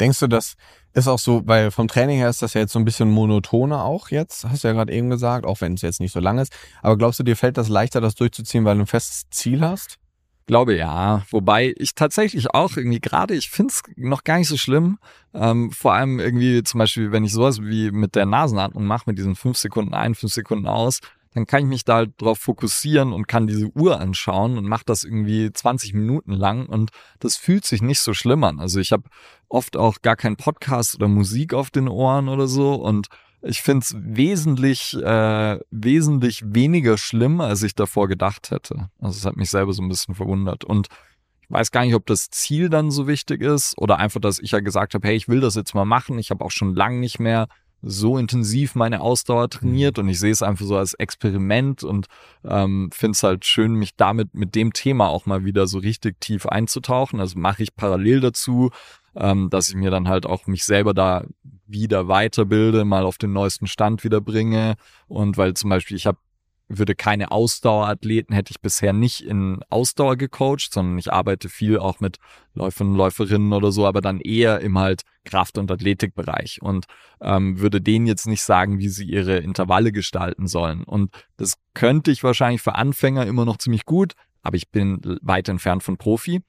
[0.01, 0.55] Denkst du, das
[0.93, 3.85] ist auch so, weil vom Training her ist das ja jetzt so ein bisschen monotoner
[3.85, 6.39] auch jetzt, hast du ja gerade eben gesagt, auch wenn es jetzt nicht so lang
[6.39, 6.57] ist.
[6.83, 9.99] Aber glaubst du, dir fällt das leichter, das durchzuziehen, weil du ein festes Ziel hast?
[10.49, 11.25] Glaube ja.
[11.31, 14.99] Wobei ich tatsächlich auch irgendwie gerade, ich find's noch gar nicht so schlimm.
[15.35, 19.19] Ähm, vor allem irgendwie zum Beispiel, wenn ich sowas wie mit der Nasenatmung mache, mit
[19.19, 21.01] diesen fünf Sekunden ein, fünf Sekunden aus,
[21.35, 24.85] dann kann ich mich da halt drauf fokussieren und kann diese Uhr anschauen und mache
[24.87, 28.59] das irgendwie 20 Minuten lang und das fühlt sich nicht so schlimm an.
[28.59, 29.05] Also ich habe
[29.51, 33.09] oft auch gar keinen Podcast oder Musik auf den Ohren oder so und
[33.43, 38.91] ich finde es wesentlich, äh, wesentlich weniger schlimm, als ich davor gedacht hätte.
[39.01, 40.65] Also es hat mich selber so ein bisschen verwundert.
[40.65, 40.89] Und
[41.41, 44.51] ich weiß gar nicht, ob das Ziel dann so wichtig ist oder einfach, dass ich
[44.51, 46.19] ja gesagt habe, hey, ich will das jetzt mal machen.
[46.19, 47.49] Ich habe auch schon lange nicht mehr
[47.81, 50.05] so intensiv meine Ausdauer trainiert mhm.
[50.05, 52.07] und ich sehe es einfach so als Experiment und
[52.45, 56.21] ähm, finde es halt schön, mich damit mit dem Thema auch mal wieder so richtig
[56.21, 57.21] tief einzutauchen.
[57.21, 58.71] Also mache ich parallel dazu,
[59.17, 61.25] ähm, dass ich mir dann halt auch mich selber da
[61.67, 64.77] wieder weiterbilde, mal auf den neuesten Stand wieder bringe
[65.07, 66.19] und weil zum Beispiel ich habe
[66.69, 72.01] würde keine Ausdauerathleten, hätte ich bisher nicht in Ausdauer gecoacht, sondern ich arbeite viel auch
[72.01, 72.19] mit
[72.55, 76.87] Läufern Läuferinnen oder so, aber dann eher im halt Kraft- und Athletikbereich und
[77.21, 80.85] ähm, würde denen jetzt nicht sagen, wie sie ihre Intervalle gestalten sollen.
[80.85, 84.13] Und das könnte ich wahrscheinlich für Anfänger immer noch ziemlich gut,
[84.43, 86.43] aber ich bin weit entfernt von Profi.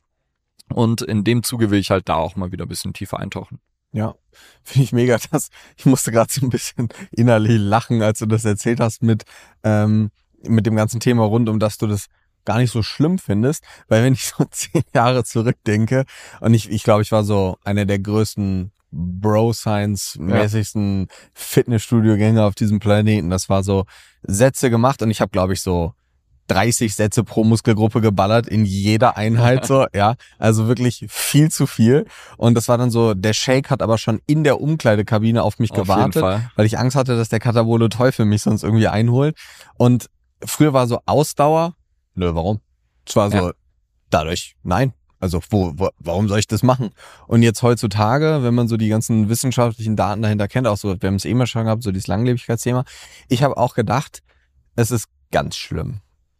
[0.73, 3.59] Und in dem Zuge will ich halt da auch mal wieder ein bisschen tiefer eintauchen.
[3.91, 4.15] Ja,
[4.63, 5.17] finde ich mega.
[5.31, 9.23] Das, ich musste gerade so ein bisschen innerlich lachen, als du das erzählt hast mit,
[9.63, 10.11] ähm,
[10.43, 12.07] mit dem ganzen Thema rund um, dass du das
[12.45, 16.05] gar nicht so schlimm findest, weil wenn ich so zehn Jahre zurückdenke
[16.39, 21.07] und ich, ich glaube, ich war so einer der größten Bro-Science-mäßigsten ja.
[21.33, 23.29] Fitnessstudio-Gänger auf diesem Planeten.
[23.29, 23.85] Das war so
[24.23, 25.93] Sätze gemacht und ich habe, glaube ich, so
[26.49, 30.15] 30 Sätze pro Muskelgruppe geballert in jeder Einheit so, ja.
[30.37, 32.05] Also wirklich viel zu viel.
[32.37, 35.71] Und das war dann so, der Shake hat aber schon in der Umkleidekabine auf mich
[35.71, 36.23] auf gewartet,
[36.55, 39.37] weil ich Angst hatte, dass der Katabole Teufel mich sonst irgendwie einholt.
[39.77, 40.09] Und
[40.43, 41.75] früher war so Ausdauer,
[42.15, 42.59] nö, warum?
[43.05, 43.51] Es war so, ja.
[44.09, 44.93] dadurch, nein.
[45.19, 46.91] Also wo, wo, warum soll ich das machen?
[47.27, 51.07] Und jetzt heutzutage, wenn man so die ganzen wissenschaftlichen Daten dahinter kennt, auch so, wir
[51.07, 52.85] haben es eben schon gehabt, so dieses Langlebigkeitsthema,
[53.27, 54.21] ich habe auch gedacht,
[54.75, 55.99] es ist ganz schlimm.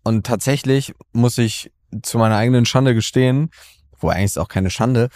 [0.09, 1.71] Und tatsächlich muss ich
[2.01, 3.51] zu meiner eigenen Schande gestehen,
[3.99, 5.09] wo eigentlich ist auch keine Schande,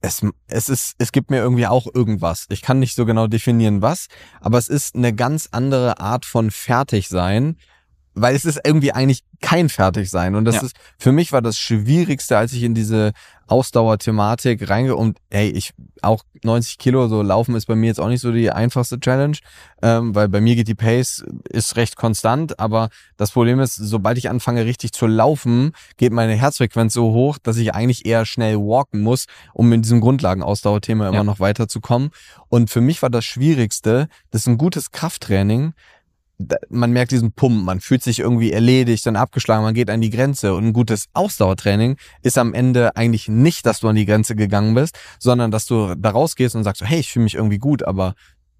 [0.00, 2.46] es, es ist, es gibt mir irgendwie auch irgendwas.
[2.48, 4.08] Ich kann nicht so genau definieren was,
[4.40, 7.58] aber es ist eine ganz andere Art von Fertigsein,
[8.14, 10.34] weil es ist irgendwie eigentlich kein Fertigsein.
[10.34, 10.62] Und das ja.
[10.62, 13.12] ist, für mich war das Schwierigste, als ich in diese
[13.46, 18.08] Ausdauerthematik reinge und hey, ich auch 90 Kilo so laufen ist bei mir jetzt auch
[18.08, 19.36] nicht so die einfachste Challenge,
[19.82, 24.16] ähm, weil bei mir geht die Pace ist recht konstant, aber das Problem ist, sobald
[24.16, 28.56] ich anfange richtig zu laufen, geht meine Herzfrequenz so hoch, dass ich eigentlich eher schnell
[28.56, 31.24] walken muss, um in diesem Grundlagenausdauerthema immer ja.
[31.24, 32.10] noch weiterzukommen.
[32.48, 35.74] Und für mich war das Schwierigste, das ist ein gutes Krafttraining,
[36.68, 40.10] man merkt diesen Pump, man fühlt sich irgendwie erledigt und abgeschlagen, man geht an die
[40.10, 40.54] Grenze.
[40.54, 44.74] Und ein gutes Ausdauertraining ist am Ende eigentlich nicht, dass du an die Grenze gegangen
[44.74, 48.14] bist, sondern dass du da rausgehst und sagst, hey, ich fühle mich irgendwie gut, aber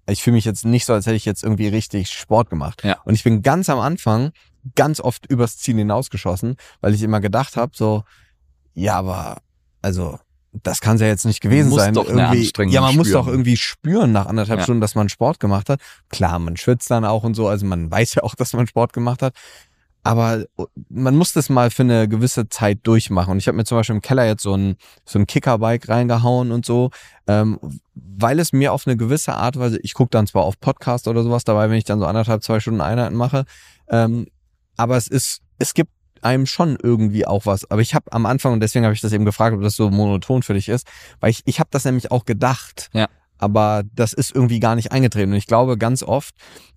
[0.07, 2.83] ich fühle mich jetzt nicht so, als hätte ich jetzt irgendwie richtig Sport gemacht.
[2.83, 2.97] Ja.
[3.03, 4.31] Und ich bin ganz am Anfang
[4.75, 8.03] ganz oft übers Ziel hinausgeschossen, weil ich immer gedacht habe, so,
[8.73, 9.41] ja, aber
[9.81, 10.19] also
[10.63, 11.93] das kann es ja jetzt nicht gewesen muss sein.
[11.93, 12.97] Doch irgendwie, ja, man spüren.
[12.97, 14.63] muss doch irgendwie spüren nach anderthalb ja.
[14.63, 15.79] Stunden, dass man Sport gemacht hat.
[16.09, 18.93] Klar, man schwitzt dann auch und so, also man weiß ja auch, dass man Sport
[18.93, 19.33] gemacht hat.
[20.03, 20.45] Aber
[20.89, 23.31] man muss das mal für eine gewisse Zeit durchmachen.
[23.31, 26.51] Und ich habe mir zum Beispiel im Keller jetzt so ein, so ein Kickerbike reingehauen
[26.51, 26.91] und so,
[27.25, 27.59] ähm,
[27.95, 31.23] weil es mir auf eine gewisse Art Weise, ich gucke dann zwar auf Podcast oder
[31.23, 33.45] sowas dabei, wenn ich dann so anderthalb, zwei Stunden Einheiten mache,
[33.89, 34.27] ähm,
[34.77, 35.89] aber es ist, es gibt
[36.25, 37.69] einem schon irgendwie auch was.
[37.71, 39.89] Aber ich habe am Anfang, und deswegen habe ich das eben gefragt, ob das so
[39.89, 40.87] monoton für dich ist,
[41.19, 42.89] weil ich, ich habe das nämlich auch gedacht.
[42.93, 43.07] Ja.
[43.37, 45.31] Aber das ist irgendwie gar nicht eingetreten.
[45.31, 46.33] Und ich glaube ganz oft,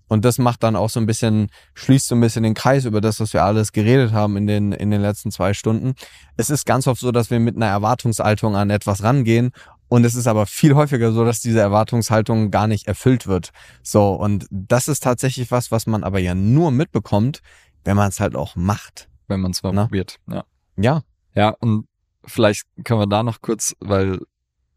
[0.07, 2.99] und das macht dann auch so ein bisschen, schließt so ein bisschen den Kreis über
[2.99, 5.93] das, was wir alles geredet haben in den, in den letzten zwei Stunden.
[6.35, 9.51] Es ist ganz oft so, dass wir mit einer Erwartungshaltung an etwas rangehen
[9.87, 13.51] und es ist aber viel häufiger so, dass diese Erwartungshaltung gar nicht erfüllt wird.
[13.83, 17.41] So, und das ist tatsächlich was, was man aber ja nur mitbekommt,
[17.83, 19.83] wenn man es halt auch macht wenn man es mal Na?
[19.85, 20.17] probiert.
[20.29, 20.43] Ja.
[20.77, 21.03] Ja.
[21.35, 21.87] Ja, und
[22.25, 24.19] vielleicht können wir da noch kurz, weil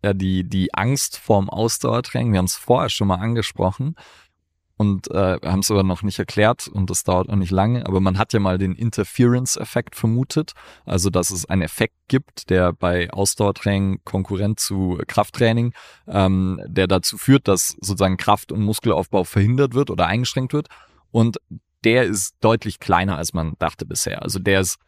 [0.05, 3.97] ja die, die Angst vorm Ausdauertraining, wir haben es vorher schon mal angesprochen
[4.77, 8.01] und äh, haben es aber noch nicht erklärt und das dauert auch nicht lange, aber
[8.01, 10.53] man hat ja mal den Interference-Effekt vermutet,
[10.85, 15.73] also dass es einen Effekt gibt, der bei Ausdauertraining konkurrent zu Krafttraining,
[16.09, 20.69] ähm, der dazu führt, dass sozusagen Kraft- und Muskelaufbau verhindert wird oder eingeschränkt wird
[21.13, 21.39] und
[21.85, 24.23] der ist deutlich kleiner, als man dachte bisher.
[24.23, 24.79] Also der ist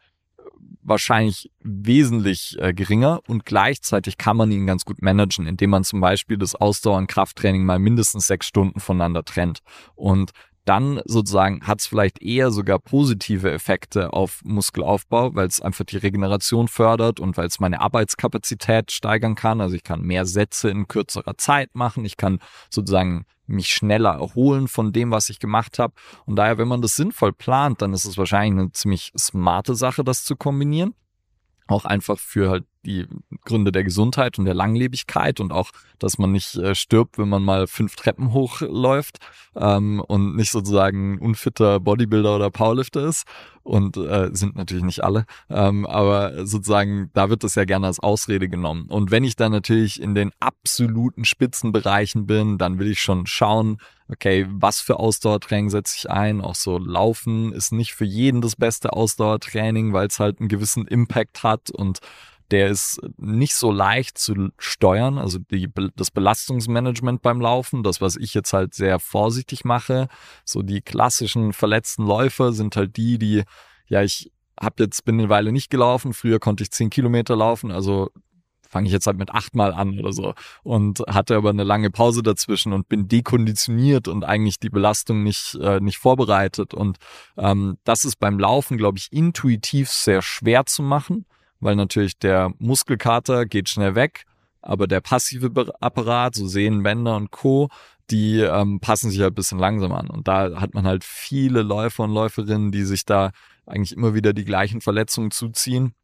[0.81, 5.99] wahrscheinlich wesentlich äh, geringer und gleichzeitig kann man ihn ganz gut managen, indem man zum
[5.99, 9.59] Beispiel das Ausdauer- und Krafttraining mal mindestens sechs Stunden voneinander trennt.
[9.95, 10.31] Und
[10.65, 15.97] dann sozusagen hat es vielleicht eher sogar positive Effekte auf Muskelaufbau, weil es einfach die
[15.97, 19.61] Regeneration fördert und weil es meine Arbeitskapazität steigern kann.
[19.61, 22.03] Also ich kann mehr Sätze in kürzerer Zeit machen.
[22.03, 25.93] Ich kann sozusagen mich schneller erholen von dem, was ich gemacht habe.
[26.25, 30.03] Und daher, wenn man das sinnvoll plant, dann ist es wahrscheinlich eine ziemlich smarte Sache,
[30.03, 30.95] das zu kombinieren.
[31.67, 33.07] Auch einfach für halt die
[33.43, 37.43] Gründe der Gesundheit und der Langlebigkeit und auch, dass man nicht äh, stirbt, wenn man
[37.43, 39.19] mal fünf Treppen hochläuft
[39.55, 43.25] ähm, und nicht sozusagen unfitter Bodybuilder oder Powerlifter ist.
[43.63, 47.99] Und äh, sind natürlich nicht alle, ähm, aber sozusagen, da wird das ja gerne als
[47.99, 48.85] Ausrede genommen.
[48.89, 53.79] Und wenn ich dann natürlich in den absoluten Spitzenbereichen bin, dann will ich schon schauen,
[54.07, 56.41] okay, was für Ausdauertraining setze ich ein?
[56.41, 60.87] Auch so Laufen ist nicht für jeden das beste Ausdauertraining, weil es halt einen gewissen
[60.87, 61.99] Impact hat und
[62.51, 68.15] der ist nicht so leicht zu steuern, also die, das Belastungsmanagement beim Laufen, das, was
[68.15, 70.07] ich jetzt halt sehr vorsichtig mache.
[70.43, 73.43] So die klassischen verletzten Läufer sind halt die, die,
[73.87, 77.71] ja, ich habe jetzt, bin eine Weile nicht gelaufen, früher konnte ich zehn Kilometer laufen,
[77.71, 78.09] also
[78.69, 80.33] fange ich jetzt halt mit achtmal an oder so.
[80.63, 85.55] Und hatte aber eine lange Pause dazwischen und bin dekonditioniert und eigentlich die Belastung nicht
[85.61, 86.73] äh, nicht vorbereitet.
[86.73, 86.97] Und
[87.37, 91.25] ähm, das ist beim Laufen glaube ich intuitiv sehr schwer zu machen
[91.65, 94.25] weil natürlich der Muskelkater geht schnell weg,
[94.61, 97.69] aber der passive Apparat, so Sehnen, Bänder und Co.,
[98.11, 100.07] die ähm, passen sich halt ein bisschen langsam an.
[100.07, 103.31] Und da hat man halt viele Läufer und Läuferinnen, die sich da
[103.65, 105.95] eigentlich immer wieder die gleichen Verletzungen zuziehen.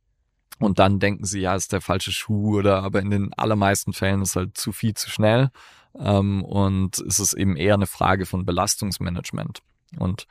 [0.57, 4.23] Und dann denken sie, ja, ist der falsche Schuh oder aber in den allermeisten Fällen
[4.23, 5.51] ist halt zu viel zu schnell.
[5.95, 9.59] Ähm, und es ist eben eher eine Frage von Belastungsmanagement.
[9.99, 10.25] Und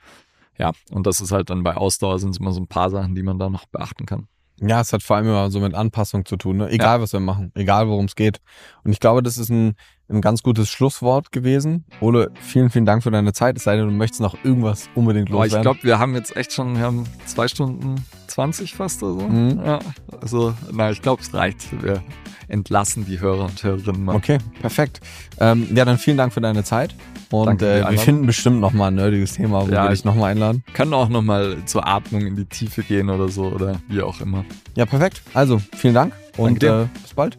[0.59, 3.15] ja, und das ist halt dann bei Ausdauer sind es immer so ein paar Sachen,
[3.15, 4.26] die man da noch beachten kann.
[4.60, 6.68] Ja, es hat vor allem immer so mit Anpassung zu tun, ne?
[6.68, 7.02] egal ja.
[7.02, 8.40] was wir machen, egal worum es geht.
[8.84, 9.74] Und ich glaube, das ist ein,
[10.08, 11.86] ein ganz gutes Schlusswort gewesen.
[12.00, 13.56] Ole, vielen, vielen Dank für deine Zeit.
[13.56, 15.52] Es sei denn, du möchtest noch irgendwas unbedingt loswerden.
[15.52, 17.94] Aber ich glaube, wir haben jetzt echt schon, wir haben zwei Stunden
[18.26, 19.28] 20 fast oder so.
[19.28, 19.62] Mhm.
[19.64, 19.78] Ja,
[20.20, 21.82] also, na, ich glaube, es reicht.
[21.82, 22.02] Wir
[22.48, 24.16] entlassen die Hörer und Hörerinnen mal.
[24.16, 25.00] Okay, perfekt.
[25.39, 26.94] Ähm, ja, dann vielen Dank für deine Zeit.
[27.31, 30.65] Und äh, wir finden bestimmt nochmal ein nerdiges Thema, wo ja, wir dich nochmal einladen.
[30.75, 34.44] Können auch nochmal zur Atmung in die Tiefe gehen oder so oder wie auch immer.
[34.75, 35.23] Ja, perfekt.
[35.33, 37.39] Also, vielen Dank und äh, bis bald.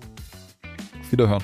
[1.02, 1.44] Auf Wiederhören.